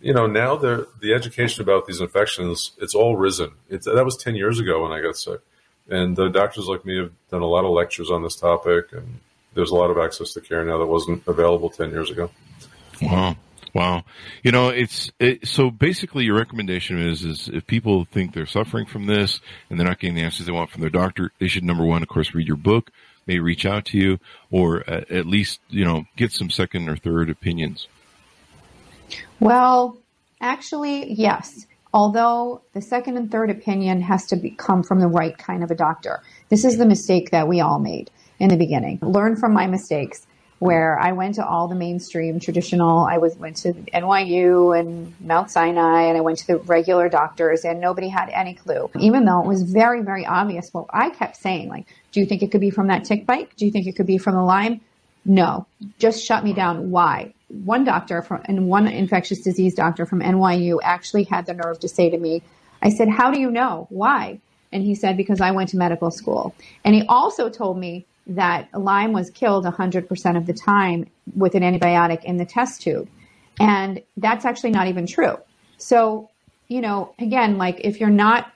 you 0.01 0.13
know, 0.13 0.27
now 0.27 0.55
the 0.55 0.87
the 1.01 1.13
education 1.13 1.61
about 1.61 1.85
these 1.85 1.99
infections, 1.99 2.71
it's 2.79 2.95
all 2.95 3.17
risen. 3.17 3.51
It's, 3.69 3.85
that 3.85 4.05
was 4.05 4.15
10 4.15 4.35
years 4.35 4.59
ago 4.59 4.83
when 4.83 4.91
I 4.91 5.01
got 5.01 5.17
sick. 5.17 5.41
And 5.89 6.15
the 6.15 6.29
doctors 6.29 6.67
like 6.67 6.85
me 6.85 6.97
have 6.97 7.11
done 7.29 7.41
a 7.41 7.47
lot 7.47 7.65
of 7.65 7.71
lectures 7.71 8.09
on 8.09 8.23
this 8.23 8.35
topic 8.35 8.93
and 8.93 9.19
there's 9.53 9.71
a 9.71 9.75
lot 9.75 9.91
of 9.91 9.97
access 9.97 10.33
to 10.33 10.41
care 10.41 10.63
now 10.63 10.79
that 10.79 10.85
wasn't 10.85 11.27
available 11.27 11.69
10 11.69 11.91
years 11.91 12.09
ago. 12.09 12.29
Wow. 13.01 13.35
Wow. 13.73 14.03
You 14.43 14.51
know, 14.51 14.69
it's 14.69 15.11
it, 15.19 15.47
so 15.47 15.71
basically 15.71 16.25
your 16.25 16.37
recommendation 16.37 16.99
is 16.99 17.25
is 17.25 17.49
if 17.51 17.65
people 17.65 18.05
think 18.05 18.33
they're 18.33 18.45
suffering 18.45 18.85
from 18.85 19.07
this 19.07 19.39
and 19.69 19.79
they're 19.79 19.87
not 19.87 19.99
getting 19.99 20.15
the 20.15 20.21
answers 20.21 20.45
they 20.45 20.51
want 20.51 20.69
from 20.69 20.81
their 20.81 20.91
doctor, 20.91 21.31
they 21.39 21.47
should 21.47 21.63
number 21.63 21.83
one, 21.83 22.03
of 22.03 22.07
course, 22.07 22.35
read 22.35 22.47
your 22.47 22.55
book, 22.55 22.91
maybe 23.25 23.39
reach 23.39 23.65
out 23.65 23.85
to 23.85 23.97
you, 23.97 24.19
or 24.51 24.87
at, 24.87 25.09
at 25.09 25.25
least 25.25 25.59
you 25.69 25.83
know 25.83 26.05
get 26.15 26.31
some 26.31 26.51
second 26.51 26.87
or 26.87 26.95
third 26.95 27.31
opinions. 27.31 27.87
Well, 29.39 29.97
actually, 30.39 31.11
yes. 31.13 31.65
Although 31.93 32.61
the 32.73 32.81
second 32.81 33.17
and 33.17 33.31
third 33.31 33.51
opinion 33.51 34.01
has 34.01 34.25
to 34.27 34.35
be, 34.35 34.49
come 34.49 34.81
from 34.81 34.99
the 34.99 35.07
right 35.07 35.37
kind 35.37 35.63
of 35.63 35.69
a 35.69 35.75
doctor. 35.75 36.21
This 36.49 36.65
is 36.65 36.77
the 36.77 36.85
mistake 36.85 37.29
that 37.31 37.47
we 37.47 37.61
all 37.61 37.79
made 37.79 38.09
in 38.39 38.49
the 38.49 38.57
beginning. 38.57 38.99
Learn 39.01 39.35
from 39.35 39.53
my 39.53 39.67
mistakes 39.67 40.25
where 40.63 40.97
I 40.97 41.11
went 41.11 41.35
to 41.35 41.45
all 41.45 41.67
the 41.67 41.75
mainstream 41.75 42.39
traditional. 42.39 42.99
I 42.99 43.17
was 43.17 43.35
went 43.35 43.57
to 43.57 43.73
NYU 43.73 44.79
and 44.79 45.13
Mount 45.19 45.51
Sinai, 45.51 46.03
and 46.03 46.17
I 46.17 46.21
went 46.21 46.37
to 46.39 46.47
the 46.47 46.57
regular 46.59 47.09
doctors, 47.09 47.65
and 47.65 47.81
nobody 47.81 48.07
had 48.07 48.29
any 48.29 48.53
clue. 48.53 48.89
Even 48.97 49.25
though 49.25 49.41
it 49.41 49.47
was 49.47 49.63
very, 49.63 50.01
very 50.01 50.25
obvious. 50.25 50.69
What 50.71 50.85
I 50.89 51.09
kept 51.09 51.35
saying, 51.35 51.67
like, 51.67 51.85
"Do 52.13 52.21
you 52.21 52.25
think 52.25 52.43
it 52.43 52.51
could 52.51 52.61
be 52.61 52.69
from 52.69 52.87
that 52.87 53.03
tick 53.03 53.25
bite? 53.25 53.49
Do 53.57 53.65
you 53.65 53.71
think 53.71 53.87
it 53.87 53.97
could 53.97 54.07
be 54.07 54.17
from 54.17 54.35
the 54.35 54.41
Lyme?" 54.41 54.79
No, 55.25 55.67
just 55.99 56.23
shut 56.23 56.43
me 56.43 56.53
down. 56.53 56.91
Why? 56.91 57.33
One 57.63 57.83
doctor 57.83 58.21
from 58.21 58.41
and 58.45 58.67
one 58.67 58.87
infectious 58.87 59.41
disease 59.41 59.75
doctor 59.75 60.05
from 60.05 60.21
NYU 60.21 60.79
actually 60.83 61.23
had 61.23 61.45
the 61.45 61.53
nerve 61.53 61.79
to 61.81 61.87
say 61.87 62.09
to 62.09 62.17
me, 62.17 62.41
"I 62.81 62.89
said, 62.89 63.09
how 63.09 63.31
do 63.31 63.39
you 63.39 63.51
know? 63.51 63.87
Why?" 63.89 64.39
And 64.71 64.83
he 64.83 64.95
said, 64.95 65.17
"Because 65.17 65.39
I 65.39 65.51
went 65.51 65.69
to 65.69 65.77
medical 65.77 66.09
school." 66.09 66.55
And 66.83 66.95
he 66.95 67.03
also 67.07 67.49
told 67.49 67.77
me 67.77 68.05
that 68.25 68.69
Lyme 68.73 69.13
was 69.13 69.29
killed 69.29 69.65
100% 69.65 70.37
of 70.37 70.45
the 70.45 70.53
time 70.53 71.05
with 71.35 71.55
an 71.55 71.61
antibiotic 71.61 72.23
in 72.23 72.37
the 72.37 72.45
test 72.45 72.81
tube. 72.81 73.07
And 73.59 74.01
that's 74.17 74.45
actually 74.45 74.71
not 74.71 74.87
even 74.87 75.05
true. 75.05 75.37
So, 75.77 76.29
you 76.69 76.81
know, 76.81 77.13
again, 77.19 77.57
like 77.57 77.81
if 77.83 77.99
you're 77.99 78.09
not 78.09 78.51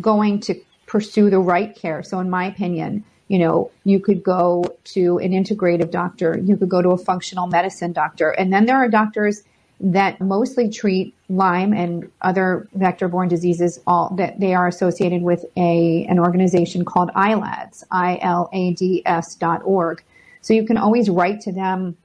going 0.00 0.40
to 0.40 0.54
pursue 0.86 1.30
the 1.30 1.38
right 1.38 1.74
care, 1.74 2.02
so 2.02 2.18
in 2.18 2.28
my 2.28 2.46
opinion, 2.46 3.04
you 3.28 3.38
know, 3.38 3.70
you 3.84 4.00
could 4.00 4.22
go 4.22 4.64
to 4.84 5.18
an 5.18 5.32
integrative 5.32 5.90
doctor, 5.90 6.38
you 6.38 6.56
could 6.56 6.68
go 6.68 6.82
to 6.82 6.90
a 6.90 6.98
functional 6.98 7.46
medicine 7.46 7.92
doctor, 7.92 8.30
and 8.30 8.52
then 8.52 8.66
there 8.66 8.76
are 8.76 8.88
doctors 8.88 9.42
that 9.80 10.20
mostly 10.20 10.68
treat 10.68 11.14
Lyme 11.28 11.72
and 11.72 12.10
other 12.20 12.66
vector-borne 12.74 13.28
diseases. 13.28 13.78
All 13.86 14.12
that 14.16 14.40
they 14.40 14.52
are 14.54 14.66
associated 14.66 15.22
with 15.22 15.44
a 15.56 16.04
an 16.08 16.18
organization 16.18 16.84
called 16.84 17.10
ILADS, 17.10 17.84
I 17.90 18.18
L 18.20 18.50
A 18.52 18.72
D 18.72 19.02
S 19.06 19.36
dot 19.36 19.60
org. 19.64 20.02
So 20.40 20.52
you 20.54 20.64
can 20.66 20.78
always 20.78 21.08
write 21.08 21.40
to 21.42 21.52
them, 21.52 21.96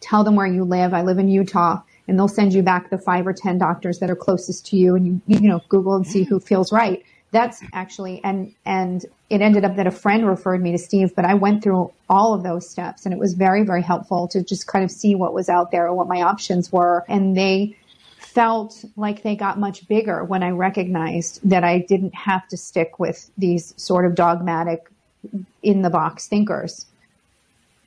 tell 0.00 0.22
them 0.22 0.36
where 0.36 0.46
you 0.46 0.62
live. 0.64 0.94
I 0.94 1.02
live 1.02 1.18
in 1.18 1.28
Utah, 1.28 1.80
and 2.06 2.16
they'll 2.16 2.28
send 2.28 2.52
you 2.52 2.62
back 2.62 2.90
the 2.90 2.98
five 2.98 3.26
or 3.26 3.32
ten 3.32 3.58
doctors 3.58 3.98
that 3.98 4.10
are 4.10 4.16
closest 4.16 4.66
to 4.66 4.76
you, 4.76 4.94
and 4.94 5.06
you 5.06 5.20
you 5.26 5.48
know 5.48 5.62
Google 5.68 5.96
and 5.96 6.06
see 6.06 6.22
who 6.22 6.38
feels 6.38 6.70
right 6.70 7.02
that's 7.34 7.62
actually 7.72 8.20
and 8.24 8.54
and 8.64 9.04
it 9.28 9.40
ended 9.40 9.64
up 9.64 9.76
that 9.76 9.86
a 9.86 9.90
friend 9.90 10.26
referred 10.26 10.62
me 10.62 10.72
to 10.72 10.78
Steve, 10.78 11.14
but 11.16 11.24
I 11.24 11.34
went 11.34 11.62
through 11.62 11.92
all 12.08 12.32
of 12.32 12.42
those 12.42 12.68
steps 12.68 13.04
and 13.04 13.12
it 13.12 13.18
was 13.18 13.34
very 13.34 13.64
very 13.64 13.82
helpful 13.82 14.28
to 14.28 14.42
just 14.42 14.66
kind 14.66 14.84
of 14.84 14.90
see 14.90 15.14
what 15.14 15.34
was 15.34 15.48
out 15.48 15.70
there 15.70 15.86
and 15.86 15.96
what 15.96 16.08
my 16.08 16.22
options 16.22 16.72
were 16.72 17.04
and 17.08 17.36
they 17.36 17.76
felt 18.18 18.84
like 18.96 19.22
they 19.22 19.36
got 19.36 19.58
much 19.58 19.86
bigger 19.86 20.24
when 20.24 20.42
I 20.42 20.50
recognized 20.50 21.40
that 21.48 21.62
I 21.62 21.78
didn't 21.78 22.14
have 22.14 22.48
to 22.48 22.56
stick 22.56 22.98
with 22.98 23.30
these 23.38 23.74
sort 23.76 24.06
of 24.06 24.14
dogmatic 24.14 24.90
in 25.62 25.82
the 25.82 25.90
box 25.90 26.26
thinkers. 26.26 26.86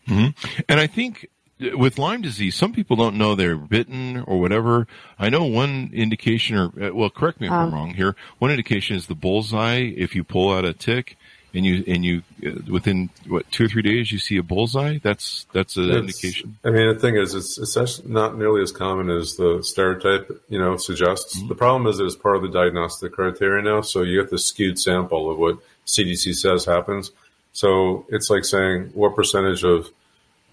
Mm-hmm. 0.07 0.61
And 0.69 0.79
I 0.79 0.87
think 0.87 1.27
with 1.59 1.97
Lyme 1.97 2.21
disease, 2.21 2.55
some 2.55 2.73
people 2.73 2.95
don't 2.95 3.17
know 3.17 3.35
they're 3.35 3.55
bitten 3.55 4.23
or 4.27 4.39
whatever. 4.39 4.87
I 5.17 5.29
know 5.29 5.43
one 5.43 5.89
indication, 5.93 6.57
or 6.57 6.71
uh, 6.81 6.93
well, 6.93 7.09
correct 7.09 7.41
me 7.41 7.47
if 7.47 7.53
um, 7.53 7.67
I'm 7.67 7.73
wrong 7.73 7.93
here. 7.93 8.15
One 8.39 8.51
indication 8.51 8.95
is 8.95 9.07
the 9.07 9.15
bullseye. 9.15 9.91
If 9.95 10.15
you 10.15 10.23
pull 10.23 10.53
out 10.53 10.65
a 10.65 10.73
tick 10.73 11.17
and 11.53 11.65
you 11.65 11.83
and 11.87 12.05
you 12.05 12.21
uh, 12.45 12.59
within 12.71 13.09
what 13.27 13.49
two 13.51 13.65
or 13.65 13.67
three 13.67 13.81
days 13.81 14.11
you 14.11 14.19
see 14.19 14.37
a 14.37 14.43
bullseye, 14.43 14.99
that's 15.01 15.47
that's 15.51 15.77
an 15.77 15.89
indication. 15.89 16.57
I 16.63 16.69
mean, 16.69 16.93
the 16.93 16.99
thing 16.99 17.15
is, 17.15 17.33
it's 17.33 17.57
it's 17.57 18.03
not 18.05 18.37
nearly 18.37 18.61
as 18.61 18.71
common 18.71 19.09
as 19.09 19.35
the 19.35 19.61
stereotype 19.63 20.29
you 20.49 20.59
know 20.59 20.77
suggests. 20.77 21.37
Mm-hmm. 21.37 21.47
The 21.47 21.55
problem 21.55 21.87
is 21.87 21.97
that 21.97 22.05
it's 22.05 22.15
part 22.15 22.35
of 22.35 22.43
the 22.43 22.49
diagnostic 22.49 23.13
criteria 23.13 23.63
now, 23.63 23.81
so 23.81 24.03
you 24.03 24.21
get 24.21 24.29
the 24.29 24.37
skewed 24.37 24.79
sample 24.79 25.31
of 25.31 25.39
what 25.39 25.57
CDC 25.87 26.35
says 26.35 26.65
happens. 26.65 27.11
So 27.53 28.05
it's 28.09 28.29
like 28.29 28.45
saying 28.45 28.91
what 28.93 29.15
percentage 29.15 29.63
of 29.63 29.89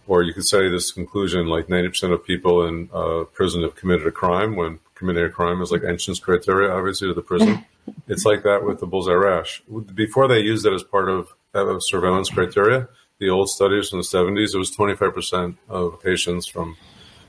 or 0.06 0.22
you 0.22 0.34
could 0.34 0.46
say 0.46 0.68
this 0.68 0.92
conclusion 0.92 1.46
like 1.46 1.66
90% 1.68 2.12
of 2.12 2.24
people 2.24 2.66
in 2.66 2.88
uh, 2.92 3.24
prison 3.32 3.62
have 3.62 3.74
committed 3.74 4.06
a 4.06 4.10
crime 4.10 4.56
when 4.56 4.78
committing 4.94 5.24
a 5.24 5.30
crime 5.30 5.60
is 5.60 5.70
like 5.70 5.84
entrance 5.84 6.18
criteria, 6.18 6.70
obviously, 6.70 7.08
to 7.08 7.14
the 7.14 7.22
prison. 7.22 7.64
it's 8.08 8.24
like 8.24 8.42
that 8.42 8.64
with 8.64 8.80
the 8.80 8.86
bullseye 8.86 9.12
rash. 9.12 9.62
Before 9.94 10.28
they 10.28 10.40
used 10.40 10.66
it 10.66 10.72
as 10.72 10.82
part 10.82 11.08
of, 11.08 11.34
of 11.52 11.82
surveillance 11.84 12.30
criteria, 12.30 12.88
the 13.18 13.30
old 13.30 13.48
studies 13.48 13.88
from 13.88 14.00
the 14.00 14.04
70s, 14.04 14.54
it 14.54 14.58
was 14.58 14.74
25% 14.76 15.56
of 15.68 16.02
patients 16.02 16.46
from 16.46 16.76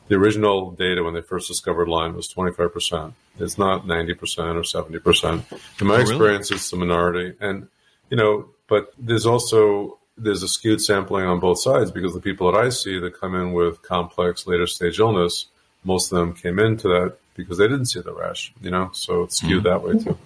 the 0.07 0.15
original 0.15 0.71
data 0.71 1.03
when 1.03 1.13
they 1.13 1.21
first 1.21 1.47
discovered 1.47 1.87
Lyme 1.87 2.15
was 2.15 2.31
25%. 2.33 3.13
It's 3.39 3.57
not 3.57 3.85
90% 3.85 4.19
or 4.55 4.61
70%. 4.61 5.81
In 5.81 5.87
my 5.87 5.95
oh, 5.95 5.99
experience, 5.99 6.51
it's 6.51 6.69
the 6.69 6.77
minority. 6.77 7.35
And, 7.39 7.67
you 8.09 8.17
know, 8.17 8.49
but 8.67 8.93
there's 8.97 9.25
also, 9.25 9.99
there's 10.17 10.43
a 10.43 10.47
skewed 10.47 10.81
sampling 10.81 11.25
on 11.25 11.39
both 11.39 11.61
sides 11.61 11.91
because 11.91 12.13
the 12.13 12.21
people 12.21 12.51
that 12.51 12.57
I 12.57 12.69
see 12.69 12.99
that 12.99 13.19
come 13.19 13.35
in 13.35 13.53
with 13.53 13.81
complex 13.81 14.47
later 14.47 14.67
stage 14.67 14.99
illness, 14.99 15.47
most 15.83 16.11
of 16.11 16.17
them 16.17 16.33
came 16.33 16.59
into 16.59 16.87
that 16.87 17.17
because 17.35 17.57
they 17.57 17.67
didn't 17.67 17.87
see 17.87 18.01
the 18.01 18.13
rash, 18.13 18.53
you 18.61 18.71
know, 18.71 18.89
so 18.93 19.23
it's 19.23 19.37
skewed 19.37 19.63
mm-hmm. 19.63 19.69
that 19.69 19.83
way 19.83 20.03
too. 20.03 20.17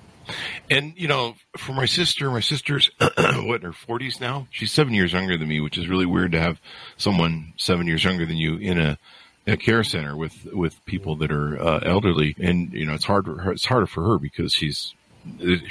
And 0.69 0.93
you 0.95 1.07
know, 1.07 1.35
for 1.57 1.73
my 1.73 1.85
sister, 1.85 2.29
my 2.29 2.39
sister's 2.39 2.91
what 2.99 3.61
in 3.61 3.61
her 3.61 3.73
forties 3.73 4.21
now. 4.21 4.47
She's 4.51 4.71
seven 4.71 4.93
years 4.93 5.13
younger 5.13 5.37
than 5.37 5.47
me, 5.47 5.59
which 5.59 5.77
is 5.77 5.87
really 5.87 6.05
weird 6.05 6.33
to 6.33 6.39
have 6.39 6.61
someone 6.97 7.53
seven 7.57 7.87
years 7.87 8.03
younger 8.03 8.27
than 8.27 8.37
you 8.37 8.57
in 8.57 8.79
a 8.79 8.99
a 9.47 9.57
care 9.57 9.83
center 9.83 10.15
with 10.15 10.45
with 10.53 10.85
people 10.85 11.15
that 11.17 11.31
are 11.31 11.59
uh, 11.59 11.79
elderly, 11.83 12.35
and 12.39 12.71
you 12.73 12.85
know 12.85 12.93
it's 12.93 13.05
hard. 13.05 13.27
It's 13.47 13.65
harder 13.65 13.87
for 13.87 14.03
her 14.03 14.19
because 14.19 14.53
she's 14.53 14.93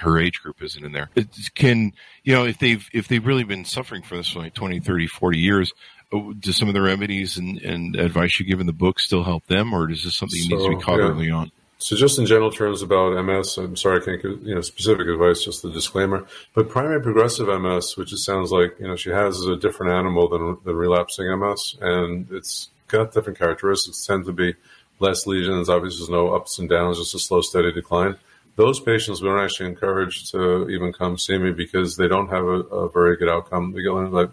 her 0.00 0.18
age 0.18 0.42
group 0.42 0.62
isn't 0.62 0.84
in 0.84 0.92
there. 0.92 1.10
It 1.14 1.28
can 1.54 1.92
you 2.22 2.34
know 2.34 2.44
if 2.44 2.58
they've 2.58 2.88
if 2.92 3.08
they've 3.08 3.24
really 3.24 3.44
been 3.44 3.64
suffering 3.64 4.02
from 4.02 4.18
this 4.18 4.30
for 4.30 4.40
like 4.40 4.54
20, 4.54 4.80
30, 4.80 5.06
40 5.06 5.38
years, 5.38 5.72
uh, 6.12 6.32
does 6.38 6.56
some 6.56 6.68
of 6.68 6.74
the 6.74 6.82
remedies 6.82 7.36
and, 7.36 7.58
and 7.58 7.96
advice 7.96 8.38
you 8.38 8.46
give 8.46 8.60
in 8.60 8.66
the 8.66 8.72
book 8.72 8.98
still 8.98 9.24
help 9.24 9.46
them, 9.46 9.72
or 9.72 9.90
is 9.90 10.04
this 10.04 10.14
something 10.14 10.40
so, 10.40 10.56
needs 10.56 10.64
to 10.64 10.76
be 10.76 10.82
caught 10.82 10.98
yeah. 10.98 11.06
early 11.06 11.30
on? 11.30 11.50
So 11.80 11.94
just 11.94 12.18
in 12.18 12.26
general 12.26 12.50
terms 12.50 12.82
about 12.82 13.24
MS, 13.24 13.56
I'm 13.56 13.76
sorry 13.76 14.02
I 14.02 14.04
can't 14.04 14.22
give 14.22 14.42
you 14.42 14.54
know 14.54 14.60
specific 14.62 15.06
advice, 15.06 15.44
just 15.44 15.62
the 15.62 15.70
disclaimer. 15.70 16.26
But 16.54 16.68
primary 16.68 17.00
progressive 17.00 17.46
MS, 17.46 17.96
which 17.96 18.12
it 18.12 18.18
sounds 18.18 18.50
like 18.50 18.76
you 18.80 18.88
know 18.88 18.96
she 18.96 19.10
has, 19.10 19.36
is 19.36 19.46
a 19.46 19.56
different 19.56 19.92
animal 19.92 20.28
than 20.28 20.58
than 20.64 20.76
relapsing 20.76 21.26
MS, 21.38 21.76
and 21.80 22.26
it's 22.32 22.70
got 22.88 23.12
different 23.12 23.38
characteristics. 23.38 24.04
Tend 24.04 24.24
to 24.26 24.32
be 24.32 24.54
less 24.98 25.26
lesions. 25.26 25.68
Obviously, 25.68 26.00
there's 26.00 26.10
no 26.10 26.34
ups 26.34 26.58
and 26.58 26.68
downs, 26.68 26.98
just 26.98 27.14
a 27.14 27.18
slow, 27.18 27.42
steady 27.42 27.72
decline. 27.72 28.16
Those 28.58 28.80
patients 28.80 29.22
we 29.22 29.28
don't 29.28 29.38
actually 29.38 29.70
encourage 29.70 30.32
to 30.32 30.68
even 30.68 30.92
come 30.92 31.16
see 31.16 31.38
me 31.38 31.52
because 31.52 31.96
they 31.96 32.08
don't 32.08 32.28
have 32.28 32.44
a, 32.44 32.60
a 32.82 32.90
very 32.90 33.16
good 33.16 33.28
outcome. 33.28 33.72
They 33.72 33.82
get 33.82 33.90
like 33.90 34.30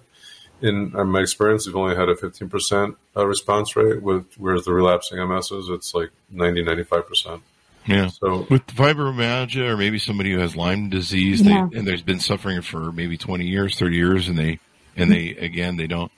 in 0.61 0.91
my 0.91 1.21
experience, 1.21 1.67
we've 1.67 1.75
only 1.75 1.95
had 1.95 2.09
a 2.09 2.15
15% 2.15 2.95
uh, 3.15 3.27
response 3.27 3.75
rate, 3.75 4.01
with 4.01 4.25
whereas 4.37 4.65
the 4.65 4.73
relapsing 4.73 5.19
MSs, 5.19 5.69
it's 5.69 5.93
like 5.93 6.09
90, 6.31 6.63
95%. 6.63 7.41
Yeah. 7.85 8.07
So 8.07 8.47
with 8.49 8.65
fibromyalgia 8.67 9.69
or 9.69 9.77
maybe 9.77 9.99
somebody 9.99 10.31
who 10.31 10.39
has 10.39 10.55
Lyme 10.55 10.89
disease, 10.89 11.41
yeah. 11.41 11.67
they, 11.71 11.77
and 11.77 11.87
there's 11.87 12.01
been 12.01 12.19
suffering 12.19 12.61
for 12.61 12.91
maybe 12.91 13.17
20 13.17 13.45
years, 13.45 13.77
30 13.77 13.95
years, 13.95 14.27
and 14.27 14.39
they, 14.39 14.59
and 14.95 15.11
they, 15.11 15.35
again, 15.35 15.77
they 15.77 15.87
don't, 15.87 16.11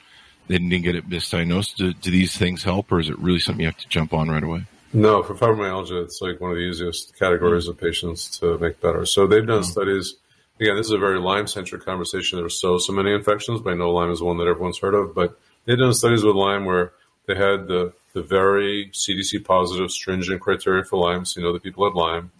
they 0.47 0.57
didn't 0.57 0.83
get 0.83 0.95
it 0.95 1.09
misdiagnosed. 1.09 1.75
Do, 1.75 1.93
do 1.93 2.09
these 2.09 2.37
things 2.37 2.63
help 2.63 2.89
or 2.91 3.01
is 3.01 3.09
it 3.09 3.19
really 3.19 3.39
something 3.39 3.61
you 3.61 3.67
have 3.67 3.77
to 3.77 3.89
jump 3.89 4.13
on 4.13 4.29
right 4.29 4.43
away? 4.43 4.65
No, 4.93 5.21
for 5.21 5.35
fibromyalgia, 5.35 6.03
it's 6.03 6.21
like 6.21 6.39
one 6.39 6.51
of 6.51 6.57
the 6.57 6.63
easiest 6.63 7.17
categories 7.17 7.67
of 7.67 7.77
patients 7.77 8.39
to 8.39 8.57
make 8.57 8.79
better. 8.81 9.05
So 9.05 9.27
they've 9.27 9.45
done 9.45 9.61
mm-hmm. 9.61 9.71
studies 9.71 10.15
again, 10.59 10.75
this 10.75 10.87
is 10.87 10.93
a 10.93 10.97
very 10.97 11.19
Lyme 11.19 11.47
centric 11.47 11.83
conversation. 11.85 12.39
There's 12.39 12.59
so, 12.59 12.77
so 12.77 12.93
many 12.93 13.13
infections, 13.13 13.61
but 13.61 13.71
I 13.71 13.75
know 13.75 13.91
Lyme 13.91 14.11
is 14.11 14.21
one 14.21 14.37
that 14.37 14.47
everyone's 14.47 14.79
heard 14.79 14.95
of. 14.95 15.13
But 15.13 15.37
they've 15.65 15.77
done 15.77 15.93
studies 15.93 16.23
with 16.23 16.35
Lyme 16.35 16.65
where 16.65 16.93
they 17.25 17.35
had 17.35 17.67
the, 17.67 17.93
the 18.13 18.21
very 18.21 18.89
CDC 18.93 19.45
positive 19.45 19.91
stringent 19.91 20.41
criteria 20.41 20.83
for 20.83 20.97
Lyme. 20.97 21.25
So, 21.25 21.39
you 21.39 21.45
know, 21.45 21.53
the 21.53 21.59
people 21.59 21.85
had 21.85 21.95
Lyme. 21.95 22.31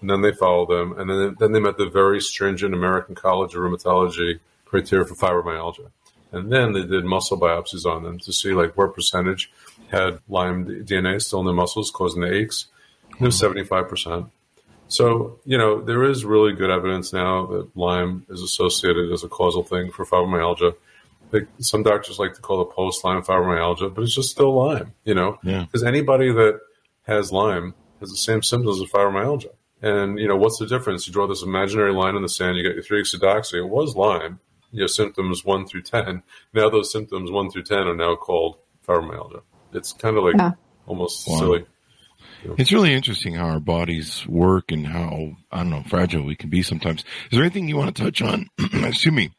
And 0.00 0.10
then 0.10 0.22
they 0.22 0.32
followed 0.32 0.68
them. 0.68 0.98
And 0.98 1.08
then, 1.08 1.36
then 1.38 1.52
they 1.52 1.60
met 1.60 1.78
the 1.78 1.88
very 1.88 2.20
stringent 2.20 2.74
American 2.74 3.14
College 3.14 3.54
of 3.54 3.62
Rheumatology 3.62 4.40
criteria 4.64 5.06
for 5.06 5.14
fibromyalgia. 5.14 5.90
And 6.30 6.52
then 6.52 6.72
they 6.72 6.82
did 6.82 7.04
muscle 7.04 7.38
biopsies 7.38 7.86
on 7.86 8.02
them 8.02 8.18
to 8.20 8.32
see 8.32 8.52
like 8.52 8.76
what 8.76 8.94
percentage 8.94 9.52
had 9.90 10.20
Lyme 10.28 10.66
DNA 10.84 11.20
still 11.22 11.40
in 11.40 11.46
their 11.46 11.54
muscles 11.54 11.90
causing 11.90 12.22
the 12.22 12.32
aches. 12.32 12.66
It 13.20 13.24
was 13.24 13.40
75%. 13.40 14.30
So, 14.88 15.38
you 15.44 15.56
know, 15.56 15.80
there 15.80 16.04
is 16.04 16.24
really 16.24 16.52
good 16.52 16.70
evidence 16.70 17.12
now 17.12 17.46
that 17.46 17.76
Lyme 17.76 18.26
is 18.28 18.42
associated 18.42 19.12
as 19.12 19.24
a 19.24 19.28
causal 19.28 19.62
thing 19.62 19.90
for 19.90 20.04
fibromyalgia. 20.04 20.74
some 21.58 21.82
doctors 21.82 22.18
like 22.18 22.34
to 22.34 22.40
call 22.40 22.62
it 22.62 22.70
post 22.70 23.04
Lyme 23.04 23.22
fibromyalgia, 23.22 23.94
but 23.94 24.02
it's 24.02 24.14
just 24.14 24.30
still 24.30 24.54
Lyme, 24.54 24.92
you 25.04 25.14
know? 25.14 25.38
Because 25.42 25.82
yeah. 25.82 25.88
anybody 25.88 26.32
that 26.32 26.60
has 27.06 27.32
Lyme 27.32 27.74
has 28.00 28.10
the 28.10 28.16
same 28.16 28.42
symptoms 28.42 28.80
as 28.80 28.88
fibromyalgia. 28.88 29.50
And, 29.82 30.18
you 30.18 30.28
know, 30.28 30.36
what's 30.36 30.58
the 30.58 30.66
difference? 30.66 31.06
You 31.06 31.12
draw 31.12 31.26
this 31.26 31.42
imaginary 31.42 31.92
line 31.92 32.16
in 32.16 32.22
the 32.22 32.28
sand, 32.28 32.56
you 32.56 32.62
get 32.62 32.74
your 32.74 32.84
3-deoxydoxy. 32.84 33.54
It 33.54 33.68
was 33.68 33.96
Lyme, 33.96 34.40
your 34.70 34.88
symptoms 34.88 35.44
1 35.44 35.66
through 35.66 35.82
10. 35.82 36.22
Now 36.52 36.70
those 36.70 36.90
symptoms 36.90 37.30
1 37.30 37.50
through 37.50 37.64
10 37.64 37.78
are 37.78 37.94
now 37.94 38.16
called 38.16 38.56
fibromyalgia. 38.86 39.42
It's 39.74 39.92
kind 39.92 40.16
of 40.16 40.24
like 40.24 40.36
yeah. 40.36 40.52
almost 40.86 41.28
wow. 41.28 41.38
silly. 41.38 41.66
It's 42.58 42.72
really 42.72 42.92
interesting 42.92 43.34
how 43.34 43.46
our 43.46 43.60
bodies 43.60 44.26
work 44.26 44.70
and 44.70 44.86
how, 44.86 45.36
I 45.50 45.58
don't 45.58 45.70
know, 45.70 45.82
fragile 45.88 46.24
we 46.24 46.36
can 46.36 46.50
be 46.50 46.62
sometimes. 46.62 47.00
Is 47.00 47.30
there 47.32 47.40
anything 47.40 47.68
you 47.68 47.76
want 47.76 47.96
to 47.96 48.02
touch 48.02 48.20
on? 48.20 48.48
Excuse 48.58 49.14
me. 49.14 49.30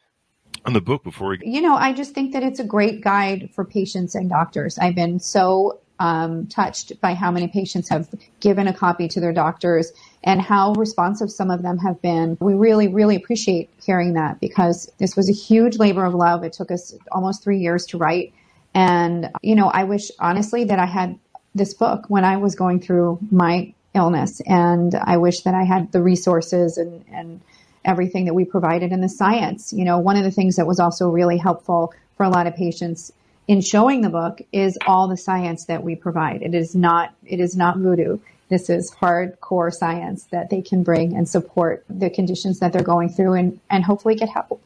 On 0.64 0.72
the 0.72 0.80
book 0.80 1.04
before 1.04 1.28
we. 1.28 1.38
You 1.44 1.60
know, 1.60 1.76
I 1.76 1.92
just 1.92 2.12
think 2.12 2.32
that 2.32 2.42
it's 2.42 2.58
a 2.58 2.64
great 2.64 3.00
guide 3.00 3.50
for 3.54 3.64
patients 3.64 4.16
and 4.16 4.28
doctors. 4.28 4.78
I've 4.78 4.96
been 4.96 5.20
so 5.20 5.80
um, 5.98 6.46
touched 6.48 7.00
by 7.00 7.14
how 7.14 7.30
many 7.30 7.48
patients 7.48 7.88
have 7.88 8.08
given 8.40 8.66
a 8.66 8.72
copy 8.72 9.08
to 9.08 9.20
their 9.20 9.32
doctors 9.32 9.92
and 10.24 10.40
how 10.40 10.72
responsive 10.72 11.30
some 11.30 11.50
of 11.50 11.62
them 11.62 11.78
have 11.78 12.02
been. 12.02 12.36
We 12.40 12.54
really, 12.54 12.88
really 12.88 13.16
appreciate 13.16 13.70
hearing 13.80 14.14
that 14.14 14.40
because 14.40 14.90
this 14.98 15.16
was 15.16 15.28
a 15.28 15.32
huge 15.32 15.78
labor 15.78 16.04
of 16.04 16.14
love. 16.14 16.42
It 16.42 16.52
took 16.52 16.70
us 16.70 16.94
almost 17.12 17.44
three 17.44 17.58
years 17.58 17.86
to 17.86 17.98
write. 17.98 18.34
And, 18.76 19.30
you 19.42 19.54
know, 19.54 19.68
I 19.68 19.84
wish 19.84 20.10
honestly 20.20 20.64
that 20.64 20.78
I 20.78 20.84
had 20.84 21.18
this 21.54 21.72
book 21.72 22.04
when 22.08 22.26
I 22.26 22.36
was 22.36 22.54
going 22.54 22.80
through 22.80 23.18
my 23.30 23.72
illness. 23.94 24.42
And 24.44 24.94
I 24.94 25.16
wish 25.16 25.40
that 25.40 25.54
I 25.54 25.64
had 25.64 25.92
the 25.92 26.02
resources 26.02 26.76
and, 26.76 27.02
and 27.10 27.40
everything 27.86 28.26
that 28.26 28.34
we 28.34 28.44
provided 28.44 28.92
in 28.92 29.00
the 29.00 29.08
science. 29.08 29.72
You 29.72 29.86
know, 29.86 29.98
one 29.98 30.16
of 30.16 30.24
the 30.24 30.30
things 30.30 30.56
that 30.56 30.66
was 30.66 30.78
also 30.78 31.08
really 31.08 31.38
helpful 31.38 31.94
for 32.18 32.24
a 32.24 32.28
lot 32.28 32.46
of 32.46 32.54
patients 32.54 33.10
in 33.48 33.62
showing 33.62 34.02
the 34.02 34.10
book 34.10 34.42
is 34.52 34.76
all 34.86 35.08
the 35.08 35.16
science 35.16 35.64
that 35.64 35.82
we 35.82 35.94
provide. 35.94 36.42
It 36.42 36.54
is 36.54 36.74
not, 36.74 37.14
it 37.24 37.40
is 37.40 37.56
not 37.56 37.78
voodoo. 37.78 38.18
This 38.50 38.68
is 38.68 38.94
hardcore 39.00 39.72
science 39.72 40.24
that 40.32 40.50
they 40.50 40.60
can 40.60 40.82
bring 40.82 41.16
and 41.16 41.26
support 41.26 41.82
the 41.88 42.10
conditions 42.10 42.58
that 42.58 42.74
they're 42.74 42.82
going 42.82 43.08
through 43.08 43.32
and, 43.32 43.58
and 43.70 43.82
hopefully 43.84 44.16
get 44.16 44.28
help. 44.28 44.60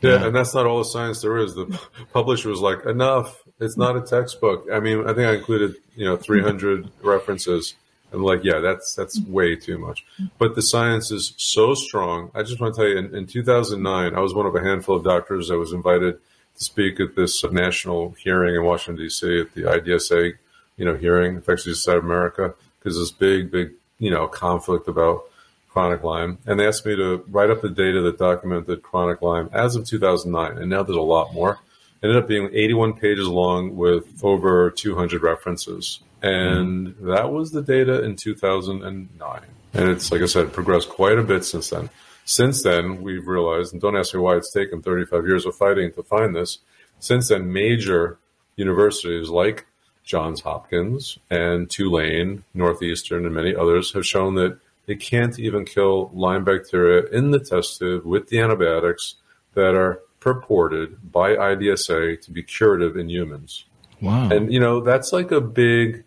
Yeah, 0.00 0.26
and 0.26 0.34
that's 0.34 0.54
not 0.54 0.66
all 0.66 0.78
the 0.78 0.84
science 0.84 1.22
there 1.22 1.38
is. 1.38 1.54
The 1.54 1.80
publisher 2.12 2.50
was 2.50 2.60
like, 2.60 2.84
enough. 2.84 3.42
It's 3.60 3.76
not 3.76 3.96
a 3.96 4.00
textbook. 4.00 4.66
I 4.72 4.80
mean, 4.80 5.02
I 5.02 5.14
think 5.14 5.28
I 5.28 5.34
included, 5.34 5.76
you 5.94 6.04
know, 6.04 6.16
300 6.16 6.90
references. 7.02 7.74
I'm 8.12 8.22
like, 8.22 8.44
yeah, 8.44 8.60
that's 8.60 8.94
that's 8.94 9.20
way 9.20 9.56
too 9.56 9.78
much. 9.78 10.04
But 10.38 10.54
the 10.54 10.62
science 10.62 11.10
is 11.10 11.34
so 11.36 11.74
strong. 11.74 12.30
I 12.34 12.42
just 12.42 12.60
want 12.60 12.74
to 12.74 12.80
tell 12.80 12.88
you, 12.88 12.98
in, 12.98 13.14
in 13.14 13.26
2009, 13.26 14.14
I 14.14 14.20
was 14.20 14.34
one 14.34 14.46
of 14.46 14.54
a 14.54 14.60
handful 14.60 14.96
of 14.96 15.04
doctors 15.04 15.48
that 15.48 15.58
was 15.58 15.72
invited 15.72 16.18
to 16.56 16.64
speak 16.64 17.00
at 17.00 17.16
this 17.16 17.44
national 17.44 18.10
hearing 18.12 18.54
in 18.54 18.64
Washington 18.64 19.02
D.C. 19.04 19.40
at 19.40 19.54
the 19.54 19.62
IDSA, 19.62 20.34
you 20.76 20.84
know, 20.84 20.94
hearing 20.94 21.36
Infectious 21.36 21.78
Society 21.78 21.98
of 21.98 22.04
America, 22.04 22.54
because 22.78 22.96
this 22.96 23.10
big, 23.10 23.50
big, 23.50 23.72
you 23.98 24.10
know, 24.10 24.28
conflict 24.28 24.86
about 24.86 25.24
chronic 25.68 26.04
Lyme, 26.04 26.38
and 26.46 26.60
they 26.60 26.66
asked 26.68 26.86
me 26.86 26.94
to 26.94 27.24
write 27.28 27.50
up 27.50 27.60
the 27.60 27.68
data 27.68 28.00
that 28.02 28.16
documented 28.16 28.80
chronic 28.82 29.20
Lyme 29.22 29.50
as 29.52 29.74
of 29.74 29.84
2009, 29.84 30.58
and 30.58 30.70
now 30.70 30.84
there's 30.84 30.96
a 30.96 31.00
lot 31.00 31.34
more. 31.34 31.58
Ended 32.04 32.18
up 32.18 32.28
being 32.28 32.50
81 32.52 32.92
pages 32.92 33.26
long 33.26 33.76
with 33.76 34.22
over 34.22 34.70
200 34.70 35.22
references, 35.22 36.00
and 36.20 36.88
mm-hmm. 36.88 37.08
that 37.08 37.32
was 37.32 37.50
the 37.50 37.62
data 37.62 38.02
in 38.04 38.14
2009. 38.14 39.40
And 39.72 39.88
it's 39.88 40.12
like 40.12 40.20
I 40.20 40.26
said, 40.26 40.52
progressed 40.52 40.90
quite 40.90 41.18
a 41.18 41.22
bit 41.22 41.46
since 41.46 41.70
then. 41.70 41.88
Since 42.26 42.62
then, 42.62 43.00
we've 43.00 43.26
realized, 43.26 43.72
and 43.72 43.80
don't 43.80 43.96
ask 43.96 44.12
me 44.12 44.20
why 44.20 44.36
it's 44.36 44.52
taken 44.52 44.82
35 44.82 45.26
years 45.26 45.46
of 45.46 45.56
fighting 45.56 45.92
to 45.92 46.02
find 46.02 46.36
this. 46.36 46.58
Since 46.98 47.28
then, 47.28 47.50
major 47.50 48.18
universities 48.56 49.30
like 49.30 49.64
Johns 50.04 50.42
Hopkins 50.42 51.18
and 51.30 51.70
Tulane, 51.70 52.44
Northeastern, 52.52 53.24
and 53.24 53.34
many 53.34 53.56
others 53.56 53.94
have 53.94 54.06
shown 54.06 54.34
that 54.34 54.58
they 54.84 54.94
can't 54.94 55.38
even 55.38 55.64
kill 55.64 56.10
Lyme 56.12 56.44
bacteria 56.44 57.06
in 57.06 57.30
the 57.30 57.40
test 57.40 57.78
tube 57.78 58.04
with 58.04 58.28
the 58.28 58.40
antibiotics 58.40 59.14
that 59.54 59.74
are 59.74 60.00
purported 60.24 61.12
by 61.12 61.36
IDSA 61.36 62.18
to 62.22 62.30
be 62.30 62.42
curative 62.42 62.96
in 62.96 63.10
humans. 63.10 63.66
Wow. 64.00 64.30
And, 64.30 64.50
you 64.50 64.58
know, 64.58 64.80
that's 64.80 65.12
like 65.12 65.30
a 65.30 65.40
big, 65.40 66.04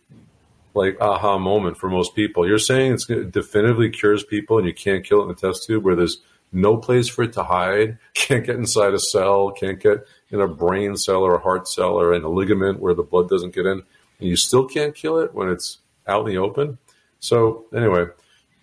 like, 0.74 1.00
aha 1.00 1.38
moment 1.38 1.78
for 1.78 1.88
most 1.88 2.16
people. 2.16 2.48
You're 2.48 2.58
saying 2.58 2.94
it's 2.94 3.08
it 3.12 3.32
definitively 3.32 3.92
cures 3.92 4.24
people 4.24 4.58
and 4.58 4.66
you 4.66 4.74
can't 4.74 5.06
kill 5.06 5.20
it 5.20 5.24
in 5.24 5.28
the 5.28 5.36
test 5.36 5.68
tube 5.68 5.84
where 5.84 5.96
there's 5.96 6.20
no 6.52 6.78
place 6.78 7.08
for 7.08 7.24
it 7.26 7.34
to 7.34 7.44
hide, 7.44 8.00
can't 8.16 8.44
get 8.44 8.56
inside 8.56 8.96
a 8.96 9.00
cell, 9.00 9.52
can't 9.52 9.80
get 9.80 10.08
in 10.32 10.42
a 10.42 10.48
brain 10.48 10.98
cell 10.98 11.22
or 11.22 11.36
a 11.36 11.40
heart 11.40 11.68
cell 11.68 11.94
or 11.94 12.12
in 12.12 12.24
a 12.24 12.30
ligament 12.30 12.80
where 12.80 12.96
the 12.96 13.04
blood 13.04 13.30
doesn't 13.30 13.54
get 13.54 13.68
in, 13.68 13.84
and 14.20 14.30
you 14.30 14.36
still 14.36 14.66
can't 14.66 14.96
kill 14.96 15.20
it 15.20 15.32
when 15.36 15.48
it's 15.48 15.78
out 16.08 16.26
in 16.26 16.34
the 16.34 16.40
open. 16.40 16.80
So 17.20 17.66
anyway, 17.72 18.08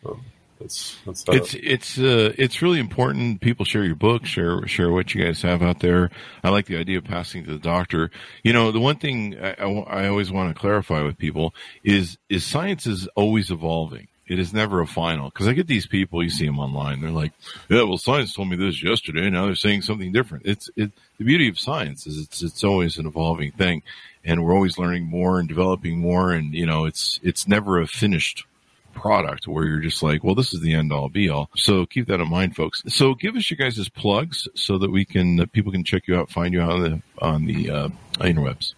um, 0.05 0.25
that's 0.65 0.97
that's 1.05 1.23
that. 1.25 1.35
It's 1.35 1.55
it's 1.55 1.99
uh, 1.99 2.33
it's 2.39 2.63
really 2.63 2.81
important. 2.81 3.43
People 3.43 3.67
share 3.67 3.85
your 3.85 3.97
book, 3.97 4.25
share 4.25 4.67
share 4.67 4.91
what 4.91 5.15
you 5.15 5.23
guys 5.23 5.43
have 5.43 5.63
out 5.63 5.81
there. 5.81 6.11
I 6.43 6.49
like 6.49 6.67
the 6.67 6.79
idea 6.79 6.99
of 6.99 7.05
passing 7.05 7.45
to 7.45 7.53
the 7.53 7.59
doctor. 7.59 8.11
You 8.43 8.55
know, 8.55 8.73
the 8.73 8.81
one 8.81 8.97
thing 8.97 9.37
I, 9.39 9.53
I, 9.53 9.67
I 9.67 10.09
always 10.09 10.33
want 10.33 10.55
to 10.55 10.59
clarify 10.59 11.03
with 11.03 11.19
people 11.19 11.55
is 11.83 12.17
is 12.31 12.45
science 12.45 12.87
is 12.87 13.07
always 13.09 13.51
evolving. 13.51 14.09
It 14.27 14.39
is 14.39 14.55
never 14.55 14.81
a 14.81 14.87
final 14.87 15.29
because 15.29 15.47
I 15.49 15.53
get 15.53 15.67
these 15.67 15.87
people. 15.87 16.23
You 16.23 16.31
see 16.31 16.47
them 16.47 16.59
online. 16.59 17.03
They're 17.03 17.11
like, 17.11 17.33
"Yeah, 17.69 17.83
well, 17.83 17.99
science 17.99 18.33
told 18.33 18.49
me 18.49 18.57
this 18.57 18.83
yesterday. 18.83 19.29
Now 19.29 19.45
they're 19.45 19.55
saying 19.55 19.83
something 19.83 20.13
different." 20.13 20.47
It's 20.47 20.71
it. 20.77 20.93
The 21.19 21.25
beauty 21.25 21.49
of 21.49 21.61
science 21.61 22.07
is 22.07 22.19
it's 22.19 22.43
it's 22.43 22.65
always 22.65 22.97
an 22.97 23.07
evolving 23.07 23.53
thing, 23.53 23.83
and 24.25 24.43
we're 24.43 24.55
always 24.55 24.79
learning 24.79 25.05
more 25.05 25.39
and 25.39 25.47
developing 25.47 25.99
more. 25.99 26.33
And 26.33 26.55
you 26.55 26.65
know, 26.65 26.87
it's 26.87 27.21
it's 27.23 27.47
never 27.47 27.79
a 27.79 27.87
finished 27.87 28.47
product 28.95 29.47
where 29.47 29.67
you're 29.67 29.81
just 29.81 30.03
like, 30.03 30.25
well, 30.25 30.35
this 30.35 30.55
is 30.55 30.61
the 30.61 30.75
end 30.75 30.93
all 30.93 31.09
be 31.09 31.29
all. 31.29 31.51
So 31.57 31.87
keep 31.87 32.07
that 32.09 32.21
in 32.21 32.29
mind, 32.29 32.57
folks. 32.57 32.83
So 32.89 33.15
give 33.15 33.37
us 33.37 33.51
your 33.51 33.57
guys' 33.57 33.89
plugs 33.89 34.49
so 34.55 34.79
that 34.79 34.91
we 34.91 35.05
can, 35.05 35.37
that 35.37 35.53
people 35.53 35.73
can 35.73 35.85
check 35.85 36.07
you 36.07 36.17
out, 36.17 36.31
find 36.31 36.55
you 36.55 36.61
out 36.61 36.71
on 36.71 36.83
the, 36.83 37.03
on 37.19 37.45
the, 37.47 37.71
uh, 37.71 37.89
interwebs. 38.19 38.75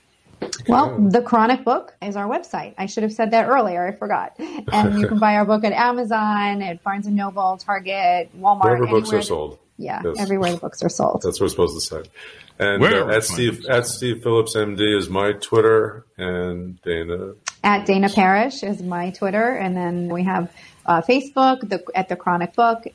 Well, 0.69 0.99
the 0.99 1.23
Chronic 1.23 1.65
book 1.65 1.95
is 2.03 2.17
our 2.17 2.27
website. 2.27 2.75
I 2.77 2.87
should 2.87 3.03
have 3.03 3.13
said 3.13 3.31
that 3.31 3.49
earlier. 3.49 3.87
I 3.87 3.93
forgot. 3.93 4.35
And 4.39 5.01
you 5.01 5.09
can 5.09 5.19
buy 5.19 5.37
our 5.37 5.45
book 5.45 5.65
at 5.65 5.73
Amazon, 5.73 6.63
at 6.63 6.83
Barnes 6.83 7.07
and 7.07 7.17
Noble, 7.17 7.57
Target, 7.57 8.31
Walmart. 8.39 8.65
Wherever 8.65 8.87
books 8.87 9.13
are 9.13 9.23
sold. 9.23 9.59
Yeah, 9.79 10.03
yes. 10.05 10.17
everywhere 10.19 10.53
the 10.53 10.59
books 10.59 10.83
are 10.83 10.89
sold. 10.89 11.23
That's 11.23 11.41
what 11.41 11.47
we're 11.47 11.51
supposed 11.51 11.91
to 11.91 12.05
say. 12.05 12.11
And 12.59 12.83
uh, 12.83 13.09
at 13.09 13.25
Steve 13.25 13.67
at 13.67 13.87
Steve 13.87 14.23
Phillips 14.23 14.57
MD 14.57 14.97
is 14.97 15.11
my 15.11 15.33
Twitter, 15.33 16.07
and 16.17 16.81
Dana 16.83 17.35
at 17.63 17.85
Dana 17.85 18.09
Parish 18.09 18.63
is 18.63 18.83
my 18.83 19.11
Twitter, 19.11 19.57
and 19.57 19.77
then 19.77 20.09
we 20.09 20.23
have 20.23 20.51
uh, 20.87 21.03
Facebook 21.03 21.69
the, 21.69 21.83
at 21.95 22.09
the 22.09 22.17
Chronic 22.17 22.55
Book, 22.55 22.87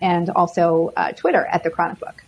and 0.00 0.30
also 0.30 0.92
uh, 0.96 1.12
Twitter 1.12 1.44
at 1.46 1.62
the 1.62 1.70
Chronic 1.70 2.00
Book. 2.00 2.24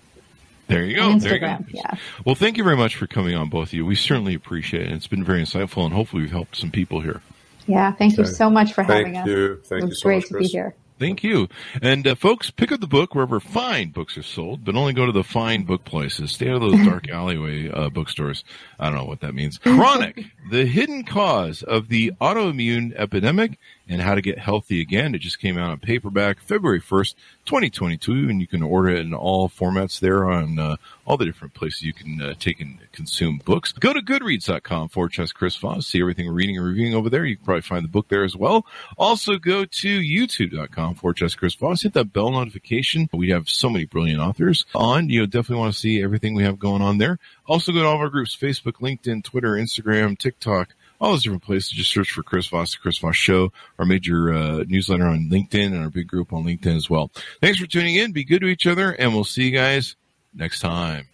There 0.68 0.84
you 0.84 0.96
go. 0.96 1.10
And 1.10 1.20
Instagram, 1.20 1.66
you 1.68 1.74
go. 1.74 1.80
yeah. 1.80 1.96
Well, 2.24 2.36
thank 2.36 2.56
you 2.56 2.62
very 2.62 2.76
much 2.76 2.94
for 2.94 3.08
coming 3.08 3.34
on, 3.34 3.48
both 3.48 3.68
of 3.68 3.72
you. 3.72 3.84
We 3.84 3.96
certainly 3.96 4.34
appreciate 4.34 4.84
it. 4.84 4.92
It's 4.92 5.08
been 5.08 5.24
very 5.24 5.42
insightful, 5.42 5.84
and 5.84 5.92
hopefully, 5.92 6.22
we've 6.22 6.30
helped 6.30 6.56
some 6.56 6.70
people 6.70 7.00
here. 7.00 7.20
Yeah, 7.66 7.92
thank 7.92 8.14
okay. 8.14 8.22
you 8.22 8.28
so 8.28 8.48
much 8.48 8.72
for 8.72 8.84
thank 8.84 9.08
having 9.08 9.16
us. 9.16 9.26
Thank 9.26 9.36
you. 9.36 9.60
Thank 9.64 9.82
it 9.82 9.86
was 9.86 9.90
you 9.90 9.94
so 9.96 10.08
great 10.08 10.16
much, 10.16 10.28
to 10.28 10.34
Chris. 10.34 10.48
be 10.48 10.52
here. 10.52 10.74
Thank 11.00 11.24
you. 11.24 11.48
And 11.80 12.06
uh, 12.06 12.14
folks, 12.14 12.50
pick 12.50 12.70
up 12.70 12.80
the 12.80 12.86
book 12.86 13.14
wherever 13.14 13.40
fine 13.40 13.88
books 13.88 14.18
are 14.18 14.22
sold, 14.22 14.66
but 14.66 14.76
only 14.76 14.92
go 14.92 15.06
to 15.06 15.12
the 15.12 15.24
fine 15.24 15.62
book 15.62 15.86
places. 15.86 16.32
Stay 16.32 16.50
out 16.50 16.56
of 16.56 16.60
those 16.60 16.84
dark 16.84 17.08
alleyway 17.10 17.70
uh, 17.70 17.88
bookstores. 17.88 18.44
I 18.78 18.90
don't 18.90 18.96
know 18.96 19.04
what 19.06 19.20
that 19.22 19.34
means. 19.34 19.56
Chronic, 19.56 20.26
the 20.50 20.66
hidden 20.66 21.04
cause 21.04 21.62
of 21.62 21.88
the 21.88 22.12
autoimmune 22.20 22.94
epidemic 22.96 23.58
and 23.90 24.00
how 24.00 24.14
to 24.14 24.22
get 24.22 24.38
healthy 24.38 24.80
again. 24.80 25.16
It 25.16 25.18
just 25.18 25.40
came 25.40 25.58
out 25.58 25.72
on 25.72 25.78
paperback 25.80 26.40
February 26.40 26.80
1st, 26.80 27.14
2022, 27.44 28.12
and 28.30 28.40
you 28.40 28.46
can 28.46 28.62
order 28.62 28.90
it 28.90 29.00
in 29.00 29.12
all 29.12 29.48
formats 29.48 29.98
there 29.98 30.30
on 30.30 30.60
uh, 30.60 30.76
all 31.04 31.16
the 31.16 31.24
different 31.24 31.54
places 31.54 31.82
you 31.82 31.92
can 31.92 32.22
uh, 32.22 32.34
take 32.38 32.60
and 32.60 32.78
consume 32.92 33.42
books. 33.44 33.72
Go 33.72 33.92
to 33.92 34.00
goodreads.com 34.00 34.90
forward 34.90 35.12
slash 35.12 35.32
Chris 35.32 35.56
Voss. 35.56 35.88
See 35.88 36.00
everything 36.00 36.26
we're 36.26 36.34
reading 36.34 36.56
and 36.56 36.64
reviewing 36.64 36.94
over 36.94 37.10
there. 37.10 37.24
You 37.24 37.36
can 37.36 37.44
probably 37.44 37.62
find 37.62 37.82
the 37.82 37.88
book 37.88 38.06
there 38.08 38.22
as 38.22 38.36
well. 38.36 38.64
Also 38.96 39.38
go 39.38 39.64
to 39.64 40.00
youtube.com 40.00 40.94
forward 40.94 41.18
slash 41.18 41.34
Chris 41.34 41.56
Voss. 41.56 41.82
Hit 41.82 41.94
that 41.94 42.12
bell 42.12 42.30
notification. 42.30 43.08
We 43.12 43.30
have 43.30 43.48
so 43.48 43.68
many 43.68 43.86
brilliant 43.86 44.20
authors 44.20 44.66
on. 44.72 45.10
You 45.10 45.26
definitely 45.26 45.62
want 45.62 45.74
to 45.74 45.80
see 45.80 46.00
everything 46.00 46.34
we 46.34 46.44
have 46.44 46.60
going 46.60 46.80
on 46.80 46.98
there. 46.98 47.18
Also 47.44 47.72
go 47.72 47.80
to 47.80 47.86
all 47.86 47.96
of 47.96 48.00
our 48.00 48.08
groups, 48.08 48.36
Facebook, 48.36 48.74
LinkedIn, 48.74 49.24
Twitter, 49.24 49.54
Instagram, 49.54 50.16
TikTok, 50.16 50.74
all 51.00 51.12
those 51.12 51.22
different 51.22 51.42
places. 51.42 51.70
Just 51.70 51.92
search 51.92 52.12
for 52.12 52.22
Chris 52.22 52.46
Voss, 52.48 52.72
the 52.72 52.78
Chris 52.78 52.98
Voss 52.98 53.16
Show, 53.16 53.52
our 53.78 53.84
major 53.84 54.32
uh, 54.32 54.64
newsletter 54.66 55.06
on 55.06 55.30
LinkedIn, 55.30 55.66
and 55.66 55.82
our 55.82 55.90
big 55.90 56.08
group 56.08 56.32
on 56.32 56.44
LinkedIn 56.44 56.76
as 56.76 56.90
well. 56.90 57.10
Thanks 57.40 57.58
for 57.58 57.66
tuning 57.66 57.96
in. 57.96 58.12
Be 58.12 58.24
good 58.24 58.40
to 58.40 58.46
each 58.46 58.66
other, 58.66 58.90
and 58.90 59.14
we'll 59.14 59.24
see 59.24 59.44
you 59.44 59.52
guys 59.52 59.96
next 60.34 60.60
time. 60.60 61.06